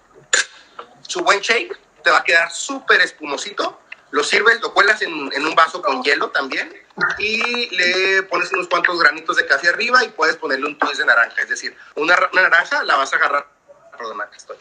Su 1.03 1.21
buen 1.23 1.41
shake 1.41 1.79
te 2.03 2.11
va 2.11 2.19
a 2.19 2.25
quedar 2.25 2.51
súper 2.51 3.01
espumosito. 3.01 3.81
Lo 4.11 4.25
sirves, 4.25 4.61
lo 4.61 4.75
cuelas 4.75 5.03
en, 5.03 5.13
un 5.13 5.55
vaso 5.55 5.83
con 5.83 6.03
hielo 6.03 6.31
también 6.31 6.84
y 7.19 7.71
le 7.77 8.23
pones 8.25 8.53
unos 8.53 8.69
cuantos 8.69 8.99
granitos 8.99 9.37
de 9.37 9.47
café 9.47 9.69
arriba 9.69 10.05
y 10.05 10.09
puedes 10.09 10.37
ponerle 10.37 10.67
un 10.67 10.79
twist 10.79 10.99
de 10.99 11.07
naranja. 11.07 11.43
Es 11.43 11.49
decir, 11.49 11.77
una, 11.97 12.17
naranja 12.33 12.85
la 12.85 12.97
vas 12.97 13.13
a 13.13 13.17
agarrar. 13.17 13.49
Perdón, 13.97 14.21
estoy 14.37 14.57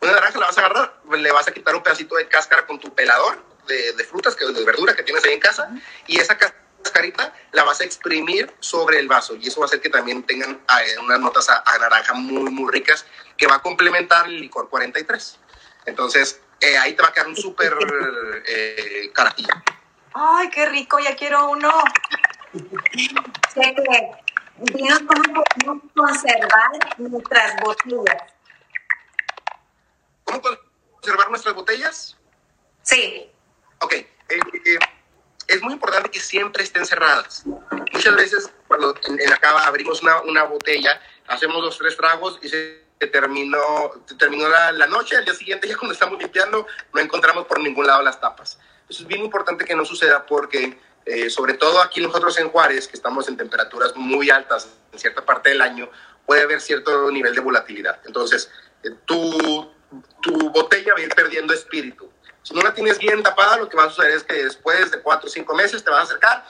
una 0.00 0.12
naranja 0.12 0.38
la 0.38 0.46
vas 0.46 0.58
a 0.58 0.60
agarrar, 0.60 0.94
le 1.10 1.32
vas 1.32 1.48
a 1.48 1.52
quitar 1.52 1.74
un 1.74 1.82
pedacito 1.82 2.16
de 2.16 2.28
cáscara 2.28 2.66
con 2.66 2.78
tu 2.78 2.94
pelador 2.94 3.42
de, 3.66 4.04
frutas, 4.04 4.34
que, 4.34 4.46
de 4.46 4.64
verduras 4.64 4.96
que 4.96 5.02
tienes 5.02 5.24
ahí 5.24 5.34
en 5.34 5.40
casa, 5.40 5.70
y 6.06 6.18
esa 6.18 6.38
cascarita 6.38 7.34
la 7.52 7.64
vas 7.64 7.80
a 7.80 7.84
exprimir 7.84 8.50
sobre 8.60 8.98
el 8.98 9.08
vaso. 9.08 9.36
Y 9.36 9.48
eso 9.48 9.60
va 9.60 9.66
a 9.66 9.68
hacer 9.68 9.80
que 9.80 9.90
también 9.90 10.22
tengan 10.22 10.52
eh, 10.52 10.98
unas 11.00 11.20
notas 11.20 11.50
a, 11.50 11.78
naranja 11.78 12.14
muy, 12.14 12.50
muy 12.50 12.72
ricas, 12.72 13.04
que 13.36 13.46
va 13.46 13.56
a 13.56 13.62
complementar 13.62 14.26
el 14.26 14.40
licor 14.40 14.70
43. 14.70 15.38
Entonces, 15.84 16.40
eh, 16.60 16.78
ahí 16.78 16.94
te 16.94 17.02
va 17.02 17.08
a 17.08 17.12
quedar 17.12 17.28
un 17.28 17.36
súper 17.36 17.76
eh. 18.46 19.10
Ay, 20.20 20.50
qué 20.50 20.66
rico, 20.66 20.98
ya 20.98 21.14
quiero 21.14 21.48
uno. 21.48 21.70
dinos 23.54 24.98
cómo 25.06 25.44
podemos 25.44 25.82
conservar 25.94 26.70
nuestras 26.98 27.60
botellas. 27.60 28.22
¿Cómo 30.24 30.42
conservar 30.94 31.30
nuestras 31.30 31.54
botellas? 31.54 32.16
Sí. 32.82 33.30
Ok. 33.78 33.92
Eh, 33.92 34.08
eh, 34.28 34.78
es 35.46 35.62
muy 35.62 35.74
importante 35.74 36.10
que 36.10 36.18
siempre 36.18 36.64
estén 36.64 36.84
cerradas. 36.84 37.44
Muchas 37.92 38.16
veces 38.16 38.52
cuando 38.66 38.96
en, 39.06 39.30
la 39.30 39.36
cava 39.36 39.68
abrimos 39.68 40.02
una, 40.02 40.20
una, 40.22 40.42
botella, 40.42 41.00
hacemos 41.28 41.62
los 41.62 41.78
tres 41.78 41.96
tragos 41.96 42.40
y 42.42 42.48
se 42.48 42.82
terminó, 43.12 43.92
terminó 44.18 44.48
la, 44.48 44.72
la, 44.72 44.88
noche, 44.88 45.16
al 45.16 45.24
día 45.24 45.34
siguiente 45.34 45.68
ya 45.68 45.76
cuando 45.76 45.92
estamos 45.92 46.18
limpiando 46.18 46.66
no 46.92 47.00
encontramos 47.00 47.46
por 47.46 47.60
ningún 47.60 47.86
lado 47.86 48.02
las 48.02 48.20
tapas. 48.20 48.58
Eso 48.88 49.02
es 49.02 49.06
bien 49.08 49.22
importante 49.22 49.64
que 49.64 49.74
no 49.74 49.84
suceda 49.84 50.24
porque 50.26 50.78
eh, 51.04 51.30
sobre 51.30 51.54
todo 51.54 51.80
aquí 51.80 52.00
nosotros 52.00 52.38
en 52.38 52.50
Juárez, 52.50 52.86
que 52.88 52.96
estamos 52.96 53.28
en 53.28 53.36
temperaturas 53.36 53.96
muy 53.96 54.30
altas 54.30 54.68
en 54.92 54.98
cierta 54.98 55.24
parte 55.24 55.50
del 55.50 55.62
año, 55.62 55.90
puede 56.26 56.42
haber 56.42 56.60
cierto 56.60 57.10
nivel 57.10 57.34
de 57.34 57.40
volatilidad. 57.40 58.00
Entonces, 58.04 58.50
eh, 58.82 58.90
tu, 59.06 59.72
tu 60.20 60.50
botella 60.50 60.92
va 60.94 61.00
a 61.00 61.02
ir 61.02 61.14
perdiendo 61.14 61.54
espíritu. 61.54 62.12
Si 62.42 62.54
no 62.54 62.62
la 62.62 62.72
tienes 62.72 62.98
bien 62.98 63.22
tapada, 63.22 63.56
lo 63.56 63.68
que 63.68 63.76
va 63.76 63.84
a 63.84 63.90
suceder 63.90 64.12
es 64.12 64.24
que 64.24 64.44
después 64.44 64.90
de 64.90 65.00
cuatro 65.00 65.28
o 65.28 65.30
cinco 65.30 65.54
meses 65.54 65.84
te 65.84 65.90
vas 65.90 66.00
a 66.00 66.02
acercar, 66.04 66.44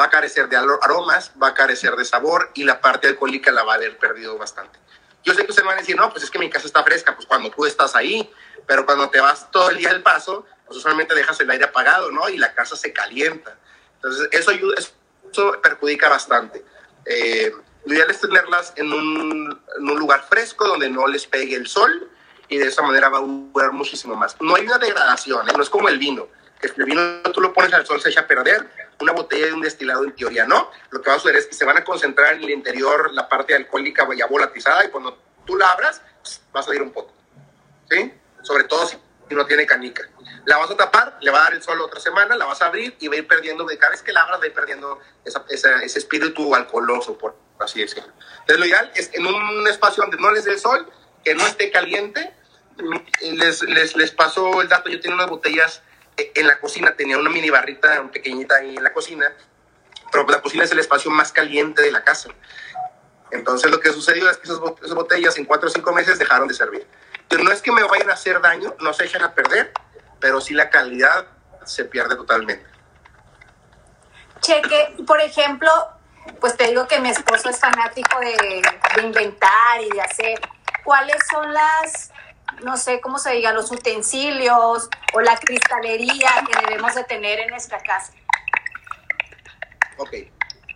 va 0.00 0.04
a 0.04 0.10
carecer 0.10 0.48
de 0.48 0.56
aromas, 0.56 1.32
va 1.40 1.48
a 1.48 1.54
carecer 1.54 1.96
de 1.96 2.04
sabor 2.04 2.50
y 2.54 2.64
la 2.64 2.80
parte 2.80 3.08
alcohólica 3.08 3.50
la 3.50 3.64
va 3.64 3.72
a 3.72 3.76
haber 3.76 3.98
perdido 3.98 4.36
bastante. 4.38 4.78
Yo 5.24 5.34
sé 5.34 5.44
que 5.44 5.50
ustedes 5.50 5.66
van 5.66 5.76
a 5.76 5.80
decir, 5.80 5.96
no, 5.96 6.10
pues 6.10 6.22
es 6.22 6.30
que 6.30 6.38
mi 6.38 6.50
casa 6.50 6.66
está 6.66 6.84
fresca, 6.84 7.14
pues 7.14 7.26
cuando 7.26 7.50
tú 7.50 7.66
estás 7.66 7.96
ahí, 7.96 8.30
pero 8.66 8.86
cuando 8.86 9.10
te 9.10 9.20
vas 9.20 9.50
todo 9.50 9.70
el 9.70 9.78
día 9.78 9.90
al 9.90 10.02
paso, 10.02 10.46
pues 10.66 10.78
usualmente 10.78 11.14
dejas 11.14 11.38
el 11.40 11.50
aire 11.50 11.64
apagado, 11.64 12.10
¿no? 12.10 12.28
Y 12.28 12.38
la 12.38 12.54
casa 12.54 12.76
se 12.76 12.92
calienta. 12.92 13.56
Entonces, 13.96 14.28
eso, 14.32 14.50
ayuda, 14.50 14.74
eso 14.78 15.60
perjudica 15.62 16.08
bastante. 16.08 16.64
Eh, 17.04 17.52
lo 17.84 17.94
ideal 17.94 18.10
es 18.10 18.20
tenerlas 18.20 18.72
en 18.76 18.92
un, 18.92 19.60
en 19.78 19.88
un, 19.88 19.98
lugar 19.98 20.26
fresco 20.28 20.66
donde 20.66 20.90
no 20.90 21.06
les 21.06 21.26
pegue 21.26 21.54
el 21.54 21.68
sol 21.68 22.10
y 22.48 22.58
de 22.58 22.66
esa 22.66 22.82
manera 22.82 23.08
va 23.08 23.18
a 23.18 23.22
durar 23.22 23.72
muchísimo 23.72 24.16
más. 24.16 24.36
No 24.40 24.56
hay 24.56 24.64
una 24.64 24.78
degradación, 24.78 25.48
¿eh? 25.48 25.52
no 25.56 25.62
es 25.62 25.70
como 25.70 25.88
el 25.88 25.98
vino, 25.98 26.28
el 26.60 26.84
vino 26.84 27.22
tú 27.32 27.40
lo 27.40 27.52
pones 27.52 27.72
al 27.72 27.86
sol 27.86 28.00
se 28.00 28.10
echa 28.10 28.22
a 28.22 28.26
perder, 28.26 28.68
una 29.00 29.12
botella 29.12 29.46
de 29.46 29.52
un 29.52 29.60
destilado 29.60 30.04
en 30.04 30.14
teoría 30.14 30.46
no. 30.46 30.70
Lo 30.90 31.02
que 31.02 31.10
va 31.10 31.16
a 31.16 31.18
suceder 31.18 31.36
es 31.36 31.46
que 31.46 31.54
se 31.54 31.64
van 31.64 31.76
a 31.76 31.84
concentrar 31.84 32.34
en 32.34 32.42
el 32.42 32.50
interior 32.50 33.12
la 33.12 33.28
parte 33.28 33.54
alcohólica 33.54 34.06
ya 34.16 34.26
volatizada 34.26 34.84
y 34.84 34.90
cuando 34.90 35.18
tú 35.44 35.56
la 35.56 35.70
abras, 35.70 36.02
va 36.54 36.60
a 36.60 36.62
salir 36.62 36.82
un 36.82 36.92
poco. 36.92 37.12
¿Sí? 37.90 38.12
Sobre 38.42 38.64
todo 38.64 38.86
si 38.86 38.96
no 39.34 39.46
tiene 39.46 39.66
canica. 39.66 40.08
La 40.44 40.58
vas 40.58 40.70
a 40.70 40.76
tapar, 40.76 41.18
le 41.20 41.30
va 41.30 41.40
a 41.40 41.42
dar 41.44 41.54
el 41.54 41.62
sol 41.62 41.80
otra 41.80 41.98
semana, 42.00 42.36
la 42.36 42.44
vas 42.44 42.62
a 42.62 42.66
abrir 42.66 42.96
y 43.00 43.08
va 43.08 43.14
a 43.14 43.18
ir 43.18 43.26
perdiendo, 43.26 43.64
de 43.64 43.76
cada 43.78 43.92
vez 43.92 44.02
que 44.02 44.12
la 44.12 44.22
abras, 44.22 44.40
va 44.40 44.44
a 44.44 44.46
ir 44.46 44.54
perdiendo 44.54 45.00
ese 45.24 45.98
espíritu 45.98 46.54
alcoholoso, 46.54 47.18
por 47.18 47.36
así 47.58 47.80
decirlo. 47.80 48.12
Entonces, 48.40 48.58
lo 48.58 48.66
ideal 48.66 48.92
es 48.94 49.10
en 49.12 49.26
un 49.26 49.66
espacio 49.66 50.02
donde 50.02 50.18
no 50.18 50.30
les 50.30 50.44
dé 50.44 50.58
sol, 50.58 50.88
que 51.24 51.34
no 51.34 51.44
esté 51.46 51.70
caliente. 51.70 52.32
Les, 53.20 53.62
les, 53.62 53.96
les 53.96 54.10
pasó 54.12 54.60
el 54.60 54.68
dato, 54.68 54.90
yo 54.90 55.00
tenía 55.00 55.16
unas 55.16 55.30
botellas 55.30 55.82
en 56.16 56.46
la 56.46 56.58
cocina, 56.60 56.94
tenía 56.94 57.18
una 57.18 57.30
mini 57.30 57.50
barrita 57.50 58.08
pequeñita 58.12 58.56
ahí 58.56 58.76
en 58.76 58.84
la 58.84 58.92
cocina, 58.92 59.32
pero 60.12 60.26
la 60.28 60.40
cocina 60.40 60.64
es 60.64 60.72
el 60.72 60.78
espacio 60.78 61.10
más 61.10 61.32
caliente 61.32 61.82
de 61.82 61.90
la 61.90 62.04
casa. 62.04 62.28
Entonces 63.30 63.70
lo 63.70 63.80
que 63.80 63.92
sucedió 63.92 64.30
es 64.30 64.36
que 64.36 64.44
esas 64.44 64.60
botellas 64.94 65.36
en 65.36 65.44
cuatro 65.44 65.68
o 65.68 65.72
cinco 65.72 65.92
meses 65.92 66.18
dejaron 66.18 66.48
de 66.48 66.54
servir. 66.54 66.86
Pero 67.28 67.42
no 67.42 67.50
es 67.50 67.60
que 67.62 67.72
me 67.72 67.82
vayan 67.82 68.10
a 68.10 68.14
hacer 68.14 68.40
daño, 68.40 68.74
no 68.80 68.92
se 68.92 69.04
echan 69.04 69.22
a 69.22 69.34
perder, 69.34 69.72
pero 70.20 70.40
sí 70.40 70.54
la 70.54 70.70
calidad 70.70 71.26
se 71.64 71.84
pierde 71.84 72.16
totalmente. 72.16 72.66
Cheque, 74.40 74.96
por 75.06 75.20
ejemplo, 75.20 75.70
pues 76.40 76.56
te 76.56 76.68
digo 76.68 76.86
que 76.86 77.00
mi 77.00 77.10
esposo 77.10 77.50
es 77.50 77.58
fanático 77.58 78.18
de, 78.20 78.62
de 78.94 79.02
inventar 79.02 79.80
y 79.80 79.90
de 79.90 80.00
hacer. 80.00 80.40
¿Cuáles 80.84 81.16
son 81.30 81.52
las, 81.52 82.12
no 82.62 82.76
sé 82.76 83.00
cómo 83.00 83.18
se 83.18 83.32
diga, 83.32 83.52
los 83.52 83.70
utensilios 83.70 84.88
o 85.14 85.20
la 85.20 85.36
cristalería 85.36 86.30
que 86.46 86.66
debemos 86.66 86.94
de 86.94 87.04
tener 87.04 87.40
en 87.40 87.50
nuestra 87.50 87.82
casa? 87.82 88.12
Ok, 89.98 90.12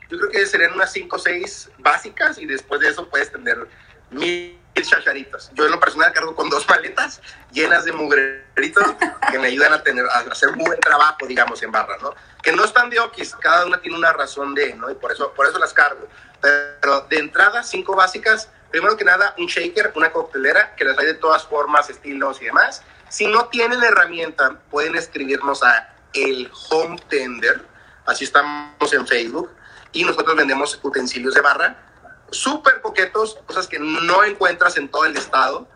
yo 0.09 0.19
creo 0.19 0.31
que 0.31 0.47
serían 0.47 0.73
unas 0.73 0.93
5 0.93 1.15
o 1.15 1.19
6 1.19 1.71
básicas 1.79 2.39
y 2.39 2.47
después 2.47 2.81
de 2.81 2.89
eso 2.89 3.09
puedes 3.09 3.31
tener 3.31 3.69
mil 4.11 4.60
chacharitas. 4.75 5.51
Yo 5.55 5.65
en 5.67 5.73
lo 5.73 5.81
personal 5.81 6.13
cargo 6.13 6.35
con 6.35 6.49
dos 6.49 6.69
maletas 6.69 7.21
llenas 7.53 7.85
de 7.85 7.93
mugreritos 7.93 8.85
que 9.31 9.39
me 9.39 9.49
ayudan 9.49 9.73
a 9.73 9.83
tener 9.83 10.07
a 10.07 10.21
hacer 10.21 10.51
un 10.51 10.59
buen 10.59 10.81
trabajo, 10.81 11.27
digamos, 11.27 11.63
en 11.63 11.73
barra, 11.73 11.97
¿no? 12.01 12.15
Que 12.43 12.53
no 12.53 12.65
están 12.65 12.91
de 12.91 13.01
okis, 13.01 13.35
cada 13.37 13.67
una 13.67 13.81
tiene 13.81 13.97
una 13.97 14.13
razón 14.13 14.55
de, 14.55 14.75
¿no? 14.75 14.91
Y 14.91 14.95
por 14.95 15.13
eso, 15.13 15.33
por 15.35 15.47
eso 15.47 15.59
las 15.59 15.73
cargo. 15.73 16.09
Pero 16.41 17.03
de 17.03 17.19
entrada, 17.19 17.63
cinco 17.63 17.95
básicas. 17.95 18.49
Primero 18.71 18.97
que 18.97 19.05
nada, 19.05 19.35
un 19.37 19.47
shaker, 19.47 19.93
una 19.97 20.13
coctelera, 20.13 20.75
que 20.77 20.85
les 20.85 20.97
hay 20.97 21.07
de 21.07 21.15
todas 21.15 21.45
formas, 21.45 21.91
estilos 21.91 22.41
y 22.41 22.47
demás. 22.47 22.83
Si 23.09 23.27
no 23.27 23.49
tienen 23.49 23.83
herramienta, 23.83 24.61
pueden 24.71 24.95
escribirnos 24.95 25.63
a 25.65 25.93
el 26.13 26.51
Home 26.71 26.97
Tender, 27.09 27.63
así 28.07 28.25
estamos 28.25 28.93
en 28.93 29.07
Facebook, 29.07 29.51
y 29.93 30.05
nosotros 30.05 30.37
vendemos 30.37 30.79
utensilios 30.83 31.35
de 31.35 31.41
barra 31.41 31.90
súper 32.31 32.81
coquetos, 32.81 33.39
cosas 33.47 33.67
que 33.67 33.79
no 33.79 34.25
encuentras 34.25 34.77
en 34.77 34.89
todo 34.89 35.05
el 35.05 35.17
estado 35.17 35.69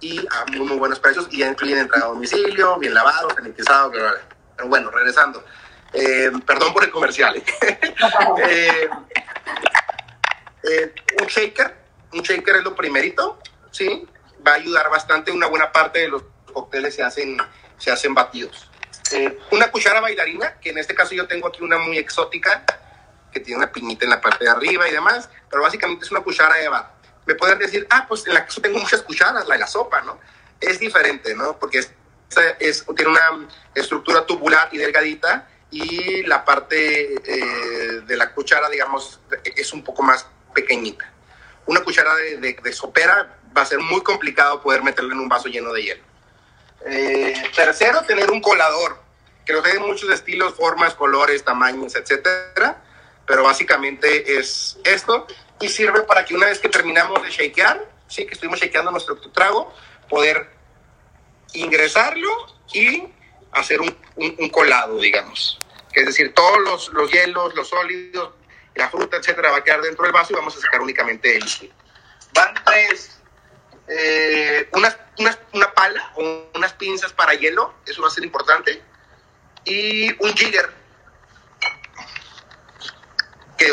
y 0.00 0.18
a 0.18 0.44
muy, 0.46 0.66
muy 0.66 0.76
buenos 0.76 0.98
precios 0.98 1.28
y 1.30 1.38
ya 1.38 1.48
incluyen 1.48 1.78
entrada 1.78 2.06
a 2.06 2.08
domicilio, 2.08 2.78
bien 2.78 2.92
lavado, 2.92 3.30
sanitizado, 3.30 3.92
pero, 3.92 4.10
pero 4.56 4.68
bueno, 4.68 4.90
regresando. 4.90 5.44
Eh, 5.92 6.30
perdón 6.46 6.72
por 6.72 6.84
el 6.84 6.90
comercial. 6.90 7.36
¿eh? 7.36 7.44
Eh, 8.44 8.88
eh, 10.64 10.94
un 11.20 11.26
shaker, 11.26 11.76
un 12.12 12.20
shaker 12.20 12.56
es 12.56 12.62
lo 12.62 12.74
primerito, 12.74 13.38
¿sí? 13.70 14.06
Va 14.46 14.52
a 14.52 14.54
ayudar 14.54 14.88
bastante, 14.90 15.32
una 15.32 15.46
buena 15.46 15.72
parte 15.72 16.00
de 16.00 16.08
los 16.08 16.22
cócteles 16.52 16.94
se 16.94 17.02
hacen, 17.02 17.36
se 17.78 17.90
hacen 17.90 18.14
batidos. 18.14 18.70
una 19.50 19.70
cuchara 19.70 20.00
bailarina, 20.00 20.58
que 20.60 20.70
en 20.70 20.78
este 20.78 20.94
caso 20.94 21.14
yo 21.14 21.26
tengo 21.26 21.48
aquí 21.48 21.62
una 21.62 21.78
muy 21.78 21.98
exótica, 21.98 22.64
que 23.32 23.40
tiene 23.40 23.58
una 23.58 23.72
piñita 23.72 24.04
en 24.04 24.10
la 24.10 24.20
parte 24.20 24.44
de 24.44 24.50
arriba 24.50 24.88
y 24.88 24.92
demás, 24.92 25.28
pero 25.50 25.62
básicamente 25.62 26.04
es 26.04 26.10
una 26.10 26.20
cuchara 26.20 26.56
de. 26.56 26.70
Me 27.26 27.34
pueden 27.34 27.58
decir, 27.58 27.86
ah, 27.90 28.04
pues 28.08 28.26
en 28.26 28.34
la 28.34 28.44
casa 28.44 28.60
tengo 28.60 28.78
muchas 28.78 29.02
cucharas, 29.02 29.46
la 29.46 29.54
de 29.54 29.60
la 29.60 29.66
sopa, 29.66 30.02
¿no? 30.02 30.18
Es 30.60 30.78
diferente, 30.78 31.34
¿no? 31.34 31.58
Porque 31.58 31.78
es, 31.78 31.92
es, 32.58 32.84
tiene 32.96 33.10
una 33.10 33.48
estructura 33.74 34.26
tubular 34.26 34.68
y 34.72 34.78
delgadita 34.78 35.48
y 35.70 36.22
la 36.24 36.44
parte 36.44 37.14
eh, 37.14 38.00
de 38.06 38.16
la 38.16 38.32
cuchara, 38.32 38.68
digamos, 38.68 39.20
es 39.44 39.72
un 39.72 39.82
poco 39.82 40.02
más 40.02 40.26
pequeñita. 40.54 41.10
Una 41.66 41.80
cuchara 41.80 42.14
de, 42.16 42.58
de, 42.60 42.72
sopera 42.72 43.38
va 43.56 43.62
a 43.62 43.66
ser 43.66 43.78
muy 43.78 44.02
complicado 44.02 44.60
poder 44.60 44.82
meterla 44.82 45.14
en 45.14 45.20
un 45.20 45.28
vaso 45.28 45.48
lleno 45.48 45.72
de 45.72 45.82
hielo. 45.82 46.02
Eh, 46.84 47.50
tercero, 47.54 48.02
tener 48.02 48.30
un 48.30 48.40
colador, 48.40 49.00
que 49.46 49.52
nos 49.52 49.64
hay 49.64 49.78
muchos 49.78 50.10
estilos, 50.10 50.54
formas, 50.54 50.94
colores, 50.94 51.44
tamaños, 51.44 51.94
etcétera 51.94 52.82
pero 53.26 53.42
básicamente 53.42 54.38
es 54.38 54.78
esto 54.84 55.26
y 55.60 55.68
sirve 55.68 56.02
para 56.02 56.24
que 56.24 56.34
una 56.34 56.46
vez 56.46 56.58
que 56.58 56.68
terminamos 56.68 57.22
de 57.22 57.30
shakear, 57.30 57.88
sí, 58.08 58.26
que 58.26 58.34
estuvimos 58.34 58.60
shakeando 58.60 58.90
nuestro 58.90 59.16
trago, 59.30 59.72
poder 60.08 60.50
ingresarlo 61.54 62.28
y 62.72 63.04
hacer 63.52 63.80
un, 63.80 63.96
un, 64.16 64.48
colado, 64.48 64.98
digamos. 64.98 65.60
Es 65.92 66.06
decir, 66.06 66.34
todos 66.34 66.58
los, 66.60 66.88
los, 66.92 67.10
hielos, 67.10 67.54
los 67.54 67.68
sólidos, 67.68 68.34
la 68.74 68.88
fruta, 68.88 69.18
etcétera, 69.18 69.50
va 69.50 69.58
a 69.58 69.64
quedar 69.64 69.82
dentro 69.82 70.04
del 70.04 70.12
vaso 70.12 70.32
y 70.32 70.36
vamos 70.36 70.56
a 70.56 70.60
sacar 70.60 70.80
únicamente 70.80 71.36
el 71.36 71.44
líquido. 71.44 71.74
Van 72.34 72.54
tres, 72.64 73.20
eh, 73.88 74.68
una, 74.72 74.96
una 75.52 75.74
pala 75.74 76.12
o 76.16 76.48
unas 76.54 76.72
pinzas 76.74 77.12
para 77.12 77.34
hielo, 77.34 77.74
eso 77.86 78.02
va 78.02 78.08
a 78.08 78.10
ser 78.10 78.24
importante, 78.24 78.82
y 79.64 80.10
un 80.24 80.34
jigger 80.34 80.81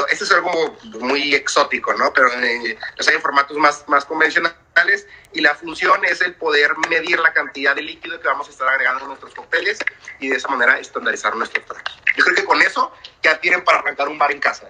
este 0.10 0.24
es 0.24 0.32
algo 0.32 0.78
muy 1.00 1.36
exótico, 1.36 1.94
¿no? 1.94 2.12
Pero 2.14 2.30
eh, 2.34 2.78
hay 3.08 3.16
en 3.16 3.22
formatos 3.22 3.58
más, 3.58 3.84
más 3.88 4.06
convencionales 4.06 5.08
y 5.34 5.42
la 5.42 5.56
función 5.56 6.04
es 6.06 6.22
el 6.22 6.36
poder 6.36 6.72
medir 6.90 7.20
la 7.20 7.34
cantidad 7.34 7.76
de 7.76 7.82
líquido 7.82 8.20
que 8.20 8.28
vamos 8.28 8.48
a 8.48 8.52
estar 8.52 8.68
agregando 8.68 9.02
en 9.02 9.08
nuestros 9.10 9.34
cócteles 9.36 9.80
y 10.20 10.30
de 10.30 10.38
esa 10.38 10.48
manera 10.48 10.80
estandarizar 10.80 11.36
nuestros 11.36 11.66
tragos. 11.66 12.02
Yo 12.16 12.24
creo 12.24 12.36
que 12.36 12.46
con 12.46 12.62
eso 12.62 12.94
ya 13.22 13.40
tienen 13.40 13.64
para 13.64 13.80
arrancar 13.80 14.08
un 14.08 14.18
bar 14.18 14.32
en 14.32 14.40
casa. 14.40 14.68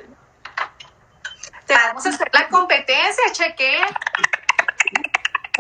Te 1.66 1.74
vamos 1.74 2.06
a 2.06 2.10
hacer 2.10 2.28
la 2.34 2.48
competencia, 2.50 3.32
cheque. 3.32 3.82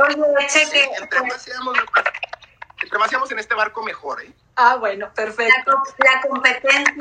Oye, 0.02 0.48
cheque. 0.48 0.90
entre, 1.00 1.22
más 1.22 1.42
seamos, 1.42 1.78
entre 2.82 3.00
más 3.00 3.10
seamos 3.10 3.32
en 3.32 3.40
este 3.40 3.54
barco, 3.54 3.84
mejor, 3.84 4.24
¿eh? 4.24 4.34
Ah, 4.62 4.76
bueno, 4.76 5.10
perfecto. 5.14 5.72
La, 6.00 6.20
competencia, 6.20 6.94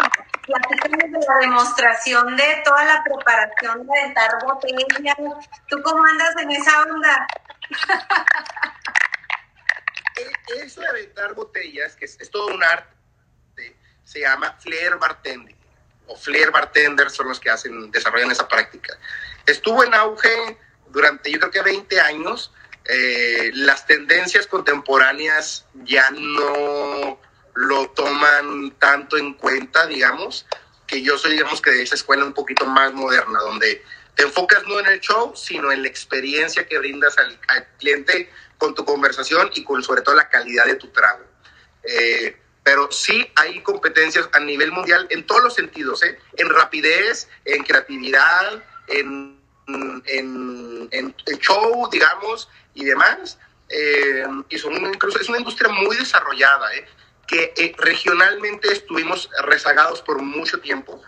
platicamos 0.47 1.11
de 1.11 1.27
la 1.27 1.35
demostración 1.41 2.37
de 2.37 2.63
toda 2.65 2.85
la 2.85 3.03
preparación 3.03 3.85
de 3.85 3.99
aventar 3.99 4.31
botellas. 4.45 5.17
¿Tú 5.67 5.83
cómo 5.83 6.05
andas 6.05 6.37
en 6.41 6.53
esa 6.53 6.83
onda? 6.83 7.27
Eso 10.63 10.83
de 10.83 10.87
aventar 10.87 11.35
botellas, 11.35 11.97
que 11.97 12.05
es, 12.05 12.31
todo 12.31 12.55
un 12.55 12.63
arte, 12.63 13.77
se 14.05 14.21
llama 14.21 14.53
flair 14.61 14.95
bartending. 14.95 15.59
o 16.07 16.15
flair 16.15 16.53
bartenders 16.53 17.13
son 17.13 17.27
los 17.27 17.41
que 17.41 17.51
hacen, 17.51 17.91
desarrollan 17.91 18.31
esa 18.31 18.47
práctica. 18.47 18.97
Estuvo 19.47 19.83
en 19.83 19.95
auge 19.95 20.57
durante 20.91 21.29
yo 21.33 21.41
creo 21.41 21.51
que 21.51 21.63
20 21.63 22.01
años. 22.01 22.53
Eh, 22.85 23.51
las 23.53 23.85
tendencias 23.85 24.47
contemporáneas 24.47 25.67
ya 25.75 26.09
no 26.13 27.19
lo 27.59 27.89
toman 27.91 28.71
tanto 28.79 29.17
en 29.17 29.35
cuenta, 29.35 29.87
digamos, 29.87 30.47
que 30.87 31.03
yo 31.03 31.19
soy, 31.19 31.33
digamos, 31.33 31.61
que 31.61 31.73
de 31.73 31.83
esa 31.83 31.97
escuela 31.97 32.25
un 32.25 32.33
poquito 32.33 32.65
más 32.67 32.93
moderna, 32.93 33.41
donde 33.41 33.83
te 34.15 34.23
enfocas 34.23 34.63
no 34.69 34.79
en 34.79 34.87
el 34.87 35.01
show, 35.01 35.33
sino 35.35 35.73
en 35.73 35.83
la 35.83 35.89
experiencia 35.89 36.69
que 36.69 36.79
brindas 36.79 37.19
al, 37.19 37.37
cliente 37.79 38.31
con 38.59 38.75
tu 38.75 38.85
conversación 38.85 39.51
y 39.55 39.65
con 39.65 39.83
sobre 39.83 40.03
todo 40.03 40.15
la 40.15 40.29
calidad 40.29 40.67
de 40.67 40.77
tu 40.77 40.89
trago. 40.89 41.25
Eh, 41.83 42.37
pero 42.63 42.93
sí 42.93 43.29
hay 43.35 43.61
competencias 43.63 44.29
a 44.33 44.41
nivel 44.41 44.71
mundial 44.71 45.09
en 45.11 45.27
todos 45.27 45.43
los 45.43 45.55
sentidos, 45.55 46.05
¿eh? 46.05 46.17
en 46.37 46.49
rapidez, 46.51 47.29
en 47.45 47.65
creatividad, 47.65 48.63
en, 48.87 49.41
en, 49.67 50.89
en, 50.93 51.15
show, 51.41 51.89
digamos, 51.91 52.49
y 52.75 52.85
demás. 52.85 53.37
Eh, 53.69 54.25
y 54.49 54.55
es 54.55 54.65
una 54.65 55.39
industria 55.39 55.71
muy 55.71 55.97
desarrollada, 55.97 56.73
¿eh? 56.77 56.87
Que 57.29 57.53
eh, 57.57 57.75
regionalmente 57.79 58.73
estuvimos 58.73 59.31
rezagados 59.45 60.01
por 60.01 60.21
mucho 60.21 60.59
tiempo, 60.61 61.01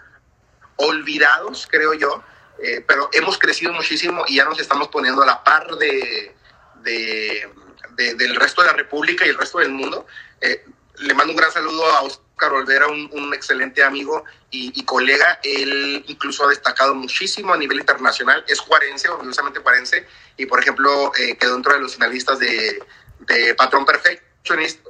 olvidados, 0.77 1.67
creo 1.69 1.95
yo, 1.95 2.23
eh, 2.63 2.85
pero 2.87 3.09
hemos 3.13 3.39
crecido 3.39 3.73
muchísimo 3.73 4.25
y 4.29 4.37
ya 4.37 4.45
nos 4.45 4.61
estamos 4.61 4.89
poniendo 4.89 5.23
a 5.23 5.27
la 5.27 5.43
par 5.43 5.67
de, 5.77 6.37
del 6.85 8.37
resto 8.37 8.61
de 8.61 8.69
la 8.69 8.75
República 8.75 9.27
y 9.27 9.31
el 9.31 9.39
resto 9.39 9.59
del 9.59 9.71
mundo. 9.71 10.07
Eh, 10.43 10.63
le 10.99 11.15
mando 11.15 11.33
un 11.33 11.39
gran 11.39 11.51
saludo 11.51 11.87
a 11.87 12.03
Oscar 12.03 12.53
Olvera, 12.53 12.87
un, 12.87 13.33
excelente 13.33 13.83
amigo 13.83 14.25
y, 14.51 14.85
colega. 14.85 15.41
Él 15.43 16.05
incluso 16.07 16.45
ha 16.45 16.49
destacado 16.49 16.95
muchísimo 16.95 17.55
a 17.55 17.57
nivel 17.57 17.79
internacional. 17.79 18.45
Es 18.47 18.61
juarense, 18.61 19.09
orgullosamente 19.09 19.61
juarense, 19.61 20.07
y 20.37 20.45
por 20.45 20.61
ejemplo 20.61 21.11
quedó 21.39 21.55
dentro 21.55 21.73
de 21.73 21.81
los 21.81 21.95
finalistas 21.95 22.39
de, 22.39 22.83
de 23.21 23.55
Patrón 23.55 23.87
Perfecto 23.87 24.30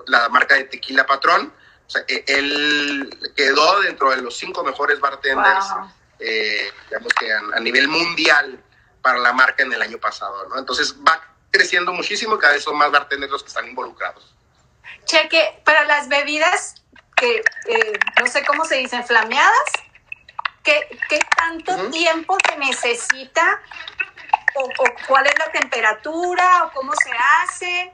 la 0.07 0.29
marca 0.29 0.55
de 0.55 0.65
tequila 0.65 1.07
Patrón. 1.07 1.53
O 1.87 1.91
sea, 1.91 2.03
e, 2.09 2.25
él 2.27 3.33
quedó 3.37 3.81
dentro 3.81 4.11
de 4.11 4.23
los 4.23 4.37
cinco 4.37 4.63
mejores 4.63 5.01
bartenders, 5.01 5.67
eh, 6.19 6.71
digamos 6.89 7.13
que 7.15 7.33
a, 7.33 7.61
nivel 7.61 7.89
mundial 7.89 8.63
para 9.03 9.19
la 9.19 9.33
marca 9.33 9.63
en 9.63 9.73
el 9.73 9.83
año 9.83 9.99
pasado, 9.99 10.49
¿no? 10.49 10.59
Entonces 10.59 10.95
va 11.07 11.21
creciendo 11.51 11.93
muchísimo 11.93 12.37
y 12.37 12.39
cada 12.39 12.53
vez 12.53 12.63
son 12.63 12.77
más 12.77 12.91
bartenders 12.93 13.33
los 13.33 13.43
que 13.43 13.49
están 13.49 13.67
involucrados. 13.67 14.35
Cheque, 15.05 15.61
para 15.65 15.85
las 15.85 16.09
bebidas 16.09 16.81
que 17.17 17.43
no 18.19 18.27
sé 18.27 18.45
cómo 18.45 18.65
se 18.65 18.77
dicen, 18.77 19.05
flameadas, 19.05 19.73
¿qué, 20.63 20.99
qué 21.09 21.19
tanto 21.37 21.91
tiempo 21.91 22.37
se 22.49 22.57
necesita? 22.57 23.61
O, 24.55 24.65
o, 24.65 24.85
cuál 25.07 25.27
es 25.27 25.35
la 25.39 25.53
temperatura? 25.53 26.65
¿O 26.65 26.73
cómo 26.73 26.93
se 27.03 27.11
hace? 27.13 27.93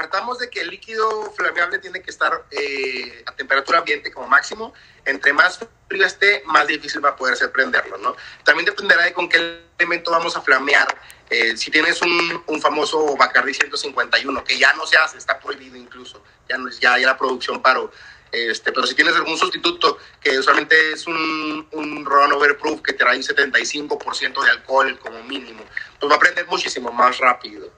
Partamos 0.00 0.38
de 0.38 0.48
que 0.48 0.62
el 0.62 0.70
líquido 0.70 1.30
flameable 1.32 1.78
tiene 1.78 2.00
que 2.00 2.10
estar 2.10 2.46
eh, 2.50 3.22
a 3.26 3.32
temperatura 3.32 3.80
ambiente 3.80 4.10
como 4.10 4.26
máximo. 4.28 4.72
Entre 5.04 5.30
más 5.34 5.60
frío 5.88 6.06
esté, 6.06 6.42
más 6.46 6.66
difícil 6.66 7.04
va 7.04 7.10
a 7.10 7.16
poder 7.16 7.36
ser 7.36 7.52
prenderlo, 7.52 7.98
¿no? 7.98 8.16
También 8.42 8.64
dependerá 8.64 9.02
de 9.02 9.12
con 9.12 9.28
qué 9.28 9.60
elemento 9.78 10.10
vamos 10.10 10.34
a 10.38 10.40
flamear. 10.40 10.88
Eh, 11.28 11.54
si 11.54 11.70
tienes 11.70 12.00
un, 12.00 12.42
un, 12.46 12.62
famoso 12.62 13.14
Bacardi 13.14 13.52
151, 13.52 14.42
que 14.42 14.58
ya 14.58 14.72
no 14.72 14.86
se 14.86 14.96
hace, 14.96 15.18
está 15.18 15.38
prohibido 15.38 15.76
incluso, 15.76 16.24
ya, 16.48 16.56
no, 16.56 16.70
ya, 16.70 16.96
ya 16.96 17.06
la 17.06 17.18
producción 17.18 17.60
paró. 17.60 17.92
Este, 18.32 18.72
pero 18.72 18.86
si 18.86 18.94
tienes 18.94 19.14
algún 19.16 19.36
sustituto 19.36 19.98
que 20.18 20.38
usualmente 20.38 20.92
es 20.92 21.06
un, 21.06 21.68
un 21.72 22.06
Ron 22.06 22.32
Overproof 22.32 22.80
que 22.80 22.94
te 22.94 23.00
trae 23.00 23.18
un 23.18 23.22
75% 23.22 24.44
de 24.44 24.50
alcohol 24.50 24.98
como 24.98 25.22
mínimo, 25.24 25.62
pues 25.98 26.10
va 26.10 26.16
a 26.16 26.18
prender 26.18 26.46
muchísimo 26.46 26.90
más 26.90 27.18
rápido. 27.18 27.70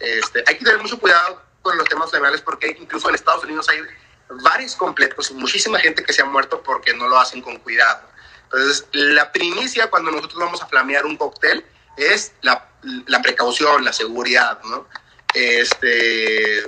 Este, 0.00 0.42
hay 0.44 0.56
que 0.56 0.64
tener 0.64 0.80
mucho 0.80 0.98
cuidado 0.98 1.47
con 1.62 1.76
los 1.76 1.88
temas 1.88 2.10
flameables 2.10 2.40
porque 2.40 2.76
incluso 2.78 3.08
en 3.08 3.14
Estados 3.14 3.44
Unidos 3.44 3.68
hay 3.68 3.80
varios 4.42 4.76
completos 4.76 5.30
y 5.30 5.34
muchísima 5.34 5.78
gente 5.78 6.02
que 6.02 6.12
se 6.12 6.22
ha 6.22 6.24
muerto 6.24 6.62
porque 6.62 6.94
no 6.94 7.08
lo 7.08 7.18
hacen 7.18 7.42
con 7.42 7.56
cuidado. 7.58 8.02
Entonces, 8.44 8.86
la 8.92 9.30
primicia 9.32 9.90
cuando 9.90 10.10
nosotros 10.10 10.38
vamos 10.38 10.62
a 10.62 10.66
flamear 10.66 11.04
un 11.04 11.16
cóctel 11.16 11.64
es 11.96 12.32
la, 12.42 12.68
la 13.06 13.20
precaución, 13.20 13.84
la 13.84 13.92
seguridad, 13.92 14.60
¿no? 14.64 14.86
Este, 15.34 16.62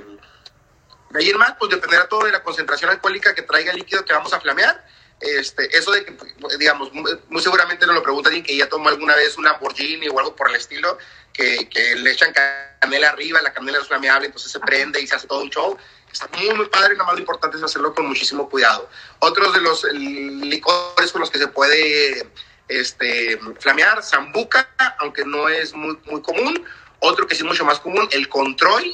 de 1.10 1.18
ahí 1.18 1.30
en 1.30 1.38
más, 1.38 1.54
pues 1.58 1.70
dependerá 1.70 2.06
todo 2.08 2.24
de 2.24 2.32
la 2.32 2.42
concentración 2.42 2.90
alcohólica 2.90 3.34
que 3.34 3.42
traiga 3.42 3.72
el 3.72 3.78
líquido 3.78 4.04
que 4.04 4.12
vamos 4.12 4.32
a 4.32 4.40
flamear. 4.40 4.84
Este, 5.20 5.76
eso 5.76 5.92
de 5.92 6.04
que, 6.04 6.14
digamos, 6.58 6.90
muy, 6.92 7.42
seguramente 7.42 7.86
nos 7.86 7.94
lo 7.94 8.02
pregunta 8.02 8.28
alguien 8.28 8.44
que 8.44 8.56
ya 8.56 8.68
tomó 8.68 8.88
alguna 8.88 9.14
vez 9.16 9.36
una 9.36 9.52
Lamborghini 9.52 10.08
o 10.08 10.18
algo 10.18 10.34
por 10.34 10.48
el 10.48 10.56
estilo, 10.56 10.96
que, 11.32 11.68
que 11.68 11.94
le 11.96 12.10
echan 12.10 12.32
canela 12.80 13.10
arriba, 13.10 13.42
la 13.42 13.52
canela 13.52 13.78
es 13.78 13.86
flameable, 13.86 14.26
entonces 14.26 14.50
se 14.50 14.60
prende 14.60 15.00
y 15.00 15.06
se 15.06 15.16
hace 15.16 15.26
todo 15.26 15.42
un 15.42 15.50
show. 15.50 15.76
Está 16.10 16.28
muy, 16.36 16.54
muy 16.54 16.66
padre, 16.66 16.94
nada 16.94 17.04
más 17.04 17.14
lo 17.14 17.20
importante 17.20 17.58
es 17.58 17.62
hacerlo 17.62 17.94
con 17.94 18.06
muchísimo 18.06 18.48
cuidado. 18.48 18.88
Otros 19.18 19.52
de 19.52 19.60
los 19.60 19.84
licores 19.84 21.12
con 21.12 21.20
los 21.20 21.30
que 21.30 21.38
se 21.38 21.48
puede 21.48 22.26
este, 22.68 23.38
flamear, 23.58 24.02
zambuca, 24.02 24.70
aunque 24.98 25.24
no 25.24 25.48
es 25.48 25.74
muy, 25.74 25.98
muy 26.06 26.22
común. 26.22 26.64
Otro 27.00 27.26
que 27.26 27.34
sí 27.34 27.42
es 27.42 27.46
mucho 27.46 27.64
más 27.64 27.80
común, 27.80 28.08
el 28.10 28.28
control, 28.28 28.84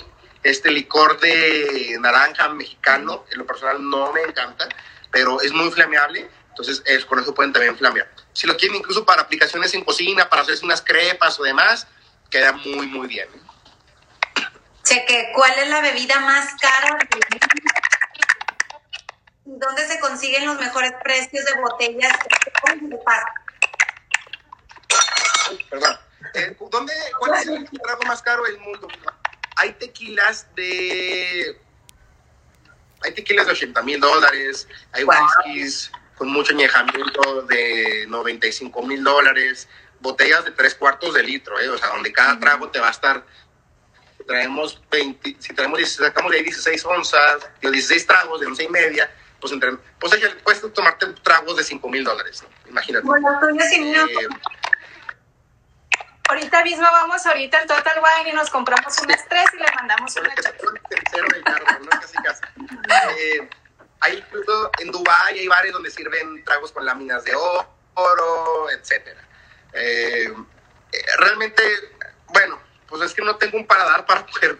este 0.42 0.70
licor 0.70 1.18
de 1.20 1.96
naranja 2.00 2.48
mexicano, 2.48 3.24
en 3.30 3.38
lo 3.38 3.46
personal 3.46 3.78
no 3.88 4.12
me 4.12 4.22
encanta, 4.22 4.68
pero 5.16 5.40
es 5.40 5.50
muy 5.50 5.70
flameable, 5.70 6.28
entonces 6.50 6.82
es, 6.84 7.06
con 7.06 7.18
eso 7.18 7.34
pueden 7.34 7.50
también 7.50 7.74
flamear. 7.74 8.06
Si 8.34 8.46
lo 8.46 8.54
quieren 8.54 8.76
incluso 8.76 9.02
para 9.02 9.22
aplicaciones 9.22 9.72
en 9.72 9.82
cocina, 9.82 10.28
para 10.28 10.42
hacerse 10.42 10.62
unas 10.62 10.82
crepas 10.82 11.40
o 11.40 11.42
demás, 11.42 11.86
queda 12.28 12.52
muy, 12.52 12.86
muy 12.86 13.08
bien. 13.08 13.26
Cheque, 14.84 15.32
¿cuál 15.34 15.58
es 15.58 15.70
la 15.70 15.80
bebida 15.80 16.20
más 16.20 16.54
cara? 16.60 16.98
¿Dónde 19.46 19.88
se 19.88 19.98
consiguen 20.00 20.44
los 20.44 20.58
mejores 20.60 20.92
precios 21.02 21.46
de 21.46 21.60
botellas? 21.62 22.12
Perdón. 25.70 25.98
Eh, 26.34 26.56
¿dónde, 26.70 26.92
¿Cuál 27.18 27.40
es 27.40 27.46
el 27.46 27.70
trago 27.70 28.02
más 28.02 28.20
caro 28.20 28.42
del 28.42 28.58
mundo? 28.58 28.86
Hay 29.56 29.72
tequilas 29.72 30.46
de. 30.54 31.58
Hay 33.06 33.12
tequilas 33.12 33.46
de 33.46 33.52
80 33.52 33.82
mil 33.82 34.00
dólares, 34.00 34.66
hay 34.92 35.04
whiskies 35.04 35.92
con 36.16 36.28
mucho 36.28 36.52
añejamiento 36.52 37.42
de 37.42 38.04
95 38.08 38.82
mil 38.82 39.04
dólares, 39.04 39.68
botellas 40.00 40.44
de 40.44 40.50
tres 40.50 40.74
cuartos 40.74 41.14
de 41.14 41.22
litro, 41.22 41.58
¿eh? 41.60 41.68
o 41.68 41.78
sea, 41.78 41.88
donde 41.90 42.12
cada 42.12 42.38
trago 42.38 42.68
te 42.68 42.80
va 42.80 42.88
a 42.88 42.90
estar 42.90 43.24
traemos 44.26 44.82
20, 44.90 45.36
si 45.38 45.54
traemos, 45.54 45.80
sacamos 45.88 46.32
de 46.32 46.38
ahí 46.38 46.42
16 46.42 46.84
onzas, 46.84 47.48
16 47.60 48.06
tragos 48.06 48.40
de 48.40 48.46
once 48.46 48.64
y 48.64 48.68
media, 48.68 49.08
pues, 49.40 49.52
entre, 49.52 49.76
pues 50.00 50.18
puedes 50.42 50.72
tomarte 50.72 51.06
tragos 51.22 51.56
de 51.56 51.64
5 51.64 51.88
mil 51.88 52.02
dólares, 52.02 52.42
imagínate. 52.68 53.06
Bueno, 53.06 53.28
eh, 53.48 54.28
Ahorita 56.28 56.64
mismo 56.64 56.82
vamos 56.82 57.24
ahorita 57.24 57.58
al 57.58 57.66
Total 57.66 58.02
Wine 58.02 58.30
y 58.30 58.32
nos 58.32 58.50
compramos 58.50 58.98
un 59.00 59.10
estrés 59.10 59.46
y 59.54 59.56
le 59.58 59.72
mandamos 59.74 60.16
una 60.16 60.34
eh, 63.18 63.48
hay 64.00 64.18
incluso 64.18 64.70
en 64.78 64.90
Dubái 64.90 65.38
hay 65.38 65.48
bares 65.48 65.72
donde 65.72 65.90
sirven 65.90 66.44
tragos 66.44 66.72
con 66.72 66.84
láminas 66.84 67.24
de 67.24 67.34
oro, 67.34 68.70
etcétera. 68.70 69.20
Eh, 69.72 70.32
realmente, 71.18 71.62
bueno, 72.28 72.60
pues 72.88 73.02
es 73.02 73.14
que 73.14 73.22
no 73.22 73.36
tengo 73.36 73.58
un 73.58 73.66
paladar 73.66 74.04
para 74.06 74.26
poder, 74.26 74.58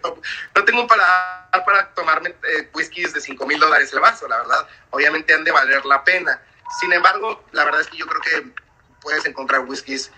no 0.55 0.65
tengo 0.65 0.81
un 0.81 0.87
paladar 0.87 1.65
para 1.65 1.93
tomarme 1.95 2.31
eh, 2.31 2.71
whiskies 2.75 3.13
de 3.13 3.21
5 3.21 3.47
mil 3.47 3.59
dólares 3.59 3.93
el 3.93 4.01
vaso, 4.01 4.29
la 4.29 4.39
verdad. 4.39 4.69
Obviamente 4.91 5.35
han 5.35 5.45
de 5.45 5.53
valer 5.53 5.85
la 5.85 6.05
pena. 6.05 6.41
Sin 6.81 6.93
embargo, 6.93 7.45
la 7.53 7.65
verdad 7.65 7.81
es 7.81 7.89
que 7.89 7.97
yo 7.97 8.07
creo 8.07 8.21
que 8.21 8.53
puedes 9.01 9.25
encontrar 9.27 9.61
whiskies 9.61 10.11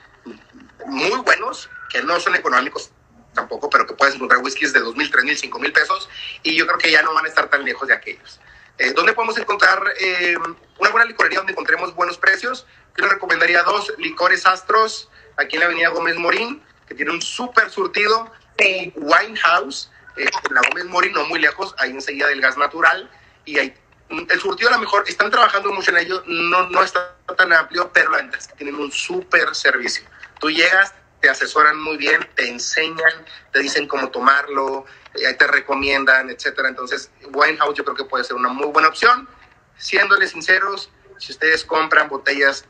muy 0.88 1.20
buenos, 1.20 1.70
que 1.90 2.02
no 2.02 2.18
son 2.20 2.34
económicos 2.34 2.90
tampoco, 3.34 3.70
pero 3.70 3.86
que 3.86 3.94
puedes 3.94 4.14
encontrar 4.14 4.42
whiskies 4.42 4.72
de 4.72 4.80
2 4.80 4.96
mil, 4.96 5.10
3 5.10 5.24
mil, 5.24 5.36
5 5.36 5.58
mil 5.58 5.72
pesos, 5.72 6.08
y 6.42 6.56
yo 6.56 6.66
creo 6.66 6.78
que 6.78 6.90
ya 6.90 7.02
no 7.02 7.14
van 7.14 7.24
a 7.24 7.28
estar 7.28 7.48
tan 7.48 7.64
lejos 7.64 7.86
de 7.88 7.94
aquellos. 7.94 8.40
Eh, 8.78 8.92
¿Dónde 8.92 9.12
podemos 9.12 9.36
encontrar 9.38 9.82
eh, 10.00 10.36
una 10.78 10.90
buena 10.90 11.04
licorería 11.04 11.38
donde 11.38 11.52
encontremos 11.52 11.94
buenos 11.94 12.16
precios? 12.16 12.66
Yo 12.96 13.04
les 13.04 13.12
recomendaría 13.12 13.62
dos, 13.62 13.92
Licores 13.98 14.46
Astros, 14.46 15.08
aquí 15.36 15.56
en 15.56 15.60
la 15.60 15.66
avenida 15.66 15.88
Gómez 15.88 16.16
Morín, 16.16 16.62
que 16.86 16.94
tiene 16.94 17.10
un 17.12 17.22
súper 17.22 17.70
surtido. 17.70 18.30
Sí. 18.58 18.92
Winehouse, 18.96 19.90
eh, 20.16 20.28
en 20.48 20.54
la 20.54 20.60
Gómez 20.68 20.84
Mori, 20.86 21.12
no 21.12 21.24
muy 21.26 21.38
lejos, 21.38 21.74
ahí 21.78 21.90
enseguida 21.90 22.26
del 22.28 22.40
gas 22.40 22.56
natural. 22.56 23.10
Y 23.44 23.58
hay, 23.58 23.74
el 24.10 24.40
surtido 24.40 24.70
a 24.70 24.72
lo 24.72 24.78
mejor, 24.78 25.04
están 25.06 25.30
trabajando 25.30 25.72
mucho 25.72 25.90
en 25.90 25.98
ello, 25.98 26.22
no, 26.26 26.68
no 26.70 26.82
está 26.82 27.14
tan 27.36 27.52
amplio, 27.52 27.90
pero 27.92 28.10
la 28.10 28.18
verdad 28.18 28.36
es 28.36 28.48
que 28.48 28.54
tienen 28.54 28.76
un 28.76 28.90
súper 28.90 29.54
servicio. 29.54 30.04
Tú 30.40 30.50
llegas, 30.50 30.94
te 31.20 31.28
asesoran 31.28 31.80
muy 31.80 31.96
bien, 31.96 32.26
te 32.34 32.48
enseñan, 32.48 33.24
te 33.52 33.60
dicen 33.60 33.86
cómo 33.86 34.10
tomarlo, 34.10 34.86
eh, 35.14 35.34
te 35.34 35.46
recomiendan, 35.46 36.30
etcétera. 36.30 36.68
Entonces, 36.68 37.10
Winehouse 37.32 37.76
yo 37.76 37.84
creo 37.84 37.96
que 37.96 38.04
puede 38.04 38.24
ser 38.24 38.36
una 38.36 38.48
muy 38.48 38.66
buena 38.68 38.88
opción. 38.88 39.28
Siéndole 39.76 40.26
sinceros, 40.26 40.90
si 41.18 41.32
ustedes 41.32 41.64
compran 41.64 42.08
botellas 42.08 42.64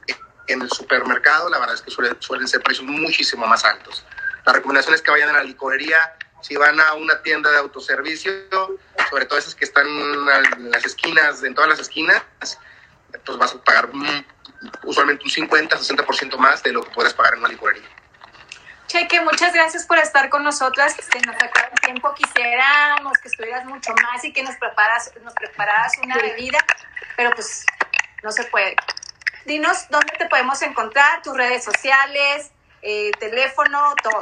en 0.47 0.63
el 0.63 0.71
supermercado, 0.71 1.49
la 1.51 1.59
verdad 1.59 1.75
es 1.75 1.83
que 1.83 1.91
suelen, 1.91 2.17
suelen 2.21 2.49
ser 2.49 2.63
precios 2.63 2.87
muchísimo 2.87 3.47
más 3.47 3.65
altos. 3.65 4.05
La 4.45 4.53
recomendación 4.53 4.95
es 4.95 5.03
que 5.03 5.11
vayan 5.11 5.29
a 5.29 5.35
la 5.35 5.43
licorería, 5.43 6.17
si 6.41 6.57
van 6.57 6.81
a 6.81 6.95
una 6.95 7.23
tienda 7.23 7.51
de 7.51 7.59
autoservicio, 7.59 8.33
sobre 9.11 9.27
todo 9.27 9.39
esas 9.39 9.55
que 9.55 9.65
están 9.65 9.87
en 9.87 10.71
las 10.71 10.85
esquinas, 10.85 11.43
en 11.43 11.55
todas 11.55 11.71
las 11.71 11.81
esquinas, 11.81 12.23
pues 13.25 13.39
vas 13.39 13.55
a 13.55 13.63
pagar 13.63 13.91
usualmente 14.85 15.25
un 15.25 15.31
50, 15.31 15.77
60% 15.77 16.37
más 16.37 16.63
de 16.63 16.73
lo 16.73 16.83
que 16.83 16.91
puedes 16.91 17.15
pagar 17.15 17.35
en 17.35 17.41
una 17.41 17.49
licorería. 17.49 17.89
Cheque, 18.87 19.21
muchas 19.21 19.53
gracias 19.53 19.85
por 19.85 19.99
estar 19.99 20.31
con 20.31 20.43
nosotras. 20.43 20.95
Se 20.95 21.21
nos 21.21 21.37
acaba 21.37 21.69
el 21.73 21.81
tiempo. 21.81 22.15
Quisiéramos 22.15 23.19
que 23.19 23.29
estuvieras 23.29 23.67
mucho 23.67 23.93
más 24.03 24.25
y 24.25 24.33
que 24.33 24.43
nos 24.43 24.57
preparas, 24.57 25.13
nos 25.23 25.35
prepararas 25.35 25.93
una 26.03 26.17
bebida, 26.17 26.59
pero 27.15 27.31
pues 27.33 27.67
no 28.23 28.33
se 28.33 28.45
puede. 28.45 28.77
Dinos 29.45 29.87
dónde 29.91 30.15
te 30.19 30.27
podemos 30.27 30.63
encontrar, 30.63 31.21
tus 31.23 31.37
redes 31.37 31.65
sociales, 31.65 32.51
eh, 32.81 33.11
teléfono, 33.19 33.95
todo. 34.03 34.21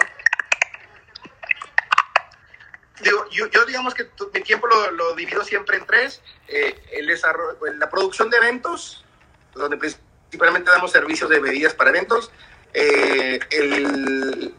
Yo, 3.02 3.64
digamos 3.66 3.94
que 3.94 4.08
mi 4.32 4.40
tiempo 4.42 4.66
lo, 4.66 5.14
divido 5.14 5.44
siempre 5.44 5.78
en 5.78 5.86
tres. 5.86 6.22
Eh, 6.48 6.74
el 6.92 7.06
desarrollo, 7.06 7.58
la 7.78 7.90
producción 7.90 8.30
de 8.30 8.38
eventos, 8.38 9.04
donde 9.54 9.76
principalmente 9.76 10.70
damos 10.70 10.92
servicios 10.92 11.28
de 11.30 11.40
bebidas 11.40 11.74
para 11.74 11.90
eventos, 11.90 12.30
eh, 12.72 13.38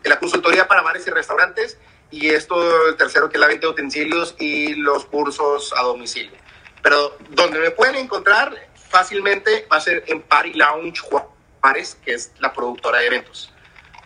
la 0.03 0.19
consultoría 0.19 0.67
para 0.67 0.81
bares 0.81 1.05
y 1.07 1.09
restaurantes, 1.11 1.77
y 2.09 2.29
esto 2.29 2.87
el 2.87 2.95
tercero 2.95 3.29
que 3.29 3.37
es 3.37 3.41
la 3.41 3.47
venta 3.47 3.67
de 3.67 3.73
utensilios 3.73 4.35
y 4.39 4.75
los 4.75 5.05
cursos 5.05 5.73
a 5.77 5.83
domicilio. 5.83 6.37
Pero 6.81 7.17
donde 7.31 7.59
me 7.59 7.71
pueden 7.71 7.95
encontrar 7.95 8.55
fácilmente 8.89 9.67
va 9.71 9.77
a 9.77 9.81
ser 9.81 10.03
en 10.07 10.21
Party 10.21 10.53
Lounge 10.53 11.01
Juárez, 11.01 11.97
que 12.03 12.13
es 12.13 12.31
la 12.39 12.53
productora 12.53 12.99
de 12.99 13.07
eventos. 13.07 13.51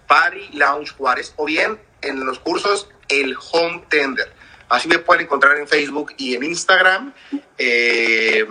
Party 0.07 0.49
Lounge 0.53 0.93
Juárez, 0.97 1.33
o 1.37 1.45
bien 1.45 1.79
en 2.01 2.25
los 2.25 2.39
cursos 2.39 2.89
El 3.11 3.37
Home 3.51 3.85
Tender. 3.89 4.33
Así 4.69 4.87
me 4.87 4.99
pueden 4.99 5.25
encontrar 5.25 5.57
en 5.57 5.67
Facebook 5.67 6.13
y 6.17 6.33
en 6.35 6.43
Instagram. 6.43 7.13
Eh, 7.57 8.47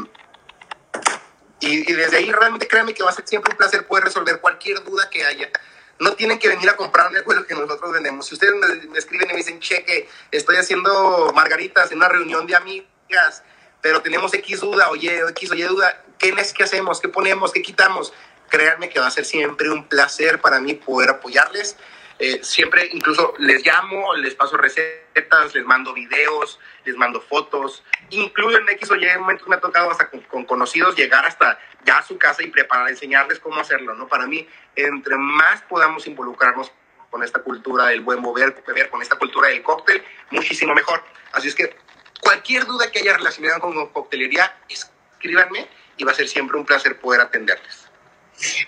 y, 1.61 1.93
desde 1.93 2.19
ahí 2.19 2.31
realmente 2.31 2.69
créanme 2.69 2.95
que 2.95 3.03
va 3.03 3.11
a 3.11 3.13
ser 3.13 3.27
siempre 3.27 3.53
un 3.53 3.59
placer 3.59 3.87
poder 3.87 4.05
resolver 4.05 4.41
cualquier 4.41 4.83
duda 4.85 5.09
que 5.11 5.25
haya. 5.25 5.51
No 5.99 6.13
tienen 6.15 6.39
que 6.39 6.49
venir 6.49 6.69
a 6.69 6.77
comprarme 6.77 7.19
algo 7.19 7.47
que 7.47 7.55
nosotros 7.55 7.93
vendemos. 7.93 8.27
Si 8.27 8.35
ustedes 8.35 8.55
me, 8.89 8.99
escriben 8.99 9.29
y 9.29 9.33
me 9.33 9.39
dicen, 9.39 9.61
cheque, 9.61 10.09
estoy 10.31 10.57
haciendo 10.57 11.31
margaritas 11.35 11.91
en 11.91 11.99
una 11.99 12.09
reunión 12.09 12.47
de 12.47 12.57
amigas, 12.57 13.43
pero 13.83 14.01
tenemos 14.01 14.33
X 14.33 14.61
duda, 14.61 14.91
oye, 14.91 15.23
X, 15.31 15.51
oye, 15.51 15.67
duda, 15.67 16.03
¿qué, 16.19 16.35
¿qué 16.55 16.65
hacemos? 16.65 17.01
¿Qué 17.01 17.09
ponemos? 17.09 17.53
¿Qué 17.53 17.61
quitamos? 17.61 18.13
Créanme 18.49 18.89
que 18.89 18.99
va 18.99 19.07
a 19.07 19.11
ser 19.11 19.25
siempre 19.25 19.71
un 19.71 19.87
placer 19.89 20.41
para 20.41 20.61
mí 20.61 20.75
poder 20.75 21.11
apoyarles. 21.11 21.77
Eh, 22.23 22.41
siempre 22.43 22.87
incluso 22.93 23.33
les 23.39 23.65
llamo, 23.65 24.15
les 24.15 24.35
paso 24.35 24.59
recetas, 24.59 25.55
les 25.55 25.65
mando 25.65 25.95
videos, 25.95 26.61
les 26.85 26.95
mando 26.95 27.19
fotos. 27.23 27.83
Incluso 28.11 28.59
en 28.59 28.69
X 28.69 28.91
o 28.91 28.97
Y 28.97 29.07
momentos 29.19 29.49
me 29.49 29.57
ha 29.57 29.61
tocado 29.61 29.91
hasta 29.91 30.11
con, 30.11 30.45
conocidos 30.45 30.95
llegar 30.97 31.25
hasta 31.25 31.59
ya 31.87 31.97
a 31.97 32.03
su 32.03 32.19
casa 32.19 32.43
y 32.43 32.49
preparar, 32.49 32.91
enseñarles 32.91 33.41
cómo 33.41 33.59
hacerlo, 33.59 33.95
¿no? 33.95 34.07
Para 34.07 34.27
mí, 34.27 34.47
entre 34.77 35.17
más 35.17 35.63
podamos 35.63 36.07
involucrarnos 36.07 36.71
con 37.09 37.25
esta 37.25 37.43
cultura 37.43 37.87
del 37.87 38.03
buen 38.03 38.21
mover, 38.21 38.63
beber, 38.67 38.91
con 38.91 39.01
esta 39.01 39.17
cultura 39.17 39.49
del 39.49 39.63
cóctel, 39.63 40.05
muchísimo 40.31 40.75
mejor. 40.75 41.03
Así 41.33 41.49
es 41.49 41.55
que 41.55 41.75
cualquier 42.21 42.67
duda 42.67 42.91
que 42.91 42.99
haya 42.99 43.17
relacionada 43.17 43.61
con 43.61 43.87
coctelería, 43.89 44.59
escríbanme 44.69 45.69
y 45.97 46.05
va 46.05 46.13
a 46.13 46.15
ser 46.15 46.29
siempre 46.29 46.59
un 46.59 46.67
placer 46.67 47.01
poder 47.01 47.23
atenderles. 47.23 47.90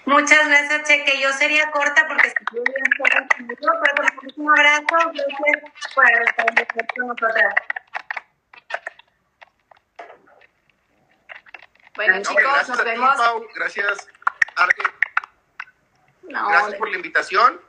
Muchas 0.05 0.49
gracias, 0.49 0.89
Cheque. 0.89 1.21
Yo 1.21 1.33
sería 1.33 1.71
corta 1.71 2.07
porque 2.07 2.29
estoy 2.29 2.61
bien 2.61 3.25
conmigo, 3.37 3.73
pero 3.83 4.33
un 4.37 4.51
abrazo. 4.51 5.13
Gracias 5.13 5.95
por 5.95 6.05
estar 6.61 6.87
con 6.95 7.07
nosotras. 7.09 7.55
Bueno, 11.95 12.23
chicos, 12.23 12.43
gracias 12.43 12.69
nos 12.69 12.85
vemos. 12.85 13.17
Pau, 13.17 13.47
gracias, 13.55 14.09
Arge. 14.57 14.83
gracias 16.23 16.75
por 16.75 16.89
la 16.91 16.97
invitación. 16.97 17.61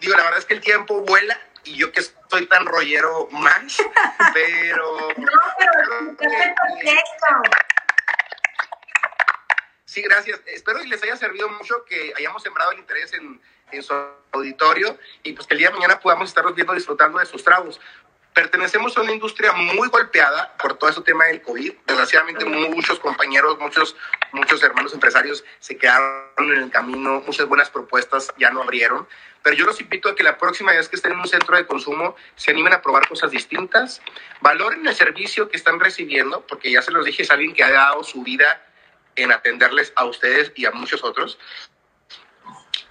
Digo, 0.00 0.16
la 0.16 0.24
verdad 0.24 0.38
es 0.38 0.46
que 0.46 0.54
el 0.54 0.60
tiempo 0.60 1.02
vuela 1.02 1.38
y 1.64 1.76
yo 1.76 1.92
que 1.92 2.00
estoy 2.00 2.46
tan 2.46 2.66
rollero 2.66 3.28
más, 3.30 3.82
pero... 4.32 5.08
No, 5.16 5.30
pero... 5.58 6.16
pero 6.18 7.69
Sí, 9.90 10.02
gracias. 10.02 10.40
Espero 10.46 10.78
que 10.78 10.86
les 10.86 11.02
haya 11.02 11.16
servido 11.16 11.48
mucho, 11.48 11.84
que 11.84 12.12
hayamos 12.16 12.44
sembrado 12.44 12.70
el 12.70 12.78
interés 12.78 13.12
en, 13.12 13.40
su 13.82 13.92
auditorio 14.30 14.96
y 15.24 15.32
pues 15.32 15.48
que 15.48 15.54
el 15.54 15.58
día 15.58 15.68
de 15.70 15.74
mañana 15.74 15.98
podamos 15.98 16.28
estarlos 16.28 16.54
viendo 16.54 16.74
disfrutando 16.74 17.18
de 17.18 17.26
sus 17.26 17.42
tragos. 17.42 17.80
Pertenecemos 18.32 18.96
a 18.96 19.00
una 19.00 19.10
industria 19.10 19.50
muy 19.50 19.88
golpeada 19.88 20.56
por 20.58 20.74
todo 20.74 20.90
ese 20.90 21.00
tema 21.00 21.24
del 21.24 21.42
COVID. 21.42 21.72
Desgraciadamente 21.88 22.44
muchos 22.44 23.00
compañeros, 23.00 23.58
muchos, 23.58 23.96
muchos 24.30 24.62
hermanos 24.62 24.94
empresarios 24.94 25.44
se 25.58 25.76
quedaron 25.76 26.22
en 26.38 26.62
el 26.62 26.70
camino, 26.70 27.24
muchas 27.26 27.48
buenas 27.48 27.68
propuestas 27.68 28.32
ya 28.38 28.50
no 28.50 28.62
abrieron. 28.62 29.08
Pero 29.42 29.56
yo 29.56 29.66
los 29.66 29.80
invito 29.80 30.08
a 30.08 30.14
que 30.14 30.22
la 30.22 30.38
próxima 30.38 30.70
vez 30.70 30.88
que 30.88 30.94
estén 30.94 31.12
en 31.12 31.18
un 31.18 31.26
centro 31.26 31.56
de 31.56 31.66
consumo 31.66 32.14
se 32.36 32.52
animen 32.52 32.74
a 32.74 32.82
probar 32.82 33.08
cosas 33.08 33.32
distintas, 33.32 34.00
valoren 34.40 34.86
el 34.86 34.94
servicio 34.94 35.48
que 35.48 35.56
están 35.56 35.80
recibiendo, 35.80 36.46
porque 36.46 36.70
ya 36.70 36.80
se 36.80 36.92
los 36.92 37.04
dije, 37.04 37.24
es 37.24 37.30
alguien 37.32 37.54
que 37.54 37.64
ha 37.64 37.72
dado 37.72 38.04
su 38.04 38.22
vida 38.22 38.62
en 39.16 39.32
atenderles 39.32 39.92
a 39.96 40.04
ustedes 40.04 40.52
y 40.56 40.66
a 40.66 40.70
muchos 40.70 41.02
otros. 41.04 41.38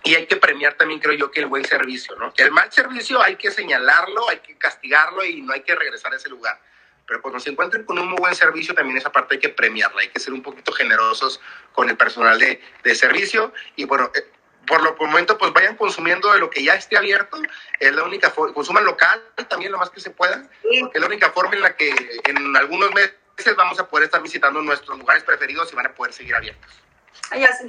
Y 0.03 0.15
hay 0.15 0.25
que 0.27 0.37
premiar 0.37 0.75
también, 0.75 0.99
creo 0.99 1.15
yo, 1.15 1.31
que 1.31 1.41
el 1.41 1.47
buen 1.47 1.65
servicio, 1.65 2.15
¿no? 2.15 2.33
El 2.37 2.51
mal 2.51 2.71
servicio 2.71 3.21
hay 3.21 3.35
que 3.35 3.51
señalarlo, 3.51 4.29
hay 4.29 4.39
que 4.39 4.57
castigarlo 4.57 5.25
y 5.25 5.41
no 5.41 5.53
hay 5.53 5.61
que 5.61 5.75
regresar 5.75 6.13
a 6.13 6.15
ese 6.15 6.29
lugar. 6.29 6.59
Pero 7.05 7.21
cuando 7.21 7.39
se 7.39 7.49
encuentren 7.49 7.83
con 7.83 7.97
un 7.99 8.07
muy 8.07 8.19
buen 8.19 8.35
servicio, 8.35 8.73
también 8.73 8.97
esa 8.97 9.11
parte 9.11 9.35
hay 9.35 9.39
que 9.39 9.49
premiarla, 9.49 10.01
hay 10.01 10.09
que 10.09 10.19
ser 10.19 10.31
un 10.31 10.41
poquito 10.41 10.71
generosos 10.71 11.41
con 11.73 11.89
el 11.89 11.97
personal 11.97 12.39
de, 12.39 12.61
de 12.83 12.95
servicio. 12.95 13.51
Y 13.75 13.85
bueno, 13.85 14.11
eh, 14.15 14.25
por 14.69 14.83
lo 14.83 14.95
momento, 14.95 15.37
pues 15.37 15.51
vayan 15.51 15.75
consumiendo 15.75 16.31
de 16.31 16.39
lo 16.39 16.49
que 16.51 16.63
ya 16.63 16.75
esté 16.75 16.95
abierto. 16.95 17.41
Es 17.79 17.93
la 17.93 18.03
única 18.03 18.29
forma, 18.29 18.53
consuman 18.53 18.85
local 18.85 19.21
también 19.49 19.71
lo 19.71 19.79
más 19.79 19.89
que 19.89 19.99
se 19.99 20.11
pueda, 20.11 20.47
porque 20.79 20.97
es 20.97 21.01
la 21.01 21.07
única 21.07 21.31
forma 21.31 21.55
en 21.55 21.61
la 21.61 21.75
que 21.75 21.89
en 22.25 22.55
algunos 22.55 22.93
meses 22.93 23.15
vamos 23.55 23.79
a 23.79 23.87
poder 23.87 24.05
estar 24.05 24.21
visitando 24.21 24.61
nuestros 24.61 24.97
lugares 24.97 25.23
preferidos 25.23 25.71
y 25.71 25.75
van 25.75 25.87
a 25.87 25.93
poder 25.93 26.13
seguir 26.13 26.35
abiertos. 26.35 26.81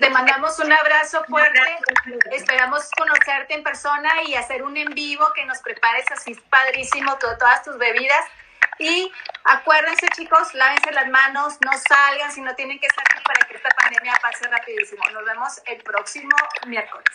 Te 0.00 0.10
mandamos 0.10 0.58
un 0.58 0.72
abrazo 0.72 1.24
fuerte. 1.24 1.60
Esperamos 2.32 2.88
conocerte 2.96 3.54
en 3.54 3.62
persona 3.62 4.22
y 4.26 4.34
hacer 4.34 4.62
un 4.62 4.76
en 4.76 4.94
vivo 4.94 5.26
que 5.34 5.44
nos 5.44 5.58
prepares 5.58 6.04
así 6.12 6.34
padrísimo 6.48 7.16
todas 7.18 7.62
tus 7.62 7.76
bebidas. 7.78 8.24
Y 8.78 9.12
acuérdense, 9.44 10.08
chicos, 10.16 10.54
lávense 10.54 10.90
las 10.92 11.06
manos, 11.08 11.58
no 11.60 11.72
salgan 11.86 12.32
si 12.32 12.40
no 12.40 12.54
tienen 12.54 12.78
que 12.78 12.88
salir 12.88 13.22
para 13.24 13.46
que 13.46 13.56
esta 13.56 13.68
pandemia 13.70 14.14
pase 14.22 14.48
rapidísimo. 14.48 15.04
Nos 15.12 15.24
vemos 15.26 15.60
el 15.66 15.82
próximo 15.82 16.34
miércoles. 16.66 17.14